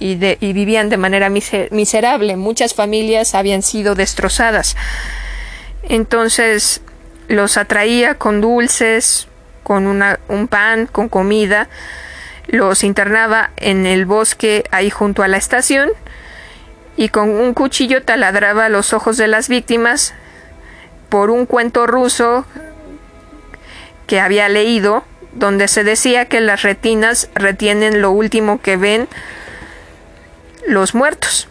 vivían 0.00 0.88
de 0.88 0.96
manera 0.96 1.30
miserable. 1.30 2.36
Muchas 2.36 2.74
familias 2.74 3.34
habían 3.34 3.62
sido 3.62 3.94
destrozadas. 3.94 4.76
Entonces 5.82 6.82
los 7.28 7.56
atraía 7.56 8.16
con 8.16 8.40
dulces, 8.40 9.28
con 9.62 9.86
un 9.86 10.48
pan, 10.48 10.86
con 10.86 11.08
comida, 11.08 11.68
los 12.50 12.82
internaba 12.82 13.50
en 13.56 13.86
el 13.86 14.06
bosque 14.06 14.64
ahí 14.72 14.90
junto 14.90 15.22
a 15.22 15.28
la 15.28 15.36
estación 15.36 15.90
y 16.96 17.08
con 17.08 17.30
un 17.30 17.54
cuchillo 17.54 18.02
taladraba 18.02 18.68
los 18.68 18.92
ojos 18.92 19.16
de 19.16 19.28
las 19.28 19.48
víctimas 19.48 20.14
por 21.08 21.30
un 21.30 21.46
cuento 21.46 21.86
ruso 21.86 22.44
que 24.06 24.20
había 24.20 24.48
leído, 24.48 25.04
donde 25.32 25.68
se 25.68 25.84
decía 25.84 26.26
que 26.26 26.40
las 26.40 26.62
retinas 26.62 27.30
retienen 27.34 28.02
lo 28.02 28.10
último 28.10 28.60
que 28.60 28.76
ven 28.76 29.06
los 30.66 30.94
muertos. 30.94 31.46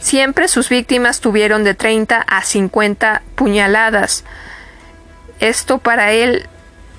Siempre 0.00 0.48
sus 0.48 0.68
víctimas 0.68 1.20
tuvieron 1.20 1.62
de 1.62 1.74
30 1.74 2.20
a 2.20 2.42
50 2.42 3.22
puñaladas. 3.36 4.24
Esto 5.38 5.78
para 5.78 6.12
él 6.12 6.48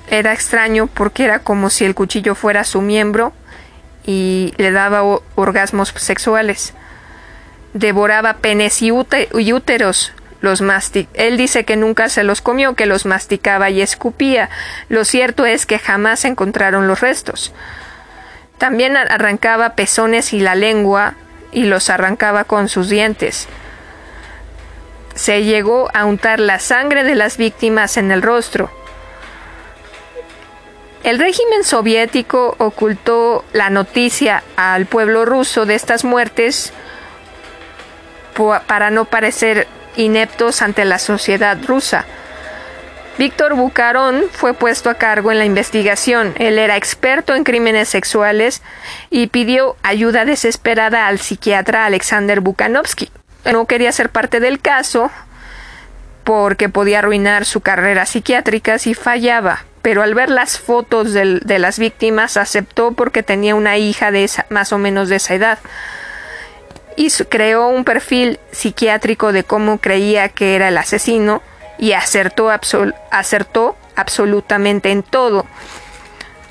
era 0.10 0.34
extraño 0.34 0.88
porque 0.88 1.26
era 1.26 1.40
como 1.40 1.70
si 1.70 1.86
el 1.86 1.96
cuchillo 1.96 2.36
fuera 2.36 2.64
su 2.64 2.82
miembro 2.82 3.34
y 4.06 4.54
le 4.58 4.72
daba 4.72 5.04
orgasmos 5.36 5.94
sexuales. 5.96 6.74
Devoraba 7.74 8.38
penes 8.38 8.82
y, 8.82 8.92
úteros. 8.92 10.14
Los 10.40 10.64
Él 11.14 11.38
dice 11.38 11.66
que 11.66 11.76
nunca 11.76 12.10
se 12.10 12.24
los 12.24 12.42
comió, 12.42 12.76
que 12.76 12.86
los 12.86 13.06
masticaba 13.06 13.70
y 13.70 13.82
escupía. 13.82 14.50
Lo 14.88 15.04
cierto 15.04 15.46
es 15.46 15.66
que 15.66 15.78
jamás 15.78 16.26
encontraron 16.26 16.88
los 16.88 17.02
restos. 17.02 17.54
También 18.58 18.96
arrancaba 18.96 19.76
pezones 19.76 20.34
y 20.34 20.40
la 20.40 20.56
lengua 20.56 21.16
y 21.52 21.66
los 21.66 21.90
arrancaba 21.90 22.46
con 22.46 22.70
sus 22.70 22.90
dientes. 22.90 23.48
Se 25.16 25.44
llegó 25.44 25.90
a 25.94 26.06
untar 26.06 26.40
la 26.40 26.60
sangre 26.60 27.04
de 27.04 27.16
las 27.16 27.38
víctimas 27.38 27.98
en 27.98 28.12
el 28.12 28.22
rostro. 28.22 28.72
El 31.08 31.20
régimen 31.20 31.64
soviético 31.64 32.58
ocultó 32.58 33.46
la 33.54 33.70
noticia 33.70 34.44
al 34.58 34.88
pueblo 34.88 35.24
ruso 35.24 35.66
de 35.66 35.74
estas 35.74 36.04
muertes 36.04 36.74
para 38.68 38.90
no 38.92 39.06
parecer 39.06 39.70
ineptos 39.96 40.62
ante 40.62 40.84
la 40.84 41.00
sociedad 41.00 41.58
rusa. 41.66 42.06
Víctor 43.18 43.56
Bucarón 43.56 44.26
fue 44.34 44.54
puesto 44.54 44.90
a 44.90 44.96
cargo 44.96 45.32
en 45.32 45.38
la 45.38 45.46
investigación. 45.46 46.34
Él 46.40 46.60
era 46.60 46.76
experto 46.76 47.36
en 47.36 47.46
crímenes 47.46 47.88
sexuales 47.88 48.62
y 49.10 49.28
pidió 49.28 49.78
ayuda 49.84 50.26
desesperada 50.26 51.08
al 51.08 51.20
psiquiatra 51.20 51.86
Alexander 51.86 52.42
Bukanovsky. 52.42 53.10
No 53.50 53.66
quería 53.66 53.94
ser 53.94 54.10
parte 54.10 54.42
del 54.42 54.60
caso 54.60 55.10
porque 56.26 56.68
podía 56.68 57.00
arruinar 57.00 57.46
su 57.46 57.62
carrera 57.62 58.06
psiquiátrica 58.06 58.78
si 58.78 58.94
fallaba, 58.94 59.64
pero 59.88 60.04
al 60.04 60.14
ver 60.16 60.30
las 60.30 60.60
fotos 60.60 61.14
de, 61.14 61.60
las 61.60 61.80
víctimas 61.80 62.36
aceptó 62.36 62.92
porque 62.92 63.24
tenía 63.24 63.56
una 63.56 63.78
hija 63.78 64.12
de 64.12 64.30
más 64.50 64.74
o 64.74 64.78
menos 64.78 65.08
de 65.08 65.16
esa 65.16 65.34
edad 65.34 65.60
y 66.98 67.10
creó 67.30 67.70
un 67.70 67.86
perfil 67.86 68.38
psiquiátrico 68.52 69.32
de 69.32 69.46
cómo 69.46 69.78
creía 69.78 70.28
que 70.28 70.58
era 70.58 70.68
el 70.68 70.78
asesino 70.78 71.42
y 71.78 71.94
acertó, 71.94 72.50
absolutamente 73.96 74.92
en 74.92 75.04
todo, 75.04 75.46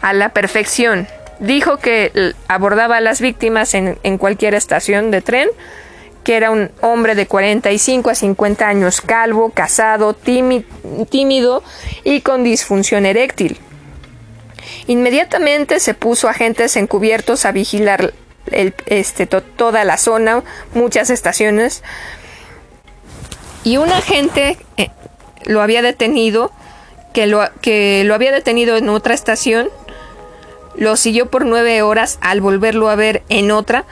a 0.00 0.14
la 0.14 0.30
perfección. 0.30 1.06
Dijo 1.38 1.76
que 1.76 2.32
abordaba 2.48 2.96
a 2.96 3.00
las 3.02 3.20
víctimas 3.20 3.74
en 3.74 4.16
cualquier 4.16 4.54
estación 4.54 5.10
de 5.10 5.20
tren, 5.20 5.50
que 6.26 6.36
era 6.36 6.50
un 6.50 6.72
hombre 6.80 7.14
de 7.14 7.28
45 7.28 8.10
a 8.10 8.16
50 8.16 8.66
años, 8.66 9.00
calvo, 9.00 9.50
casado, 9.50 10.12
tímido 10.12 11.62
y 12.02 12.20
con 12.20 12.42
disfunción 12.42 13.06
eréctil. 13.06 13.60
Inmediatamente 14.88 15.78
se 15.78 15.94
puso 15.94 16.28
agentes 16.28 16.74
encubiertos 16.74 17.44
a 17.44 17.52
vigilar 17.52 18.12
este, 18.86 19.26
toda 19.28 19.84
la 19.84 19.98
zona, 19.98 20.42
muchas 20.74 21.10
estaciones. 21.10 21.84
Y 23.62 23.76
un 23.76 23.90
agente 23.92 24.58
eh, 24.78 24.90
lo 25.44 25.62
había 25.62 25.80
detenido, 25.80 26.50
que 27.14 27.28
lo, 27.28 27.48
que 27.60 28.02
lo 28.04 28.16
había 28.16 28.32
detenido 28.32 28.76
en 28.76 28.88
otra 28.88 29.14
estación, 29.14 29.68
lo 30.74 30.96
siguió 30.96 31.30
por 31.30 31.46
nueve 31.46 31.82
horas 31.82 32.18
al 32.20 32.40
volverlo 32.40 32.90
a 32.90 32.96
ver 32.96 33.22
en 33.28 33.52
otra, 33.52 33.84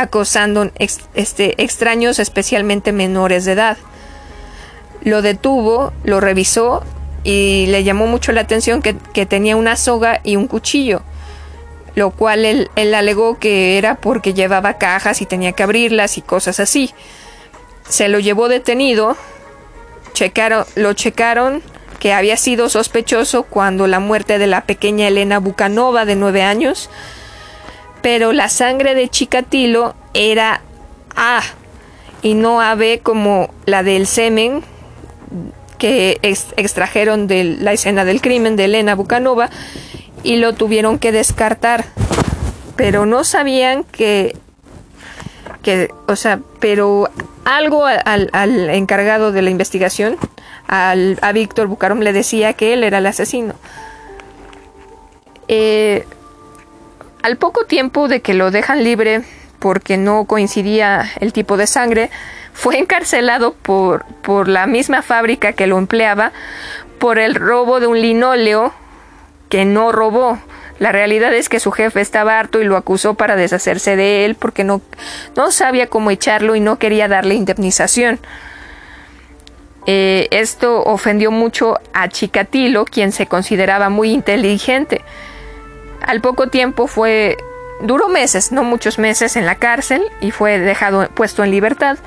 acosando 0.00 0.70
este, 0.76 1.62
extraños, 1.62 2.18
especialmente 2.18 2.92
menores 2.92 3.44
de 3.44 3.52
edad. 3.52 3.78
Lo 5.02 5.22
detuvo, 5.22 5.92
lo 6.04 6.20
revisó 6.20 6.82
y 7.24 7.66
le 7.68 7.84
llamó 7.84 8.06
mucho 8.06 8.32
la 8.32 8.42
atención 8.42 8.82
que, 8.82 8.96
que 9.12 9.26
tenía 9.26 9.56
una 9.56 9.76
soga 9.76 10.20
y 10.24 10.36
un 10.36 10.46
cuchillo 10.46 11.02
lo 11.98 12.10
cual 12.10 12.44
él, 12.44 12.94
alegó 12.94 13.38
que 13.38 13.76
era 13.76 13.96
porque 13.96 14.32
llevaba 14.32 14.78
cajas 14.78 15.20
y 15.20 15.26
tenía 15.26 15.52
que 15.52 15.64
abrirlas 15.64 16.16
y 16.16 16.22
cosas 16.22 16.60
así. 16.60 16.94
Se 17.88 18.08
lo 18.08 18.20
llevó 18.20 18.48
detenido, 18.48 19.16
checaron, 20.12 20.64
lo 20.76 20.92
checaron 20.92 21.60
que 21.98 22.12
había 22.12 22.36
sido 22.36 22.68
sospechoso 22.68 23.42
cuando 23.42 23.88
la 23.88 23.98
muerte 23.98 24.38
de 24.38 24.46
la 24.46 24.60
pequeña 24.60 25.08
Elena 25.08 25.40
Bucanova 25.40 26.04
de 26.04 26.14
nueve 26.14 26.42
años, 26.42 26.88
pero 28.02 28.32
la 28.32 28.48
sangre 28.48 28.94
de 28.94 29.08
Chikatilo 29.08 29.94
era 30.14 30.62
A 31.16 31.42
y 32.22 32.34
no 32.34 32.60
AB 32.60 33.00
como 33.02 33.50
la 33.64 33.82
del 33.82 34.06
semen 34.06 34.62
que 35.78 36.18
extrajeron 36.22 37.26
de 37.28 37.44
la 37.44 37.72
escena 37.72 38.04
del 38.04 38.20
crimen 38.20 38.56
de 38.56 38.64
Elena 38.64 38.94
Bucanova 38.94 39.48
y 40.22 40.36
lo 40.36 40.52
tuvieron 40.52 40.98
que 40.98 41.12
descartar. 41.12 41.84
Pero 42.76 43.06
no 43.06 43.24
sabían 43.24 43.84
que, 43.84 44.36
que 45.62 45.90
o 46.06 46.16
sea, 46.16 46.40
pero 46.60 47.08
algo 47.44 47.84
al, 47.86 48.30
encargado 48.70 49.32
de 49.32 49.42
la 49.42 49.50
investigación, 49.50 50.16
al, 50.66 51.18
a 51.22 51.32
Víctor 51.32 51.66
Bucarom, 51.66 52.00
le 52.00 52.12
decía 52.12 52.52
que 52.52 52.72
él 52.74 52.84
era 52.84 52.98
el 52.98 53.06
asesino. 53.06 53.54
Eh, 55.48 56.04
al 57.22 57.36
poco 57.36 57.64
tiempo 57.64 58.08
de 58.08 58.20
que 58.20 58.34
lo 58.34 58.50
dejan 58.50 58.84
libre 58.84 59.22
porque 59.58 59.96
no 59.96 60.24
coincidía 60.24 61.10
el 61.20 61.32
tipo 61.32 61.56
de 61.56 61.66
sangre, 61.66 62.10
fue 62.52 62.78
encarcelado 62.78 63.54
por, 63.54 64.04
por 64.22 64.48
la 64.48 64.66
misma 64.66 65.02
fábrica 65.02 65.52
que 65.52 65.66
lo 65.66 65.78
empleaba 65.78 66.32
por 66.98 67.18
el 67.18 67.34
robo 67.34 67.80
de 67.80 67.86
un 67.86 68.00
linóleo 68.00 68.72
que 69.48 69.64
no 69.64 69.92
robó. 69.92 70.38
La 70.78 70.92
realidad 70.92 71.34
es 71.34 71.48
que 71.48 71.58
su 71.58 71.72
jefe 71.72 72.00
estaba 72.00 72.38
harto 72.38 72.60
y 72.60 72.64
lo 72.64 72.76
acusó 72.76 73.14
para 73.14 73.34
deshacerse 73.36 73.96
de 73.96 74.24
él 74.24 74.36
porque 74.36 74.62
no, 74.62 74.80
no 75.36 75.50
sabía 75.50 75.88
cómo 75.88 76.10
echarlo 76.10 76.54
y 76.54 76.60
no 76.60 76.78
quería 76.78 77.08
darle 77.08 77.34
indemnización. 77.34 78.20
Eh, 79.86 80.28
esto 80.30 80.82
ofendió 80.84 81.30
mucho 81.30 81.78
a 81.94 82.08
Chikatilo, 82.08 82.84
quien 82.84 83.10
se 83.10 83.26
consideraba 83.26 83.88
muy 83.88 84.12
inteligente. 84.12 85.02
Al 86.00 86.20
poco 86.20 86.48
tiempo 86.48 86.86
fue, 86.86 87.36
duró 87.80 88.08
meses, 88.08 88.52
no 88.52 88.64
muchos 88.64 88.98
meses 88.98 89.36
en 89.36 89.46
la 89.46 89.56
cárcel 89.56 90.02
y 90.20 90.30
fue 90.30 90.58
dejado 90.58 91.08
puesto 91.10 91.44
en 91.44 91.50
libertad 91.50 91.98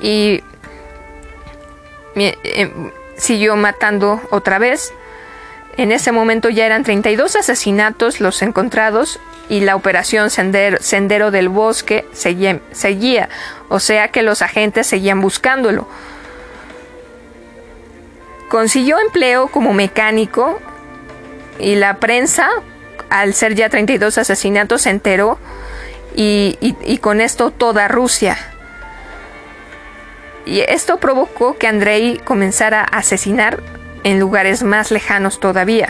y 0.00 0.42
eh, 2.16 2.92
siguió 3.16 3.56
matando 3.56 4.20
otra 4.30 4.58
vez 4.58 4.92
en 5.78 5.92
ese 5.92 6.10
momento 6.10 6.48
ya 6.48 6.66
eran 6.66 6.82
32 6.82 7.36
asesinatos 7.36 8.20
los 8.20 8.42
encontrados 8.42 9.20
y 9.48 9.60
la 9.60 9.76
operación 9.76 10.28
Sendero, 10.28 11.30
del 11.30 11.48
Bosque 11.48 12.04
seguía, 12.12 12.60
seguía, 12.72 13.28
o 13.68 13.78
sea 13.78 14.08
que 14.08 14.22
los 14.22 14.42
agentes 14.42 14.88
seguían 14.88 15.20
buscándolo. 15.20 15.88
Consiguió 18.48 18.98
empleo 18.98 19.46
como 19.46 19.72
mecánico 19.72 20.58
y 21.60 21.76
la 21.76 21.98
prensa, 21.98 22.50
al 23.10 23.34
ser 23.34 23.54
ya 23.54 23.68
32 23.68 24.18
asesinatos, 24.18 24.82
se 24.82 24.90
enteró 24.90 25.38
y, 26.14 26.98
con 27.00 27.20
esto 27.20 27.50
toda 27.50 27.88
Rusia. 27.88 28.36
Y 30.46 30.60
esto 30.60 30.98
provocó 30.98 31.58
que 31.58 31.66
Andrei 31.66 32.20
comenzara 32.24 32.80
a 32.80 32.98
asesinar 32.98 33.60
en 34.04 34.18
lugares 34.18 34.62
más 34.62 34.90
lejanos 34.90 35.40
todavía. 35.40 35.88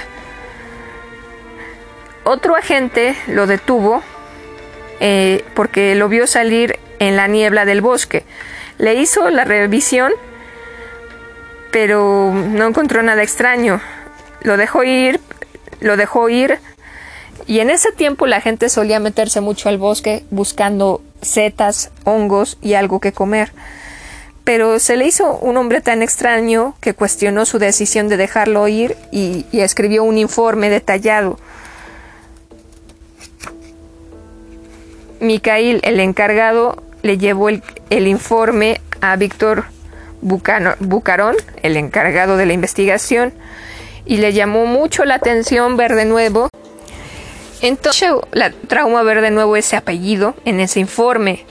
Otro 2.25 2.57
agente 2.57 3.17
lo 3.29 3.47
detuvo 3.47 4.03
eh, 5.01 5.45
porque 5.55 5.95
lo 5.95 6.09
vio 6.09 6.27
salir 6.27 6.79
en 6.99 7.17
la 7.17 7.29
niebla 7.29 7.65
del 7.65 7.81
bosque. 7.81 8.25
Le 8.79 8.95
hizo 8.95 9.31
la 9.31 9.45
revisión, 9.45 10.13
pero 11.71 12.33
no 12.33 12.67
encontró 12.67 13.03
nada 13.03 13.23
extraño. 13.23 13.81
Lo 14.43 14.57
dejó 14.57 14.83
ir, 14.85 15.21
lo 15.81 15.97
dejó 15.97 16.29
ir, 16.29 16.59
y 17.47 17.61
en 17.61 17.71
ese 17.71 17.93
tiempo 17.93 18.27
la 18.27 18.41
gente 18.41 18.69
solía 18.69 19.01
meterse 19.01 19.41
mucho 19.41 19.69
al 19.69 19.79
bosque 19.79 20.25
buscando 20.31 21.03
setas, 21.23 21.91
hongos 22.05 22.59
y 22.61 22.75
algo 22.75 23.01
que 23.01 23.13
comer 23.13 23.53
pero 24.49 24.79
se 24.79 24.97
le 24.97 25.07
hizo 25.07 25.37
un 25.37 25.59
hombre 25.59 25.83
tan 25.83 26.03
extraño 26.03 26.75
que 26.81 26.95
cuestionó 26.95 27.45
su 27.45 27.59
decisión 27.59 28.09
de 28.09 28.17
dejarlo 28.17 28.67
ir 28.67 28.97
y, 29.13 29.45
escribió 29.53 30.05
un 30.05 30.17
informe 30.17 30.71
detallado. 30.71 31.39
Mikhail, 35.21 35.81
el 35.85 36.01
encargado, 36.01 36.83
le 37.03 37.19
llevó 37.19 37.51
el, 37.51 37.63
informe 37.91 38.81
a 39.03 39.17
Víctor 39.17 39.67
Bucarón, 40.23 41.37
el 41.63 41.77
encargado 41.77 42.39
de 42.39 42.47
la 42.47 42.55
investigación, 42.55 43.35
y 44.07 44.17
le 44.17 44.33
llamó 44.33 44.65
mucho 44.65 45.05
la 45.05 45.17
atención 45.17 45.77
ver 45.77 45.95
de 45.95 46.07
nuevo. 46.07 46.49
Entonces, 47.61 48.11
la 48.33 48.51
trauma 48.51 49.03
ver 49.03 49.21
de 49.21 49.31
nuevo 49.31 49.57
ese 49.57 49.77
apellido 49.77 50.35
en 50.45 50.61
ese 50.61 50.81
informe. 50.81 51.45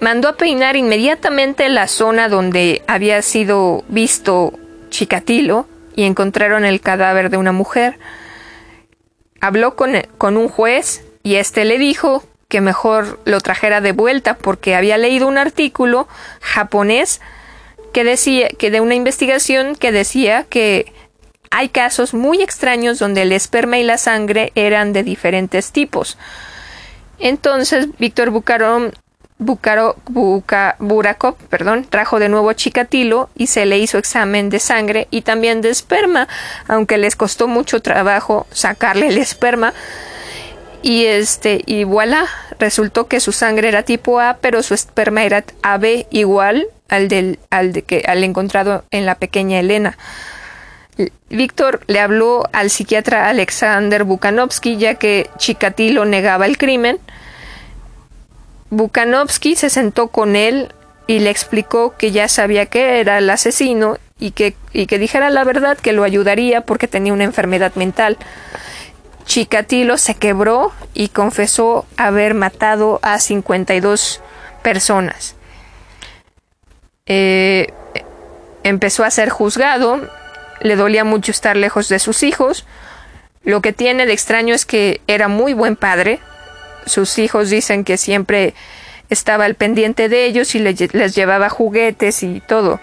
Mandó 0.00 0.28
a 0.28 0.36
peinar 0.36 0.76
inmediatamente 0.76 1.68
la 1.68 1.88
zona 1.88 2.28
donde 2.28 2.82
había 2.86 3.22
sido 3.22 3.84
visto 3.88 4.52
Chikatilo 4.90 5.66
y 5.94 6.04
encontraron 6.04 6.64
el 6.64 6.80
cadáver 6.80 7.30
de 7.30 7.38
una 7.38 7.52
mujer. 7.52 7.98
Habló 9.40 9.74
con, 9.74 9.92
con 10.18 10.36
un 10.36 10.48
juez 10.48 11.02
y 11.22 11.36
este 11.36 11.64
le 11.64 11.78
dijo 11.78 12.22
que 12.48 12.60
mejor 12.60 13.20
lo 13.24 13.40
trajera 13.40 13.80
de 13.80 13.92
vuelta 13.92 14.36
porque 14.36 14.74
había 14.74 14.98
leído 14.98 15.26
un 15.26 15.38
artículo 15.38 16.08
japonés 16.40 17.20
que 17.92 18.04
decía 18.04 18.48
que 18.48 18.70
de 18.70 18.80
una 18.80 18.94
investigación 18.94 19.74
que 19.74 19.90
decía 19.90 20.44
que 20.44 20.92
hay 21.50 21.68
casos 21.68 22.14
muy 22.14 22.42
extraños 22.42 22.98
donde 22.98 23.22
el 23.22 23.32
esperma 23.32 23.78
y 23.78 23.84
la 23.84 23.98
sangre 23.98 24.52
eran 24.54 24.92
de 24.92 25.02
diferentes 25.02 25.72
tipos. 25.72 26.18
Entonces, 27.18 27.88
Víctor 27.98 28.30
Bucarón 28.30 28.92
Bucaro, 29.38 29.96
Burakov 30.78 31.36
perdón, 31.50 31.84
trajo 31.84 32.18
de 32.18 32.30
nuevo 32.30 32.52
Chikatilo 32.54 33.28
y 33.36 33.48
se 33.48 33.66
le 33.66 33.78
hizo 33.78 33.98
examen 33.98 34.48
de 34.48 34.58
sangre 34.58 35.08
y 35.10 35.22
también 35.22 35.60
de 35.60 35.68
esperma, 35.68 36.26
aunque 36.68 36.96
les 36.96 37.16
costó 37.16 37.46
mucho 37.46 37.80
trabajo 37.80 38.46
sacarle 38.50 39.08
el 39.08 39.18
esperma. 39.18 39.74
Y 40.82 41.04
este, 41.04 41.62
y 41.66 41.84
voilà, 41.84 42.26
resultó 42.58 43.08
que 43.08 43.20
su 43.20 43.32
sangre 43.32 43.68
era 43.68 43.82
tipo 43.82 44.20
A, 44.20 44.38
pero 44.40 44.62
su 44.62 44.72
esperma 44.72 45.24
era 45.24 45.44
AB 45.62 46.06
igual 46.10 46.68
al 46.88 47.08
del, 47.08 47.38
al 47.50 47.82
que, 47.82 48.04
al 48.06 48.24
encontrado 48.24 48.84
en 48.90 49.04
la 49.04 49.16
pequeña 49.16 49.58
Elena. 49.58 49.98
Víctor 51.28 51.80
le 51.86 52.00
habló 52.00 52.44
al 52.52 52.70
psiquiatra 52.70 53.28
Alexander 53.28 54.04
Bukanovsky 54.04 54.78
ya 54.78 54.94
que 54.94 55.28
Chikatilo 55.36 56.04
negaba 56.04 56.46
el 56.46 56.56
crimen. 56.56 56.98
Bukanovsky 58.70 59.56
se 59.56 59.70
sentó 59.70 60.08
con 60.08 60.36
él 60.36 60.72
y 61.06 61.20
le 61.20 61.30
explicó 61.30 61.96
que 61.96 62.10
ya 62.10 62.28
sabía 62.28 62.66
que 62.66 63.00
era 63.00 63.18
el 63.18 63.28
asesino 63.30 63.98
y 64.18 64.30
que, 64.30 64.56
y 64.72 64.86
que 64.86 64.98
dijera 64.98 65.30
la 65.30 65.44
verdad 65.44 65.76
que 65.76 65.92
lo 65.92 66.02
ayudaría 66.02 66.62
porque 66.62 66.88
tenía 66.88 67.12
una 67.12 67.24
enfermedad 67.24 67.74
mental. 67.74 68.16
Chikatilo 69.26 69.98
se 69.98 70.14
quebró 70.14 70.72
y 70.94 71.08
confesó 71.08 71.84
haber 71.96 72.34
matado 72.34 73.00
a 73.02 73.18
52 73.18 74.20
personas. 74.62 75.34
Eh, 77.06 77.72
empezó 78.62 79.04
a 79.04 79.10
ser 79.10 79.28
juzgado, 79.28 80.00
le 80.60 80.76
dolía 80.76 81.04
mucho 81.04 81.30
estar 81.30 81.56
lejos 81.56 81.88
de 81.88 81.98
sus 81.98 82.22
hijos. 82.22 82.66
Lo 83.44 83.60
que 83.60 83.72
tiene 83.72 84.06
de 84.06 84.12
extraño 84.12 84.54
es 84.54 84.66
que 84.66 85.00
era 85.06 85.28
muy 85.28 85.52
buen 85.52 85.76
padre. 85.76 86.20
Sus 86.86 87.18
hijos 87.18 87.50
dicen 87.50 87.84
que 87.84 87.96
siempre 87.96 88.54
estaba 89.10 89.44
al 89.44 89.54
pendiente 89.54 90.08
de 90.08 90.24
ellos 90.24 90.54
y 90.54 90.58
les 90.58 91.14
llevaba 91.14 91.48
juguetes 91.48 92.22
y 92.22 92.40
todo. 92.40 92.80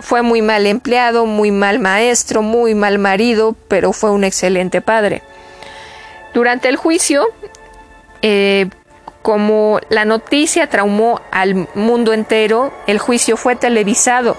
Fue 0.00 0.22
muy 0.22 0.42
mal 0.42 0.66
empleado, 0.66 1.26
muy 1.26 1.50
mal 1.50 1.78
maestro, 1.78 2.42
muy 2.42 2.74
mal 2.74 2.98
marido, 2.98 3.56
pero 3.68 3.92
fue 3.92 4.10
un 4.10 4.24
excelente 4.24 4.80
padre. 4.80 5.22
Durante 6.34 6.68
el 6.68 6.76
juicio, 6.76 7.26
eh, 8.20 8.68
como 9.22 9.80
la 9.88 10.04
noticia 10.04 10.68
traumó 10.68 11.20
al 11.30 11.68
mundo 11.74 12.12
entero, 12.12 12.72
el 12.86 12.98
juicio 12.98 13.36
fue 13.36 13.56
televisado 13.56 14.36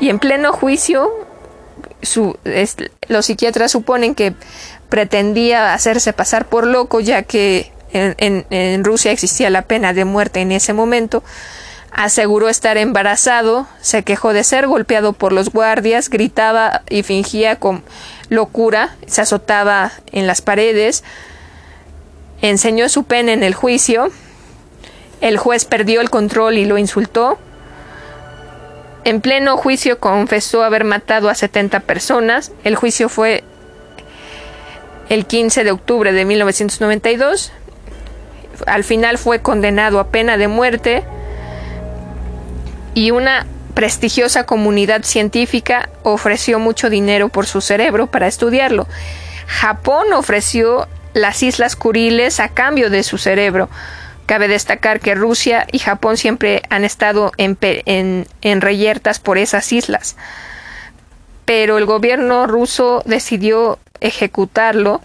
y 0.00 0.08
en 0.08 0.18
pleno 0.18 0.52
juicio 0.52 1.27
los 3.08 3.26
psiquiatras 3.26 3.72
suponen 3.72 4.14
que 4.14 4.34
pretendía 4.88 5.74
hacerse 5.74 6.12
pasar 6.12 6.46
por 6.46 6.66
loco 6.66 7.00
ya 7.00 7.22
que 7.22 7.72
en, 7.92 8.84
Rusia 8.84 9.12
existía 9.12 9.50
la 9.50 9.62
pena 9.62 9.92
de 9.92 10.04
muerte 10.04 10.40
en 10.40 10.52
ese 10.52 10.72
momento. 10.72 11.22
Aseguró 11.90 12.48
estar 12.48 12.76
embarazado, 12.76 13.66
se 13.80 14.02
quejó 14.02 14.32
de 14.32 14.44
ser 14.44 14.66
golpeado 14.66 15.14
por 15.14 15.32
los 15.32 15.50
guardias, 15.50 16.10
gritaba 16.10 16.82
y 16.90 17.02
fingía 17.02 17.56
con 17.56 17.82
locura, 18.28 18.96
se 19.06 19.22
azotaba 19.22 19.92
en 20.12 20.26
las 20.26 20.42
paredes, 20.42 21.02
enseñó 22.42 22.88
su 22.88 23.04
pena 23.04 23.32
en 23.32 23.42
el 23.42 23.54
juicio, 23.54 24.10
el 25.20 25.38
juez 25.38 25.64
perdió 25.64 26.00
el 26.00 26.10
control 26.10 26.58
y 26.58 26.66
lo 26.66 26.78
insultó, 26.78 27.38
en 29.08 29.22
pleno 29.22 29.56
juicio 29.56 30.00
confesó 30.00 30.62
haber 30.62 30.84
matado 30.84 31.30
a 31.30 31.34
70 31.34 31.80
personas, 31.80 32.52
el 32.62 32.76
juicio 32.76 33.08
fue 33.08 33.42
el 35.08 35.24
15 35.24 35.64
de 35.64 35.70
octubre 35.70 36.12
de 36.12 36.26
1992, 36.26 37.52
al 38.66 38.84
final 38.84 39.16
fue 39.16 39.40
condenado 39.40 39.98
a 39.98 40.08
pena 40.08 40.36
de 40.36 40.48
muerte 40.48 41.04
y 42.92 43.10
una 43.10 43.46
prestigiosa 43.72 44.44
comunidad 44.44 45.02
científica 45.04 45.88
ofreció 46.02 46.58
mucho 46.58 46.90
dinero 46.90 47.30
por 47.30 47.46
su 47.46 47.62
cerebro 47.62 48.08
para 48.08 48.26
estudiarlo. 48.26 48.86
Japón 49.46 50.12
ofreció 50.12 50.86
las 51.14 51.42
Islas 51.42 51.76
Kuriles 51.76 52.40
a 52.40 52.50
cambio 52.50 52.90
de 52.90 53.02
su 53.02 53.16
cerebro. 53.16 53.70
Cabe 54.28 54.46
destacar 54.46 55.00
que 55.00 55.14
Rusia 55.14 55.66
y 55.72 55.78
Japón 55.78 56.18
siempre 56.18 56.60
han 56.68 56.84
estado 56.84 57.32
en, 57.38 57.56
en, 57.86 58.60
reyertas 58.60 59.20
por 59.20 59.38
esas 59.38 59.72
islas. 59.72 60.16
Pero 61.46 61.78
el 61.78 61.86
gobierno 61.86 62.46
ruso 62.46 63.02
decidió 63.06 63.78
ejecutarlo 64.00 65.00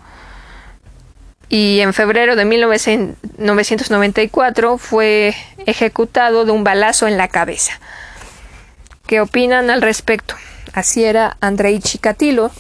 y 1.48 1.80
en 1.80 1.94
febrero 1.94 2.36
de 2.36 2.44
1994 2.44 4.78
fue 4.78 5.34
ejecutado 5.68 6.44
de 6.44 6.52
un 6.52 6.66
balazo 6.66 7.08
en 7.08 7.16
la 7.16 7.30
cabeza. 7.30 7.80
¿Qué 9.08 9.22
opinan 9.22 9.70
al 9.70 9.82
respecto? 9.82 10.36
Así 10.74 11.06
era 11.06 11.38
Andrei 11.40 11.80
Chikatilo. 11.80 12.52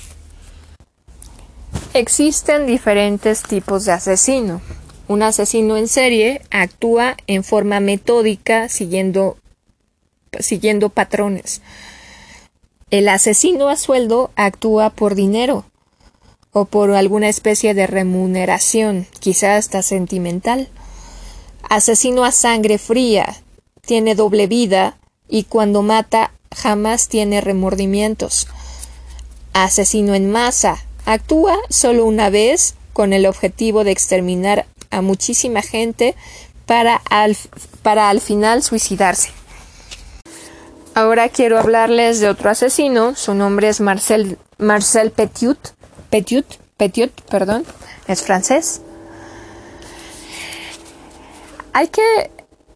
Existen 1.94 2.68
diferentes 2.68 3.44
tipos 3.44 3.84
de 3.84 3.92
asesino. 3.92 4.62
Un 5.08 5.22
asesino 5.22 5.76
en 5.76 5.88
serie 5.88 6.42
actúa 6.50 7.18
en 7.28 7.44
forma 7.44 7.80
metódica 7.82 8.70
siguiendo, 8.70 9.38
siguiendo 10.40 10.90
patrones. 10.90 11.62
El 12.90 13.10
asesino 13.10 13.70
a 13.70 13.76
sueldo 13.76 14.32
actúa 14.36 14.92
por 14.92 15.16
dinero 15.16 15.66
o 16.54 16.66
por 16.66 16.92
alguna 16.92 17.28
especie 17.28 17.74
de 17.74 17.88
remuneración, 17.88 19.08
quizá 19.20 19.58
hasta 19.58 19.82
sentimental. 19.82 20.70
Asesino 21.70 22.24
a 22.24 22.32
sangre 22.32 22.78
fría, 22.78 23.36
tiene 23.82 24.16
doble 24.16 24.48
vida 24.48 24.98
y 25.28 25.44
cuando 25.44 25.82
mata 25.82 26.32
jamás 26.56 27.10
tiene 27.10 27.42
remordimientos. 27.42 28.48
Asesino 29.52 30.16
en 30.16 30.32
masa, 30.32 30.78
actúa 31.06 31.58
solo 31.70 32.06
una 32.06 32.30
vez 32.30 32.76
con 32.94 33.12
el 33.12 33.26
objetivo 33.26 33.84
de 33.84 33.92
exterminar 33.92 34.68
a 34.94 35.02
muchísima 35.02 35.62
gente 35.62 36.16
para 36.66 37.02
al, 37.10 37.36
para 37.82 38.10
al 38.10 38.22
final 38.22 38.64
suicidarse. 38.64 39.30
Ahora 40.96 41.30
quiero 41.30 41.58
hablarles 41.58 42.20
de 42.20 42.30
otro 42.30 42.52
asesino, 42.52 43.16
su 43.16 43.34
nombre 43.34 43.68
es 43.68 43.82
Marcel, 43.82 44.38
Marcel 44.60 45.12
Petiot, 45.12 45.74
Petiot, 46.10 46.46
Petiot, 46.78 47.10
perdón, 47.24 47.66
es 48.08 48.22
francés. 48.22 48.82
Hay 51.74 51.88
que 51.88 52.30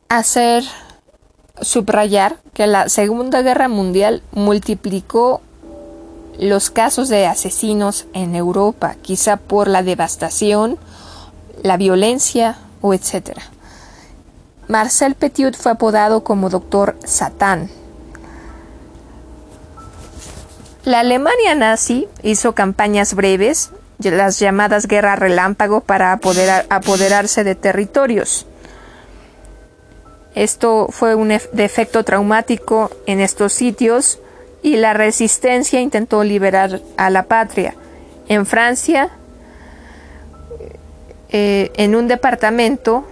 hacer 0.10 0.64
subrayar 1.62 2.38
que 2.54 2.66
la 2.66 2.90
Segunda 2.90 3.44
Guerra 3.44 3.68
Mundial 3.68 4.24
multiplicó 4.32 5.42
los 6.40 6.70
casos 6.70 7.10
de 7.10 7.28
asesinos 7.28 8.06
en 8.14 8.36
Europa, 8.36 8.96
quizá 9.02 9.38
por 9.38 9.68
la 9.68 9.84
devastación, 9.84 10.78
la 11.64 11.78
violencia 11.78 12.58
o 12.82 12.94
etc. 12.94 13.38
Marcel 14.68 15.16
Petiot 15.16 15.56
fue 15.56 15.72
apodado 15.72 16.24
como 16.24 16.50
Doctor 16.50 16.98
Satán 17.06 17.70
La 20.88 21.02
Alemania 21.02 21.54
nazi 21.54 22.08
hizo 22.24 22.56
campañas 22.56 23.14
breves, 23.14 23.72
las 24.00 24.40
llamadas 24.40 24.88
guerra 24.88 25.18
relámpago, 25.18 25.82
para 25.82 26.14
apoderarse 26.14 27.44
de 27.44 27.56
territorios. 27.56 28.46
Esto 30.34 30.88
fue 30.90 31.14
un 31.14 31.38
defecto 31.52 32.06
traumático 32.06 32.90
en 33.06 33.20
estos 33.20 33.52
sitios 33.52 34.20
y 34.64 34.78
la 34.78 34.94
resistencia 34.94 35.82
intentó 35.82 36.24
liberar 36.24 36.80
a 36.96 37.10
la 37.10 37.24
patria. 37.24 37.76
En 38.30 38.46
Francia, 38.46 39.10
eh, 41.30 41.72
en 41.76 41.96
un 41.96 42.08
departamento, 42.08 43.06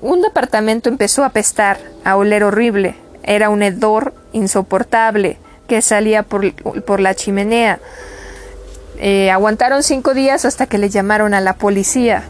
un 0.00 0.22
departamento 0.22 0.88
empezó 0.88 1.22
a 1.22 1.26
apestar, 1.26 1.78
a 2.04 2.16
oler 2.16 2.44
horrible. 2.44 2.94
era 3.22 3.50
un 3.50 3.62
hedor 3.62 4.14
insoportable 4.32 5.36
que 5.68 5.82
salía 5.82 6.24
por, 6.24 7.00
la 7.00 7.14
chimenea. 7.14 7.78
Eh, 8.98 9.30
aguantaron 9.30 9.82
cinco 9.82 10.14
días 10.14 10.44
hasta 10.44 10.66
que 10.66 10.78
le 10.78 10.88
llamaron 10.88 11.32
a 11.32 11.40
la 11.40 11.54
policía. 11.54 12.24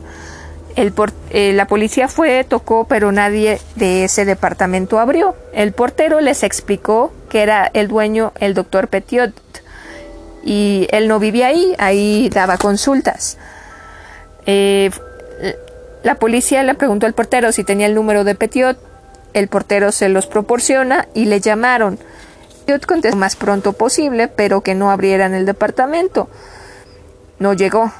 El 0.77 0.93
eh, 1.31 1.53
la 1.55 1.67
policía 1.67 2.07
fue, 2.09 2.45
tocó, 2.45 2.85
pero 2.85 3.13
nadie 3.13 3.61
de 3.77 4.05
ese 4.05 4.25
departamento 4.25 4.99
abrió. 4.99 5.35
El 5.53 5.73
portero 5.73 6.21
les 6.21 6.43
explicó 6.43 7.13
que 7.29 7.43
era 7.43 7.71
el 7.73 7.89
dueño, 7.89 8.33
el 8.41 8.55
doctor 8.55 8.89
Petiot, 8.89 9.33
y 10.45 10.87
él 10.91 11.09
no 11.09 11.19
vivía 11.19 11.49
ahí, 11.49 11.75
ahí 11.79 12.29
daba 12.29 12.57
consultas. 12.59 13.39
Eh, 14.47 14.91
la 16.03 16.15
policía 16.15 16.63
le 16.63 16.75
preguntó 16.75 17.07
al 17.07 17.13
portero 17.13 17.53
si 17.53 17.65
tenía 17.65 17.87
el 17.87 17.95
número 17.95 18.25
de 18.25 18.35
Petiot, 18.35 18.79
el 19.35 19.49
portero 19.49 19.93
se 19.93 20.09
los 20.09 20.27
proporciona 20.27 21.07
y 21.15 21.27
le 21.27 21.41
llamaron. 21.41 21.99
Petiot 22.61 22.87
contestó 22.87 23.19
más 23.19 23.37
pronto 23.37 23.73
posible, 23.73 24.29
pero 24.29 24.63
que 24.63 24.75
no 24.75 24.91
abrieran 24.91 25.35
el 25.35 25.45
departamento. 25.45 26.29
No 27.39 27.53
llegó. 27.53 27.93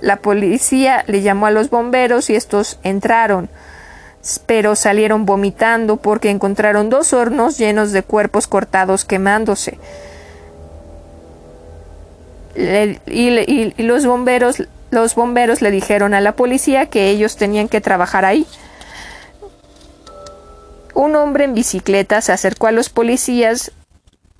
La 0.00 0.16
policía 0.16 1.04
le 1.06 1.22
llamó 1.22 1.46
a 1.46 1.52
los 1.52 1.70
bomberos 1.70 2.28
y 2.28 2.34
estos 2.34 2.78
entraron, 2.82 3.48
pero 4.46 4.74
salieron 4.74 5.26
vomitando 5.26 5.96
porque 5.96 6.30
encontraron 6.30 6.90
dos 6.90 7.12
hornos 7.12 7.56
llenos 7.56 7.92
de 7.92 8.02
cuerpos 8.02 8.48
cortados 8.48 9.04
quemándose. 9.04 9.78
y, 12.56 13.82
los 13.82 14.04
bomberos 14.04 14.64
los 14.92 15.14
bomberos 15.14 15.62
le 15.62 15.70
dijeron 15.70 16.12
a 16.12 16.20
la 16.20 16.36
policía 16.36 16.86
que 16.86 17.08
ellos 17.08 17.36
tenían 17.36 17.68
que 17.68 17.80
trabajar 17.80 18.26
ahí. 18.26 18.46
Un 20.94 21.16
hombre 21.16 21.44
en 21.44 21.54
bicicleta 21.54 22.20
se 22.20 22.32
acercó 22.32 22.66
a 22.66 22.72
los 22.72 22.90
policías 22.90 23.72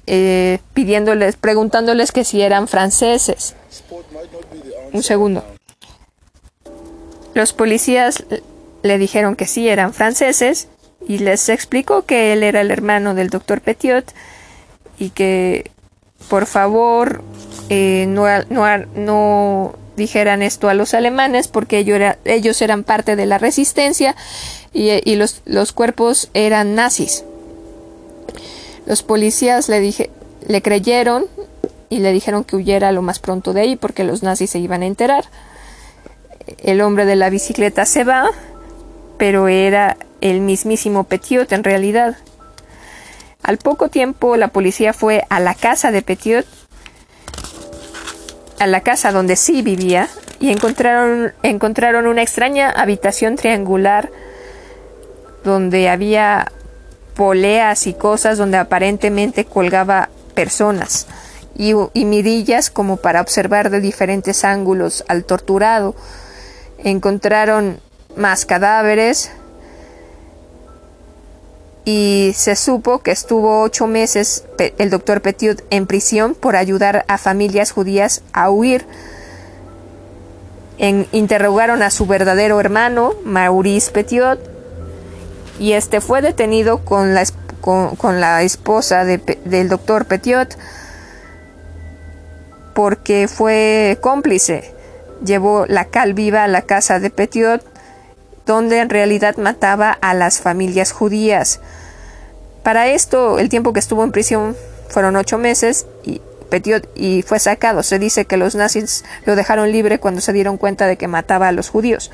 eh, 0.06 0.58
pidiéndoles, 0.74 1.36
preguntándoles 1.36 2.12
que 2.12 2.24
si 2.24 2.42
eran 2.42 2.68
franceses. 2.68 3.54
Un 4.92 5.02
segundo. 5.02 5.42
Los 7.32 7.54
policías 7.54 8.22
le 8.82 8.98
dijeron 8.98 9.36
que 9.36 9.46
sí 9.46 9.70
eran 9.70 9.94
franceses 9.94 10.68
y 11.08 11.18
les 11.18 11.48
explicó 11.48 12.04
que 12.04 12.34
él 12.34 12.42
era 12.42 12.60
el 12.60 12.70
hermano 12.70 13.14
del 13.14 13.30
doctor 13.30 13.62
Petiot 13.62 14.12
y 14.98 15.10
que 15.10 15.70
por 16.28 16.44
favor 16.44 17.22
eh, 17.70 18.04
no, 18.06 18.26
no, 18.50 19.74
dijeran 19.96 20.42
esto 20.42 20.68
a 20.68 20.74
los 20.74 20.94
alemanes 20.94 21.48
porque 21.48 21.78
ellos, 22.24 22.62
eran 22.62 22.84
parte 22.84 23.16
de 23.16 23.26
la 23.26 23.38
resistencia 23.38 24.16
y, 24.72 25.14
los, 25.16 25.42
los, 25.44 25.72
cuerpos 25.72 26.30
eran 26.34 26.74
nazis. 26.74 27.24
Los 28.86 29.02
policías 29.02 29.68
le, 29.68 29.80
dije, 29.80 30.10
le 30.46 30.62
creyeron 30.62 31.26
y 31.88 31.98
le 31.98 32.12
dijeron 32.12 32.44
que 32.44 32.56
huyera 32.56 32.90
lo 32.92 33.02
más 33.02 33.18
pronto 33.18 33.52
de 33.52 33.60
ahí 33.60 33.76
porque 33.76 34.04
los 34.04 34.22
nazis 34.22 34.50
se 34.50 34.58
iban 34.58 34.82
a 34.82 34.86
enterar. 34.86 35.24
El 36.58 36.80
hombre 36.80 37.04
de 37.04 37.16
la 37.16 37.30
bicicleta 37.30 37.86
se 37.86 38.04
va, 38.04 38.30
pero 39.18 39.46
era 39.48 39.96
el 40.20 40.40
mismísimo 40.40 41.04
Petiot 41.04 41.52
en 41.52 41.64
realidad. 41.64 42.16
Al 43.42 43.58
poco 43.58 43.88
tiempo 43.88 44.36
la 44.36 44.48
policía 44.48 44.92
fue 44.92 45.24
a 45.28 45.40
la 45.40 45.54
casa 45.54 45.90
de 45.90 46.02
Petiot, 46.02 46.46
a 48.62 48.66
la 48.66 48.80
casa 48.80 49.10
donde 49.12 49.36
sí 49.36 49.62
vivía, 49.62 50.08
y 50.38 50.50
encontraron, 50.50 51.32
encontraron 51.42 52.06
una 52.06 52.22
extraña 52.22 52.70
habitación 52.70 53.36
triangular 53.36 54.10
donde 55.44 55.88
había 55.88 56.50
poleas 57.14 57.86
y 57.86 57.94
cosas 57.94 58.38
donde 58.38 58.58
aparentemente 58.58 59.44
colgaba 59.44 60.08
personas 60.34 61.06
y, 61.56 61.74
mirillas 62.04 62.70
como 62.70 62.96
para 62.96 63.20
observar 63.20 63.70
de 63.70 63.80
diferentes 63.80 64.44
ángulos 64.44 65.04
al 65.08 65.24
torturado. 65.24 65.94
Encontraron 66.78 67.80
más 68.16 68.46
cadáveres 68.46 69.30
y 71.84 72.32
se 72.36 72.54
supo 72.54 73.00
que 73.00 73.10
estuvo 73.10 73.62
ocho 73.62 73.86
meses 73.86 74.44
el 74.78 74.90
doctor 74.90 75.20
Petiot 75.20 75.64
en 75.70 75.86
prisión 75.86 76.34
por 76.34 76.56
ayudar 76.56 77.04
a 77.08 77.18
familias 77.18 77.72
judías 77.72 78.22
a 78.32 78.50
huir. 78.50 78.86
interrogaron 80.78 81.82
a 81.82 81.90
su 81.90 82.06
verdadero 82.06 82.60
hermano, 82.60 83.14
Maurice 83.24 83.90
Petiot, 83.90 84.40
y 85.58 85.72
este 85.72 86.00
fue 86.00 86.22
detenido 86.22 86.84
con 86.84 87.14
la, 87.14 87.24
con, 87.60 88.20
la 88.20 88.42
esposa 88.42 89.04
del 89.04 89.68
doctor 89.68 90.06
Petiot 90.06 90.56
porque 92.74 93.28
fue 93.28 93.98
cómplice. 94.00 94.74
Llevó 95.24 95.66
la 95.66 95.84
cal 95.86 96.14
viva 96.14 96.44
a 96.44 96.48
la 96.48 96.62
casa 96.62 96.98
de 96.98 97.10
Petiot, 97.10 97.62
donde 98.46 98.78
en 98.80 98.90
realidad 98.90 99.36
mataba 99.36 99.92
a 99.92 100.14
las 100.14 100.40
familias 100.40 100.92
judías. 100.92 101.60
Para 102.62 102.88
esto, 102.88 103.38
el 103.38 103.48
tiempo 103.48 103.72
que 103.72 103.80
estuvo 103.80 104.04
en 104.04 104.12
prisión 104.12 104.56
fueron 104.88 105.16
ocho 105.16 105.38
meses 105.38 105.86
y 106.04 106.20
Petiot 106.50 106.86
y 106.94 107.22
fue 107.22 107.38
sacado. 107.38 107.82
Se 107.82 107.98
dice 107.98 108.26
que 108.26 108.36
los 108.36 108.54
nazis 108.54 109.04
lo 109.24 109.36
dejaron 109.36 109.72
libre 109.72 109.98
cuando 109.98 110.20
se 110.20 110.34
dieron 110.34 110.58
cuenta 110.58 110.86
de 110.86 110.98
que 110.98 111.08
mataba 111.08 111.48
a 111.48 111.52
los 111.52 111.70
judíos. 111.70 112.10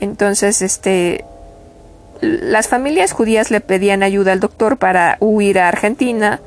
Entonces, 0.00 0.60
este, 0.60 1.24
las 2.20 2.68
familias 2.68 3.12
judías 3.12 3.50
le 3.50 3.62
pedían 3.62 4.02
ayuda 4.02 4.32
al 4.32 4.40
doctor 4.40 4.76
para 4.76 5.16
huir 5.20 5.58
a 5.58 5.68
Argentina 5.68 6.40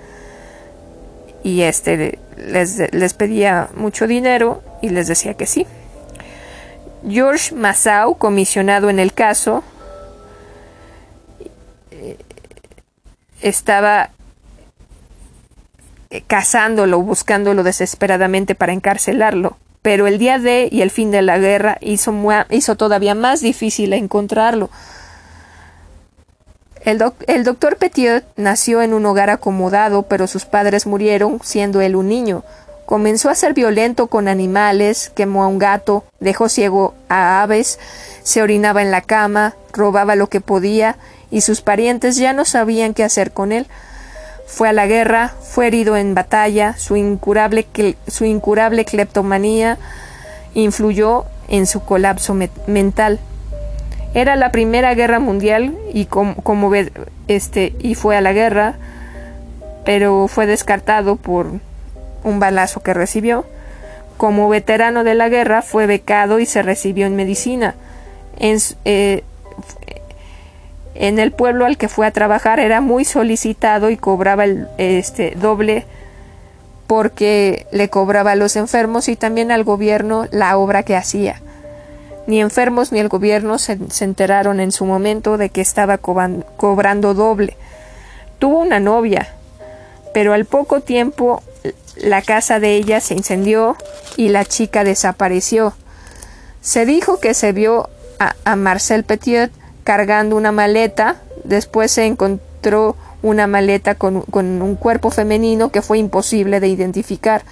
y 1.43 1.61
este 1.63 2.19
les, 2.37 3.13
pedía 3.13 3.69
mucho 3.75 4.07
dinero 4.07 4.61
y 4.81 4.89
les 4.89 5.07
decía 5.07 5.33
que 5.33 5.47
sí. 5.47 5.65
George 7.07 7.53
Massau, 7.53 8.17
comisionado 8.17 8.89
en 8.89 8.99
el 8.99 9.13
caso, 9.13 9.63
estaba 13.41 14.09
cazándolo, 16.27 17.01
buscándolo 17.01 17.63
desesperadamente 17.63 18.55
para 18.55 18.73
encarcelarlo. 18.73 19.57
Pero 19.81 20.07
el 20.07 20.17
día 20.17 20.39
de 20.39 20.69
y 20.71 20.81
el 20.81 20.91
fin 20.91 21.11
de 21.11 21.21
la 21.21 21.37
guerra 21.37 21.77
hizo, 21.81 22.75
todavía 22.77 23.15
más 23.15 23.41
difícil 23.41 23.93
encontrarlo. 23.93 24.69
El, 26.85 26.99
doctor 27.43 27.77
Petiot 27.77 28.23
nació 28.35 28.81
en 28.81 28.93
un 28.93 29.05
hogar 29.05 29.29
acomodado, 29.29 30.03
pero 30.03 30.27
sus 30.27 30.45
padres 30.45 30.85
murieron 30.85 31.39
siendo 31.43 31.81
él 31.81 31.95
un 31.95 32.09
niño. 32.09 32.43
Comenzó 32.85 33.29
a 33.29 33.35
ser 33.35 33.53
violento 33.53 34.07
con 34.07 34.27
animales, 34.27 35.11
quemó 35.15 35.43
a 35.43 35.47
un 35.47 35.57
gato, 35.57 36.03
dejó 36.19 36.49
ciego 36.49 36.93
a 37.09 37.41
aves, 37.41 37.79
se 38.23 38.41
orinaba 38.41 38.81
en 38.81 38.91
la 38.91 39.01
cama, 39.01 39.55
robaba 39.71 40.15
lo 40.15 40.27
que 40.27 40.41
podía, 40.41 40.97
y 41.31 41.41
sus 41.41 41.61
parientes 41.61 42.17
ya 42.17 42.33
no 42.33 42.45
sabían 42.45 42.93
qué 42.93 43.03
hacer 43.03 43.31
con 43.31 43.51
él. 43.51 43.67
Fue 44.45 44.69
a 44.69 44.73
la 44.73 44.85
guerra, 44.85 45.33
fue 45.41 45.67
herido 45.67 45.97
en 45.97 46.13
batalla, 46.13 46.77
su 46.77 46.95
incurable, 46.95 47.65
su 48.07 48.25
incurable 48.25 48.85
cleptomanía 48.85 49.77
influyó 50.53 51.25
en 51.47 51.65
su 51.65 51.83
colapso 51.83 52.35
mental. 52.67 53.19
Era 54.13 54.35
la 54.35 54.51
primera 54.51 54.93
guerra 54.93 55.19
mundial 55.19 55.75
y 55.91 56.05
como, 56.05 56.71
este 57.27 57.73
y 57.79 57.95
fue 57.95 58.15
a 58.15 58.21
la 58.21 58.33
guerra, 58.33 58.75
pero 59.85 60.27
fue 60.27 60.45
descartado 60.45 61.15
por 61.15 61.47
un 62.23 62.39
balazo 62.39 62.81
que 62.81 62.93
recibió. 62.93 63.45
Como 64.17 64.49
veterano 64.49 65.03
de 65.03 65.15
la 65.15 65.29
guerra 65.29 65.61
fue 65.61 65.87
becado 65.87 66.39
y 66.39 66.45
se 66.45 66.61
recibió 66.61 67.07
en 67.07 67.15
medicina. 67.15 67.75
En, 68.37 68.57
eh, 68.85 69.23
en 70.95 71.19
el 71.19 71.31
pueblo 71.31 71.65
al 71.65 71.77
que 71.77 71.87
fue 71.87 72.05
a 72.05 72.11
trabajar 72.11 72.59
era 72.59 72.81
muy 72.81 73.05
solicitado 73.05 73.89
y 73.89 73.97
cobraba 73.97 74.43
el 74.43 74.67
este 74.77 75.31
doble 75.31 75.85
porque 76.87 77.65
le 77.71 77.89
cobraba 77.89 78.31
a 78.31 78.35
los 78.35 78.55
enfermos 78.55 79.07
y 79.09 79.15
también 79.15 79.51
al 79.51 79.63
gobierno 79.63 80.27
la 80.31 80.57
obra 80.57 80.83
que 80.83 80.95
hacía. 80.95 81.41
Ni 82.27 82.39
enfermos 82.39 82.91
ni 82.91 82.99
el 82.99 83.09
gobierno 83.09 83.57
se, 83.57 83.77
enteraron 84.01 84.59
en 84.59 84.71
su 84.71 84.85
momento 84.85 85.37
de 85.37 85.49
que 85.49 85.61
estaba 85.61 85.97
cobrando 85.97 87.13
doble. 87.13 87.57
Tuvo 88.39 88.59
una 88.59 88.79
novia, 88.79 89.29
pero 90.13 90.33
al 90.33 90.45
poco 90.45 90.81
tiempo 90.81 91.41
la 91.97 92.21
casa 92.21 92.59
de 92.59 92.75
ella 92.75 92.99
se 92.99 93.13
incendió 93.13 93.75
y 94.17 94.29
la 94.29 94.45
chica 94.45 94.83
desapareció. 94.83 95.73
Se 96.61 96.85
dijo 96.85 97.19
que 97.19 97.33
se 97.33 97.51
vio 97.51 97.89
a, 98.19 98.55
Marcel 98.55 99.03
Petiot 99.03 99.51
cargando 99.83 100.35
una 100.35 100.51
maleta, 100.51 101.17
después 101.43 101.91
se 101.91 102.05
encontró 102.05 102.95
una 103.21 103.47
maleta 103.47 103.95
con, 103.95 104.21
con 104.21 104.61
un 104.61 104.75
cuerpo 104.75 105.11
femenino 105.11 105.71
que 105.71 105.81
fue 105.81 105.97
imposible 105.97 106.59
de 106.59 106.67
identificar. 106.67 107.43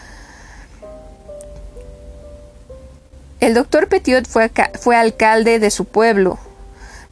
El 3.41 3.53
doctor 3.53 3.87
Petiot 3.87 4.27
fue, 4.27 4.51
fue 4.79 4.95
alcalde 4.95 5.59
de 5.59 5.71
su 5.71 5.85
pueblo, 5.85 6.37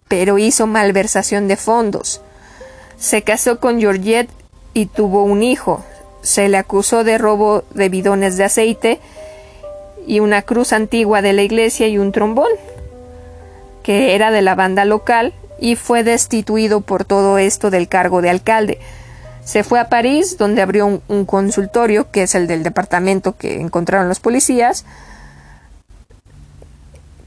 pero 0.08 0.38
hizo 0.38 0.68
malversación 0.68 1.48
de 1.48 1.58
fondos. 1.58 2.22
Se 2.98 3.24
casó 3.24 3.60
con 3.60 3.80
Georgette 3.80 4.30
y 4.74 4.86
tuvo 4.86 5.24
un 5.24 5.42
hijo. 5.42 5.84
Se 6.22 6.50
le 6.50 6.58
acusó 6.58 7.04
de 7.04 7.18
robo 7.18 7.64
de 7.74 7.90
bidones 7.90 8.38
de 8.38 8.44
aceite 8.44 9.00
y 10.06 10.20
una 10.20 10.42
cruz 10.42 10.74
antigua 10.74 11.22
de 11.22 11.34
la 11.34 11.44
iglesia 11.44 11.88
y 11.88 11.98
un 11.98 12.12
trombón, 12.12 12.52
que 13.84 14.16
era 14.16 14.32
de 14.32 14.42
la 14.42 14.56
banda 14.56 14.86
local, 14.86 15.34
y 15.60 15.76
fue 15.76 16.04
destituido 16.04 16.82
por 16.82 17.06
todo 17.06 17.38
esto 17.38 17.70
del 17.70 17.88
cargo 17.88 18.22
de 18.22 18.30
alcalde. 18.30 18.80
Se 19.44 19.64
fue 19.64 19.80
a 19.80 19.90
París, 19.90 20.38
donde 20.38 20.62
abrió 20.62 21.02
un, 21.08 21.26
consultorio, 21.26 22.12
que 22.12 22.24
es 22.24 22.36
el 22.36 22.48
del 22.48 22.64
departamento 22.64 23.36
que 23.36 23.60
encontraron 23.60 24.08
los 24.08 24.20
policías, 24.20 24.86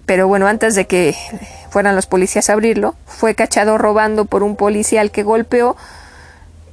pero 0.06 0.28
bueno, 0.28 0.46
antes 0.46 0.74
de 0.74 0.86
que 0.86 1.16
fueran 1.70 1.96
los 1.96 2.06
policías 2.06 2.50
a 2.50 2.54
abrirlo, 2.54 2.94
fue 3.06 3.34
cachado 3.34 3.78
robando 3.78 4.24
por 4.24 4.42
un 4.42 4.56
policía 4.56 5.06
que 5.08 5.22
golpeó 5.22 5.76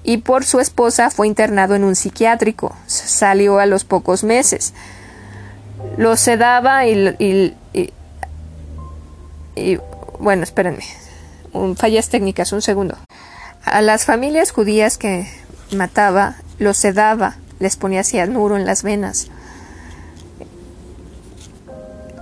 y 0.10 0.18
por 0.18 0.44
su 0.44 0.60
esposa 0.60 1.12
fue 1.12 1.28
internado 1.28 1.76
en 1.76 1.84
un 1.84 1.96
psiquiátrico. 1.96 2.76
Salió 2.88 3.60
a 3.60 3.68
los 3.68 3.84
pocos 3.84 4.24
meses. 4.24 4.74
Lo 5.98 6.18
sedaba 6.18 6.88
y, 6.88 7.54
bueno, 10.18 10.42
espérenme. 10.42 10.84
Un, 11.54 11.76
fallas 11.76 12.10
técnicas, 12.10 12.52
un 12.54 12.64
segundo. 12.64 12.98
A 13.64 13.84
las 13.84 14.06
familias 14.06 14.50
judías 14.50 14.98
que 14.98 15.28
mataba, 15.76 16.38
los 16.58 16.78
sedaba, 16.78 17.36
les 17.60 17.76
ponía 17.76 18.04
cianuro 18.04 18.58
en 18.58 18.66
las 18.66 18.82
venas. 18.82 19.28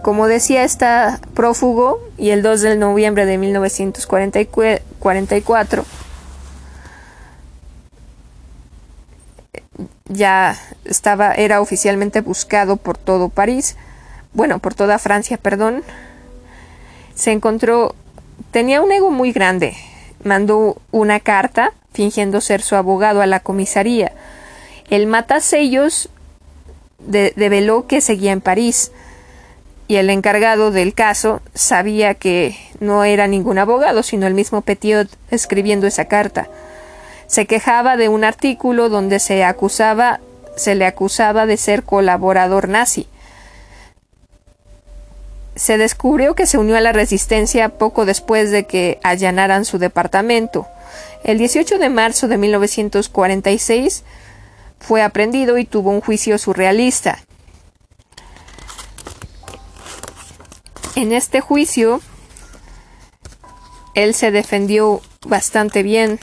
Como 0.04 0.28
decía, 0.28 0.66
está 0.66 1.22
prófugo 1.34 2.02
y 2.18 2.32
el 2.32 2.42
2 2.42 2.60
de 2.60 2.76
noviembre 2.76 3.26
de 3.26 3.38
1944 3.38 5.86
ya 10.10 10.58
estaba 10.86 11.34
era 11.34 11.62
oficialmente 11.62 12.22
buscado 12.22 12.78
por 12.78 12.98
todo 12.98 13.30
París, 13.30 13.76
bueno, 14.34 14.60
por 14.60 14.76
toda 14.76 15.00
Francia, 15.00 15.38
perdón. 15.38 15.84
Se 17.16 17.32
encontró 17.32 17.96
tenía 18.52 18.82
un 18.82 18.92
ego 18.92 19.12
muy 19.12 19.32
grande. 19.32 19.76
Mandó 20.24 20.78
una 20.92 21.20
carta 21.20 21.74
fingiendo 21.94 22.42
ser 22.42 22.62
su 22.62 22.76
abogado 22.76 23.22
a 23.22 23.28
la 23.28 23.40
comisaría. 23.40 24.12
El 24.90 25.08
matasellos 25.08 26.10
de, 27.00 27.34
develó 27.36 27.88
que 27.88 28.02
seguía 28.02 28.32
en 28.32 28.42
París 28.42 28.92
y 29.88 29.96
el 29.96 30.10
encargado 30.10 30.72
del 30.72 30.94
caso 30.94 31.42
sabía 31.54 32.14
que 32.14 32.58
no 32.80 33.04
era 33.04 33.28
ningún 33.28 33.58
abogado, 33.58 34.04
sino 34.04 34.28
el 34.28 34.34
mismo 34.34 34.62
Petiot 34.62 35.10
escribiendo 35.32 35.88
esa 35.88 36.06
carta. 36.06 36.48
Se 37.28 37.46
quejaba 37.46 37.98
de 37.98 38.10
un 38.10 38.24
artículo 38.24 38.90
donde 38.90 39.20
se 39.20 39.44
acusaba, 39.44 40.22
se 40.56 40.76
le 40.76 40.86
acusaba 40.86 41.46
de 41.46 41.58
ser 41.58 41.84
colaborador 41.84 42.70
nazi. 42.70 43.08
Se 45.56 45.78
descubrió 45.78 46.36
que 46.36 46.46
se 46.46 46.58
unió 46.58 46.78
a 46.78 46.82
la 46.82 46.94
resistencia 46.94 47.70
poco 47.70 48.06
después 48.06 48.52
de 48.52 48.66
que 48.66 49.00
allanaran 49.04 49.66
su 49.66 49.78
departamento. 49.78 50.68
El 51.24 51.38
18 51.38 51.80
de 51.80 51.90
marzo 51.90 52.28
de 52.28 52.38
1946 52.38 54.04
fue 54.80 55.02
aprendido 55.02 55.58
y 55.58 55.66
tuvo 55.66 55.90
un 55.90 56.02
juicio 56.02 56.38
surrealista. 56.38 57.20
En 60.96 61.12
este 61.12 61.42
juicio, 61.42 62.02
él 63.94 64.14
se 64.14 64.32
defendió 64.32 65.02
bastante 65.26 65.84
bien 65.84 66.20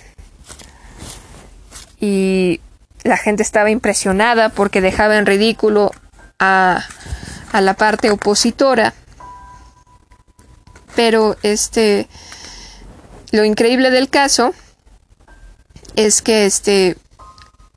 y 2.04 2.60
la 3.02 3.16
gente 3.16 3.42
estaba 3.42 3.70
impresionada 3.70 4.50
porque 4.50 4.82
dejaba 4.82 5.16
en 5.16 5.24
ridículo 5.24 5.90
a, 6.38 6.84
a 7.50 7.60
la 7.62 7.74
parte 7.74 8.10
opositora. 8.10 8.92
Pero 10.94 11.36
este 11.42 12.08
lo 13.32 13.44
increíble 13.44 13.90
del 13.90 14.10
caso 14.10 14.54
es 15.96 16.20
que 16.20 16.44
este 16.44 16.96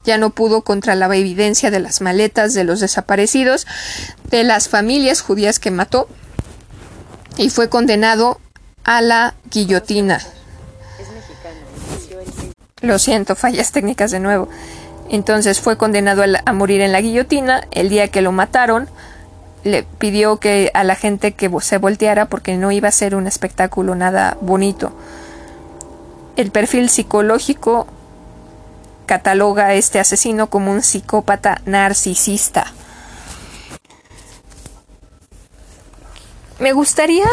ya 0.04 0.18
no 0.18 0.30
pudo 0.32 0.62
contra 0.62 0.96
la 0.96 1.06
evidencia 1.16 1.72
de 1.72 1.80
las 1.80 2.02
maletas 2.02 2.54
de 2.54 2.66
los 2.66 2.82
desaparecidos, 2.82 3.66
de 4.30 4.44
las 4.44 4.68
familias 4.68 5.22
judías 5.22 5.60
que 5.60 5.72
mató 5.72 6.10
y 7.38 7.50
fue 7.50 7.70
condenado 7.70 8.42
a 8.84 9.02
la 9.02 9.36
guillotina. 9.50 10.20
Lo 12.82 13.00
siento, 13.00 13.36
fallas 13.36 13.72
técnicas 13.72 14.12
de 14.12 14.20
nuevo. 14.20 14.50
Entonces 15.10 15.60
fue 15.60 15.78
condenado 15.78 16.24
a, 16.24 16.28
a, 16.46 16.54
morir 16.54 16.82
en 16.82 16.92
la 16.92 17.02
guillotina. 17.02 17.68
El 17.72 17.90
día 17.90 18.10
que 18.10 18.22
lo 18.22 18.32
mataron, 18.32 18.90
le 19.64 19.84
pidió 19.84 20.38
que 20.38 20.72
a 20.74 20.84
la 20.84 20.96
gente 20.96 21.34
que 21.34 21.50
se 21.62 21.78
volteara 21.78 22.28
porque 22.28 22.58
no 22.58 22.72
iba 22.72 22.90
a 22.90 22.92
ser 22.92 23.16
un 23.16 23.28
espectáculo 23.28 23.96
nada 23.96 24.38
bonito. 24.42 24.92
El 26.36 26.52
perfil 26.52 26.90
psicológico 26.90 27.88
cataloga 29.06 29.68
a 29.68 29.74
este 29.74 30.00
asesino 30.00 30.50
como 30.50 30.72
un 30.72 30.82
psicópata 30.82 31.62
narcisista. 31.66 32.74
me 36.60 36.74
gustaría 36.74 37.26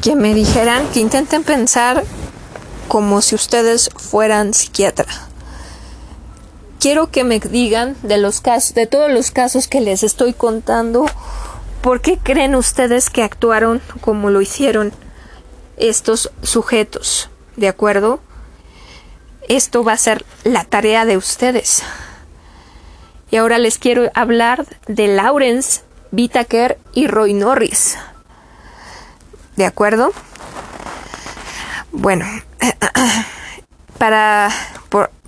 que 0.00 0.14
me 0.14 0.34
dijeran, 0.34 0.86
que 0.88 1.00
intenten 1.00 1.44
pensar 1.44 2.02
como 2.92 3.22
si 3.22 3.34
ustedes 3.34 3.88
fueran 3.96 4.52
psiquiatra. 4.52 5.06
Quiero 6.78 7.10
que 7.10 7.24
me 7.24 7.40
digan 7.40 7.96
de 8.02 8.18
los 8.18 8.42
casos, 8.42 8.74
de 8.74 8.86
todos 8.86 9.10
los 9.10 9.30
casos 9.30 9.66
que 9.66 9.80
les 9.80 10.02
estoy 10.02 10.34
contando, 10.34 11.06
¿por 11.80 12.02
qué 12.02 12.18
creen 12.18 12.54
ustedes 12.54 13.08
que 13.08 13.22
actuaron 13.22 13.80
como 14.02 14.28
lo 14.28 14.42
hicieron 14.42 14.92
estos 15.78 16.32
sujetos? 16.42 17.30
¿De 17.56 17.66
acuerdo? 17.66 18.20
Esto 19.48 19.84
va 19.84 19.94
a 19.94 19.96
ser 19.96 20.26
la 20.44 20.64
tarea 20.64 21.06
de 21.06 21.16
ustedes. 21.16 21.82
Y 23.30 23.36
ahora 23.36 23.56
les 23.56 23.78
quiero 23.78 24.10
hablar 24.12 24.66
de 24.86 25.08
Lawrence 25.08 25.80
Whitaker 26.12 26.78
y 26.92 27.06
Roy 27.06 27.32
Norris. 27.32 27.96
¿De 29.56 29.64
acuerdo? 29.64 30.12
Bueno, 31.90 32.26
para, 33.98 34.50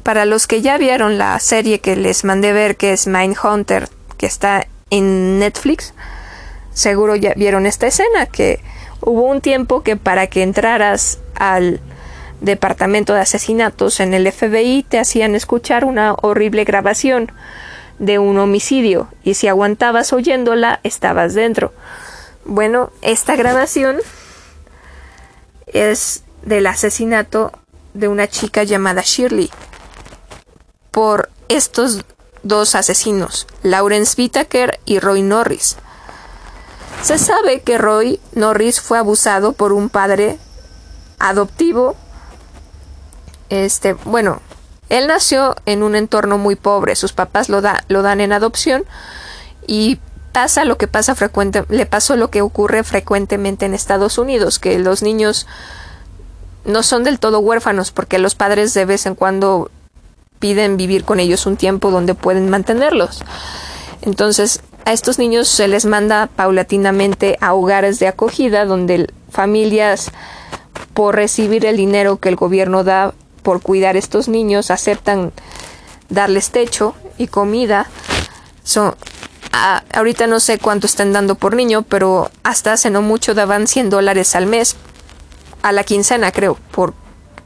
para 0.02 0.24
los 0.24 0.46
que 0.46 0.62
ya 0.62 0.78
vieron 0.78 1.18
la 1.18 1.38
serie 1.40 1.80
que 1.80 1.96
les 1.96 2.24
mandé 2.24 2.52
ver, 2.52 2.76
que 2.76 2.92
es 2.92 3.06
Mindhunter, 3.06 3.88
que 4.16 4.26
está 4.26 4.66
en 4.90 5.38
Netflix, 5.38 5.94
seguro 6.72 7.16
ya 7.16 7.32
vieron 7.36 7.66
esta 7.66 7.86
escena, 7.86 8.26
que 8.26 8.60
hubo 9.00 9.22
un 9.22 9.40
tiempo 9.40 9.82
que 9.82 9.96
para 9.96 10.26
que 10.26 10.42
entraras 10.42 11.18
al 11.34 11.80
departamento 12.40 13.14
de 13.14 13.20
asesinatos 13.20 14.00
en 14.00 14.12
el 14.14 14.30
FBI 14.30 14.84
te 14.88 14.98
hacían 14.98 15.34
escuchar 15.34 15.84
una 15.84 16.14
horrible 16.20 16.64
grabación 16.64 17.32
de 17.98 18.18
un 18.18 18.38
homicidio 18.38 19.08
y 19.22 19.34
si 19.34 19.48
aguantabas 19.48 20.12
oyéndola 20.12 20.80
estabas 20.82 21.34
dentro. 21.34 21.72
Bueno, 22.44 22.90
esta 23.02 23.36
grabación 23.36 23.98
es 25.66 26.23
del 26.44 26.66
asesinato 26.66 27.52
de 27.94 28.08
una 28.08 28.28
chica 28.28 28.62
llamada 28.64 29.02
Shirley 29.02 29.50
por 30.90 31.30
estos 31.48 32.04
dos 32.42 32.74
asesinos, 32.74 33.46
Lawrence 33.62 34.14
Whitaker 34.16 34.78
y 34.84 35.00
Roy 35.00 35.22
Norris. 35.22 35.76
Se 37.02 37.18
sabe 37.18 37.62
que 37.62 37.78
Roy 37.78 38.20
Norris 38.32 38.80
fue 38.80 38.98
abusado 38.98 39.52
por 39.52 39.72
un 39.72 39.88
padre 39.88 40.38
adoptivo. 41.18 41.96
Este, 43.50 43.94
bueno, 44.04 44.40
él 44.88 45.06
nació 45.06 45.56
en 45.66 45.82
un 45.82 45.96
entorno 45.96 46.38
muy 46.38 46.56
pobre, 46.56 46.96
sus 46.96 47.12
papás 47.12 47.48
lo, 47.48 47.60
da, 47.60 47.84
lo 47.88 48.02
dan 48.02 48.20
en 48.20 48.32
adopción 48.32 48.84
y 49.66 49.98
pasa 50.32 50.64
lo 50.64 50.78
que 50.78 50.88
pasa 50.88 51.14
frecuente, 51.14 51.64
le 51.68 51.86
pasó 51.86 52.16
lo 52.16 52.30
que 52.30 52.42
ocurre 52.42 52.84
frecuentemente 52.84 53.66
en 53.66 53.74
Estados 53.74 54.18
Unidos, 54.18 54.58
que 54.58 54.78
los 54.78 55.02
niños 55.02 55.46
no 56.64 56.82
son 56.82 57.04
del 57.04 57.18
todo 57.18 57.40
huérfanos 57.40 57.90
porque 57.90 58.18
los 58.18 58.34
padres 58.34 58.74
de 58.74 58.84
vez 58.84 59.06
en 59.06 59.14
cuando 59.14 59.70
piden 60.38 60.76
vivir 60.76 61.04
con 61.04 61.20
ellos 61.20 61.46
un 61.46 61.56
tiempo 61.56 61.90
donde 61.90 62.14
pueden 62.14 62.50
mantenerlos. 62.50 63.22
Entonces, 64.02 64.60
a 64.84 64.92
estos 64.92 65.18
niños 65.18 65.48
se 65.48 65.68
les 65.68 65.86
manda 65.86 66.26
paulatinamente 66.26 67.38
a 67.40 67.54
hogares 67.54 67.98
de 67.98 68.08
acogida 68.08 68.66
donde 68.66 69.10
familias 69.30 70.10
por 70.92 71.16
recibir 71.16 71.64
el 71.64 71.76
dinero 71.76 72.18
que 72.18 72.28
el 72.28 72.36
gobierno 72.36 72.84
da 72.84 73.14
por 73.42 73.62
cuidar 73.62 73.96
estos 73.96 74.28
niños 74.28 74.70
aceptan 74.70 75.32
darles 76.08 76.50
techo 76.50 76.94
y 77.18 77.28
comida. 77.28 77.86
Son, 78.62 78.94
a, 79.52 79.82
ahorita 79.92 80.26
no 80.26 80.40
sé 80.40 80.58
cuánto 80.58 80.86
están 80.86 81.12
dando 81.12 81.34
por 81.34 81.54
niño, 81.56 81.82
pero 81.82 82.30
hasta 82.42 82.72
hace 82.72 82.90
no 82.90 83.02
mucho 83.02 83.34
daban 83.34 83.66
100 83.66 83.90
dólares 83.90 84.34
al 84.34 84.46
mes, 84.46 84.76
a 85.64 85.72
la 85.72 85.82
quincena 85.82 86.30
creo, 86.30 86.58
por, 86.72 86.92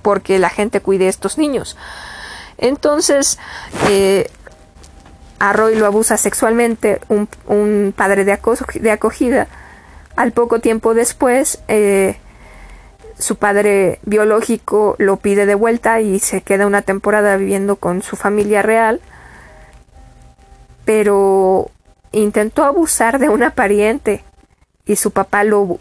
porque 0.03 0.41
la 0.41 0.51
gente 0.51 0.81
cuide 0.81 1.07
a 1.07 1.09
estos 1.09 1.39
niños. 1.39 1.77
Entonces, 2.59 3.39
eh, 3.89 4.29
a 5.39 5.53
Roy 5.53 5.77
lo 5.77 5.87
abusa 5.87 6.17
sexualmente 6.17 7.01
un, 7.09 7.95
padre 7.97 8.25
de, 8.25 8.37
de, 8.81 8.91
acogida. 8.91 9.47
Al 10.17 10.33
poco 10.33 10.59
tiempo 10.59 10.95
después, 10.95 11.61
eh, 11.69 12.17
su 13.17 13.37
padre 13.37 14.01
biológico 14.03 14.97
lo 14.99 15.19
pide 15.19 15.47
de 15.47 15.55
vuelta 15.55 16.01
y 16.01 16.19
se 16.19 16.41
queda 16.41 16.67
una 16.67 16.83
temporada 16.83 17.37
viviendo 17.37 17.77
con 17.77 18.03
su 18.03 18.17
familia 18.17 18.63
real. 18.63 19.01
Pero 20.85 21.71
intentó 22.11 22.65
abusar 22.65 23.21
de 23.21 23.29
una 23.29 23.51
pariente 23.51 24.25
y 24.89 24.97
su 24.97 25.11
papá 25.11 25.45
lo, 25.45 25.79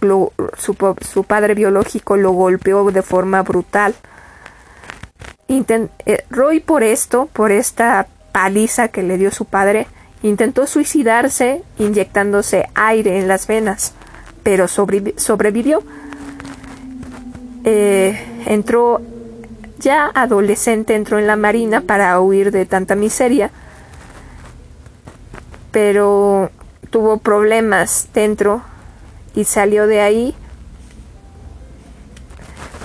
su, 0.58 1.24
padre 1.24 1.54
biológico 1.56 2.18
lo 2.18 2.32
golpeó 2.34 2.92
de 2.92 3.02
forma 3.02 3.42
brutal. 3.42 3.96
Eh, 5.48 6.26
Roy 6.30 6.60
por 6.60 6.84
esto, 6.84 7.30
por 7.32 7.54
esta 7.54 8.08
paliza 8.34 8.90
que 8.90 9.04
le 9.04 9.18
dio 9.18 9.32
su 9.32 9.46
padre, 9.46 9.88
intentó 10.24 10.68
suicidarse 10.68 11.64
inyectándose 11.80 12.68
aire 12.76 13.18
en 13.18 13.30
las 13.30 13.48
venas, 13.48 13.94
pero 14.44 14.68
sobrevivió. 14.68 15.84
Eh, 17.64 18.44
entró 18.46 19.02
ya 19.80 20.12
adolescente, 20.14 20.96
entró 20.96 21.18
en 21.18 21.28
la 21.28 21.38
marina 21.38 21.80
para 21.80 22.20
huir 22.20 22.52
de 22.52 22.66
tanta 22.66 22.96
miseria, 22.96 23.52
pero 25.72 26.52
tuvo 26.90 27.20
problemas 27.20 28.10
dentro 28.14 28.64
y 29.38 29.44
salió 29.44 29.86
de 29.86 30.02
ahí 30.02 30.34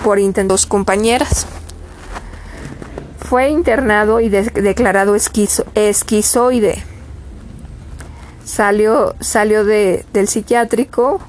por 0.03 0.19
intentos 0.19 0.67
compañeras. 0.67 1.47
Fue 3.27 3.49
internado 3.49 4.19
y 4.19 4.29
declarado 4.29 5.15
esquizoide. 5.15 6.83
Salió, 8.45 9.15
salió 9.19 9.65
de, 9.65 10.05
del 10.13 10.27
psiquiátrico 10.27 11.19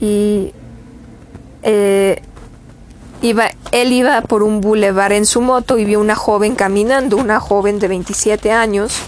y 0.00 0.54
eh, 1.62 2.22
iba, 3.20 3.50
él 3.70 3.92
iba 3.92 4.22
por 4.22 4.42
un 4.42 4.62
bulevar 4.62 5.12
en 5.12 5.26
su 5.26 5.42
moto 5.42 5.76
y 5.76 5.84
vio 5.84 6.00
una 6.00 6.16
joven 6.16 6.54
caminando, 6.54 7.18
una 7.18 7.38
joven 7.38 7.78
de 7.78 7.88
27 7.88 8.50
años 8.50 8.98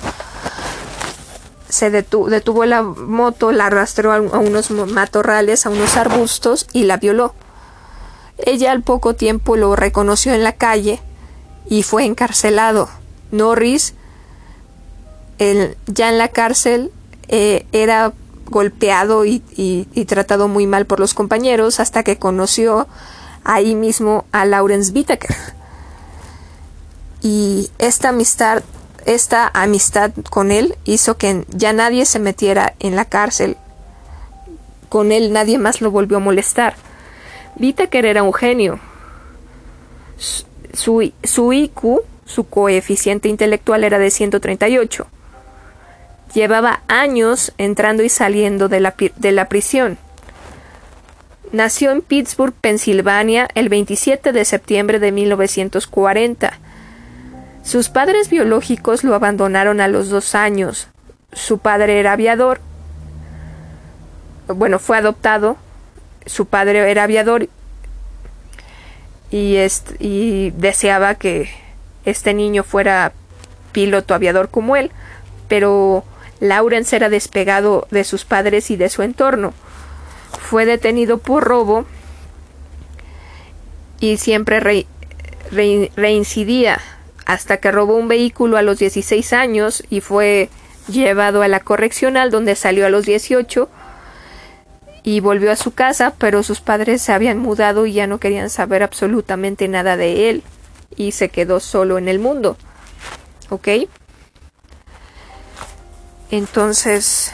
se 1.73 1.91
detuvo 1.91 2.67
la 2.67 2.83
moto, 2.83 3.51
la 3.51 3.65
arrastró 3.65 4.13
a, 4.13 4.21
unos 4.21 4.71
matorrales, 4.71 5.65
a 5.65 5.71
unos 5.71 5.97
arbustos 5.97 6.67
y 6.75 6.85
la 6.85 6.99
violó. 6.99 7.35
Ella 8.37 8.73
al 8.73 8.83
poco 8.83 9.15
tiempo 9.15 9.57
lo 9.57 9.75
reconoció 9.75 10.35
en 10.35 10.45
la 10.45 10.53
calle 10.53 11.01
y 11.67 11.83
fue 11.83 12.05
encarcelado. 12.05 12.91
Norris, 13.31 13.95
ya 15.39 16.11
en 16.11 16.19
la 16.19 16.29
cárcel, 16.29 16.93
eh, 17.29 17.65
era 17.73 18.13
golpeado 18.51 19.25
y, 19.25 19.41
tratado 20.07 20.49
muy 20.49 20.67
mal 20.67 20.85
por 20.85 21.01
los 21.01 21.15
compañeros 21.15 21.81
hasta 21.81 22.03
que 22.03 22.19
conoció 22.19 22.87
ahí 23.45 23.75
mismo 23.75 24.27
a 24.31 24.45
Lawrence 24.45 24.93
Whittaker. 24.93 25.35
Y 27.23 27.71
esta 27.79 28.11
amistad 28.11 28.63
esta 29.07 29.51
amistad 29.53 30.13
con 30.31 30.53
él 30.53 30.77
hizo 30.85 31.17
que 31.17 31.45
ya 31.49 31.73
nadie 31.73 32.05
se 32.05 32.19
metiera 32.19 32.75
en 32.81 32.97
la 32.97 33.05
cárcel. 33.05 33.57
Con 34.89 35.13
él 35.13 35.33
nadie 35.33 35.59
más 35.59 35.81
lo 35.81 35.91
volvió 35.91 36.19
a 36.19 36.21
molestar. 36.21 36.75
Whittaker 37.59 38.07
era 38.07 38.23
un 38.23 38.33
genio. 38.33 38.81
Su, 40.19 41.13
su 41.23 41.53
IQ, 41.53 42.03
su 42.25 42.45
coeficiente 42.45 43.29
intelectual 43.29 43.85
era 43.85 43.99
de 43.99 44.11
138. 44.11 45.07
Llevaba 46.35 46.83
años 46.89 47.53
entrando 47.59 48.03
y 48.03 48.09
saliendo 48.09 48.69
de 48.69 48.81
la, 48.81 48.95
de 49.17 49.33
la 49.33 49.49
prisión. 49.49 49.99
Nació 51.53 51.91
en 51.91 52.01
Pittsburgh, 52.01 52.55
Pensilvania, 52.55 53.49
el 53.55 53.69
27 53.69 54.33
de 54.33 54.45
septiembre 54.47 54.99
de 54.99 55.13
1940 55.13 56.59
sus 57.63 57.89
padres 57.89 58.29
biológicos 58.29 59.05
lo 59.05 59.15
abandonaron 59.15 59.81
a 59.81 59.89
los 59.89 60.09
dos 60.09 60.35
años. 60.35 60.89
Su 61.33 61.59
padre 61.59 62.01
era 62.01 62.13
aviador. 62.13 62.61
Bueno, 64.49 64.79
fue 64.79 64.99
adoptado. 64.99 65.57
Su 66.27 66.47
padre 66.47 66.91
era 66.91 67.05
aviador 67.05 67.49
y, 69.31 69.57
y 69.99 70.51
deseaba 70.51 71.15
que 71.15 71.51
este 72.05 72.35
niño 72.35 72.65
fuera 72.65 73.13
piloto 73.73 74.15
aviador 74.15 74.51
como 74.51 74.77
él, 74.77 74.93
pero 75.49 76.05
Lawrence 76.41 76.95
era 76.95 77.09
despegado 77.09 77.89
de 77.91 78.05
sus 78.05 78.25
padres 78.25 78.71
y 78.71 78.77
de 78.77 78.89
su 78.89 79.03
entorno. 79.03 79.55
Fue 80.39 80.67
detenido 80.67 81.19
por 81.19 81.45
robo 81.45 81.87
y 84.01 84.19
siempre 84.19 84.87
reincidía 85.97 86.81
hasta 87.27 87.59
que 87.59 87.71
robó 87.71 87.97
un 87.97 88.09
vehículo 88.09 88.57
a 88.57 88.63
los 88.63 88.79
16 88.79 89.33
años 89.33 89.83
y 89.91 90.01
fue 90.01 90.49
llevado 90.89 91.43
a 91.43 91.49
la 91.49 91.61
correccional 91.61 92.31
donde 92.31 92.57
salió 92.57 92.87
a 92.87 92.91
los 92.91 93.05
18 93.07 93.69
y 95.05 95.21
volvió 95.21 95.51
a 95.51 95.57
su 95.57 95.73
casa, 95.73 96.15
pero 96.19 96.43
sus 96.43 96.61
padres 96.61 97.03
se 97.03 97.13
habían 97.13 97.39
mudado 97.39 97.87
y 97.87 97.93
ya 97.95 98.07
no 98.07 98.19
querían 98.19 98.51
saber 98.51 98.83
absolutamente 98.83 99.69
nada 99.69 99.97
de 99.97 100.31
él 100.31 100.43
y 100.97 101.13
se 101.13 101.29
quedó 101.29 101.61
solo 101.61 101.99
en 101.99 102.09
el 102.09 102.19
mundo. 102.19 102.57
¿Ok? 103.51 103.69
Entonces, 106.31 107.33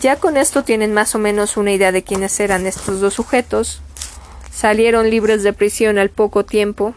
ya 0.00 0.16
con 0.16 0.36
esto 0.36 0.64
tienen 0.64 0.92
más 0.92 1.14
o 1.14 1.18
menos 1.18 1.56
una 1.56 1.72
idea 1.72 1.92
de 1.92 2.02
quiénes 2.02 2.38
eran 2.40 2.66
estos 2.66 3.00
dos 3.00 3.14
sujetos. 3.14 3.80
Salieron 4.52 5.08
libres 5.08 5.42
de 5.42 5.52
prisión 5.52 5.98
al 5.98 6.10
poco 6.10 6.44
tiempo 6.44 6.94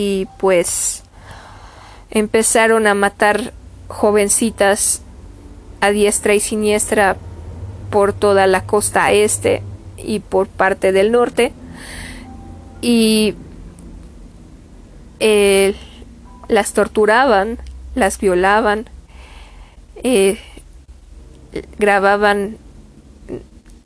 y 0.00 0.28
pues 0.38 1.02
empezaron 2.12 2.86
a 2.86 2.94
matar 2.94 3.52
jovencitas 3.88 5.02
a 5.80 5.90
diestra 5.90 6.36
y 6.36 6.40
siniestra 6.40 7.16
por 7.90 8.12
toda 8.12 8.46
la 8.46 8.62
costa 8.62 9.10
este 9.10 9.60
y 9.96 10.20
por 10.20 10.46
parte 10.46 10.92
del 10.92 11.10
norte 11.10 11.52
y 12.80 13.34
eh, 15.18 15.74
las 16.46 16.74
torturaban, 16.74 17.58
las 17.96 18.20
violaban, 18.20 18.88
eh, 19.96 20.38
grababan 21.76 22.56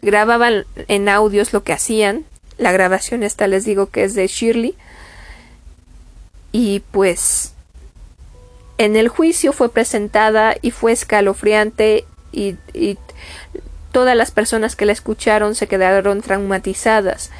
grababan 0.02 0.66
en 0.88 1.08
audios 1.08 1.54
lo 1.54 1.62
que 1.62 1.72
hacían. 1.72 2.26
La 2.58 2.70
grabación 2.70 3.22
esta 3.22 3.46
les 3.46 3.64
digo 3.64 3.86
que 3.86 4.04
es 4.04 4.14
de 4.14 4.26
Shirley 4.26 4.76
y 6.52 6.80
pues 6.90 7.54
en 8.78 8.96
el 8.96 9.08
juicio 9.08 9.52
fue 9.52 9.70
presentada 9.70 10.54
y 10.60 10.70
fue 10.70 10.92
escalofriante 10.92 12.04
y, 12.30 12.56
todas 13.90 14.16
las 14.16 14.30
personas 14.30 14.74
que 14.74 14.86
la 14.86 14.92
escucharon 14.92 15.54
se 15.54 15.66
quedaron 15.66 16.22
traumatizadas. 16.22 17.30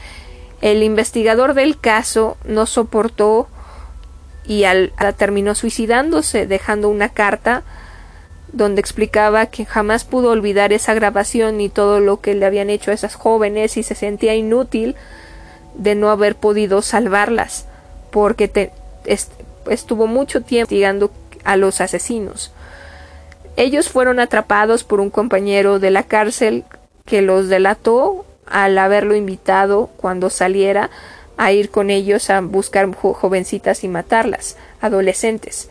El 0.61 0.83
investigador 0.83 1.55
del 1.55 1.81
caso 1.81 2.37
no 2.45 2.67
soportó 2.67 3.49
y 4.47 4.65
al, 4.65 4.93
terminó 5.17 5.55
suicidándose, 5.55 6.47
dejando 6.47 6.91
una 6.91 7.09
carta 7.09 7.63
donde 8.53 8.83
explicaba 8.83 9.47
que 9.47 9.65
jamás 9.65 10.05
pudo 10.05 10.29
olvidar 10.29 10.75
esa 10.75 10.93
grabación 10.93 11.59
y 11.63 11.71
todo 11.71 12.01
lo 12.01 12.21
que 12.21 12.35
le 12.35 12.45
habían 12.45 12.69
hecho 12.69 12.91
a 12.91 12.95
esas 12.95 13.15
jóvenes 13.15 13.79
y 13.79 13.83
se 13.83 13.95
sentía 13.95 14.35
inútil 14.35 14.95
de 15.75 15.95
no 15.95 16.11
haber 16.11 16.37
podido 16.37 16.83
salvarlas 16.83 17.67
porque 18.11 18.47
te, 18.47 18.73
estuvo 19.05 20.07
mucho 20.07 20.41
tiempo 20.43 20.75
investigando 20.75 21.11
a 21.45 21.57
los 21.57 21.81
asesinos. 21.81 22.53
Ellos 23.57 23.89
fueron 23.89 24.21
atrapados 24.21 24.85
por 24.85 25.01
un 25.01 25.11
compañero 25.11 25.79
de 25.79 25.91
la 25.91 26.05
cárcel 26.05 26.65
que 27.05 27.23
los 27.23 27.49
delató 27.49 28.25
al 28.47 28.79
haberlo 28.79 29.15
invitado 29.15 29.91
cuando 29.97 30.31
saliera 30.31 30.91
a 31.37 31.53
ir 31.53 31.71
con 31.71 31.91
ellos 31.91 32.31
a 32.31 32.41
buscar 32.41 32.93
jovencitas 32.95 33.85
y 33.85 33.89
matarlas, 33.89 34.57
adolescentes. 34.81 35.69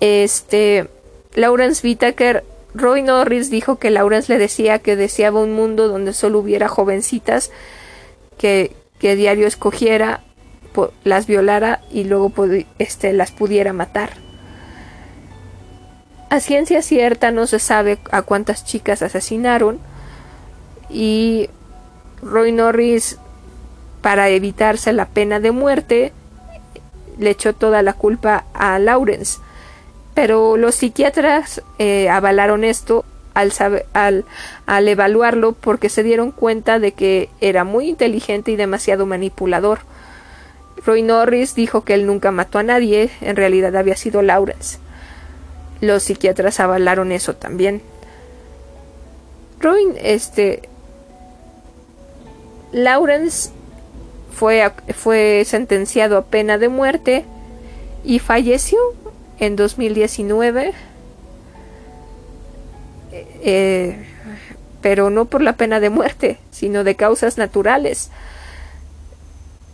Este 0.00 0.88
Lawrence 1.34 1.86
Whittaker 1.86 2.44
Roy 2.74 3.02
Norris 3.02 3.50
dijo 3.50 3.76
que 3.76 3.90
Lawrence 3.90 4.32
le 4.32 4.38
decía 4.38 4.80
que 4.80 4.96
deseaba 4.96 5.40
un 5.40 5.52
mundo 5.52 5.88
donde 5.88 6.12
solo 6.12 6.40
hubiera 6.40 6.68
jovencitas 6.68 7.50
que, 8.36 8.72
que 8.98 9.14
diario 9.14 9.46
escogiera 9.46 10.24
las 11.04 11.26
violara 11.26 11.80
y 11.90 12.04
luego 12.04 12.32
este, 12.78 13.12
las 13.12 13.30
pudiera 13.30 13.72
matar. 13.72 14.10
A 16.30 16.40
ciencia 16.40 16.82
cierta 16.82 17.30
no 17.30 17.46
se 17.46 17.58
sabe 17.58 17.98
a 18.10 18.22
cuántas 18.22 18.64
chicas 18.64 19.02
asesinaron 19.02 19.78
y 20.90 21.48
Roy 22.22 22.52
Norris 22.52 23.18
para 24.00 24.28
evitarse 24.28 24.92
la 24.92 25.06
pena 25.06 25.40
de 25.40 25.50
muerte, 25.50 26.12
le 27.18 27.30
echó 27.30 27.54
toda 27.54 27.82
la 27.82 27.92
culpa 27.92 28.44
a 28.52 28.78
Lawrence. 28.78 29.38
Pero 30.14 30.56
los 30.56 30.74
psiquiatras 30.74 31.62
eh, 31.78 32.08
avalaron 32.08 32.64
esto 32.64 33.04
al, 33.34 33.52
al, 33.92 34.24
al 34.66 34.88
evaluarlo 34.88 35.52
porque 35.52 35.88
se 35.88 36.02
dieron 36.02 36.30
cuenta 36.30 36.78
de 36.78 36.92
que 36.92 37.30
era 37.40 37.64
muy 37.64 37.88
inteligente 37.88 38.50
y 38.50 38.56
demasiado 38.56 39.06
manipulador. 39.06 39.80
Roy 40.86 41.02
Norris 41.02 41.54
dijo 41.54 41.84
que 41.84 41.94
él 41.94 42.06
nunca 42.06 42.30
mató 42.30 42.58
a 42.58 42.62
nadie, 42.62 43.10
en 43.20 43.36
realidad 43.36 43.74
había 43.76 43.96
sido 43.96 44.22
Lawrence. 44.22 44.78
Los 45.80 46.04
psiquiatras 46.04 46.60
avalaron 46.60 47.12
eso 47.12 47.34
también. 47.34 47.82
Este. 50.02 50.68
Lawrence 52.72 53.50
fue, 54.32 54.70
fue 54.94 55.44
sentenciado 55.46 56.18
a 56.18 56.24
pena 56.24 56.58
de 56.58 56.68
muerte 56.68 57.24
y 58.04 58.18
falleció 58.18 58.78
en 59.38 59.56
2019. 59.56 60.74
Eh, 63.46 64.04
pero 64.82 65.08
no 65.08 65.24
por 65.24 65.40
la 65.40 65.56
pena 65.56 65.80
de 65.80 65.88
muerte, 65.88 66.38
sino 66.50 66.84
de 66.84 66.94
causas 66.94 67.38
naturales, 67.38 68.10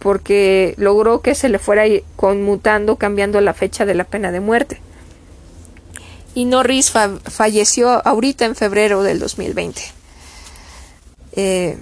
porque 0.00 0.74
logró 0.78 1.20
que 1.20 1.34
se 1.34 1.48
le 1.48 1.58
fuera 1.58 1.84
conmutando, 2.16 2.96
cambiando 2.96 3.40
la 3.40 3.54
fecha 3.54 3.86
de 3.86 3.94
la 3.94 4.04
pena 4.04 4.32
de 4.32 4.40
muerte. 4.40 4.80
Y 6.34 6.46
Norris 6.46 6.90
falleció 6.90 8.06
ahorita 8.06 8.46
en 8.46 8.56
febrero 8.56 9.02
del 9.02 9.18
2020. 9.18 9.82
Eh, 11.32 11.78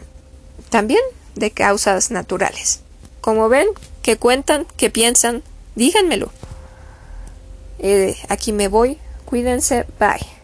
también 0.69 1.01
de 1.37 1.51
causas 1.53 2.11
naturales. 2.11 2.81
Como 3.21 3.49
ven, 3.49 3.69
que 4.03 4.17
cuentan, 4.17 4.67
que 4.77 4.91
piensan, 4.91 5.43
díganmelo. 5.75 6.31
Eh, 7.79 8.17
aquí 8.29 8.53
me 8.53 8.69
voy. 8.69 8.99
Cuídense. 9.27 9.87
Bye. 10.01 10.38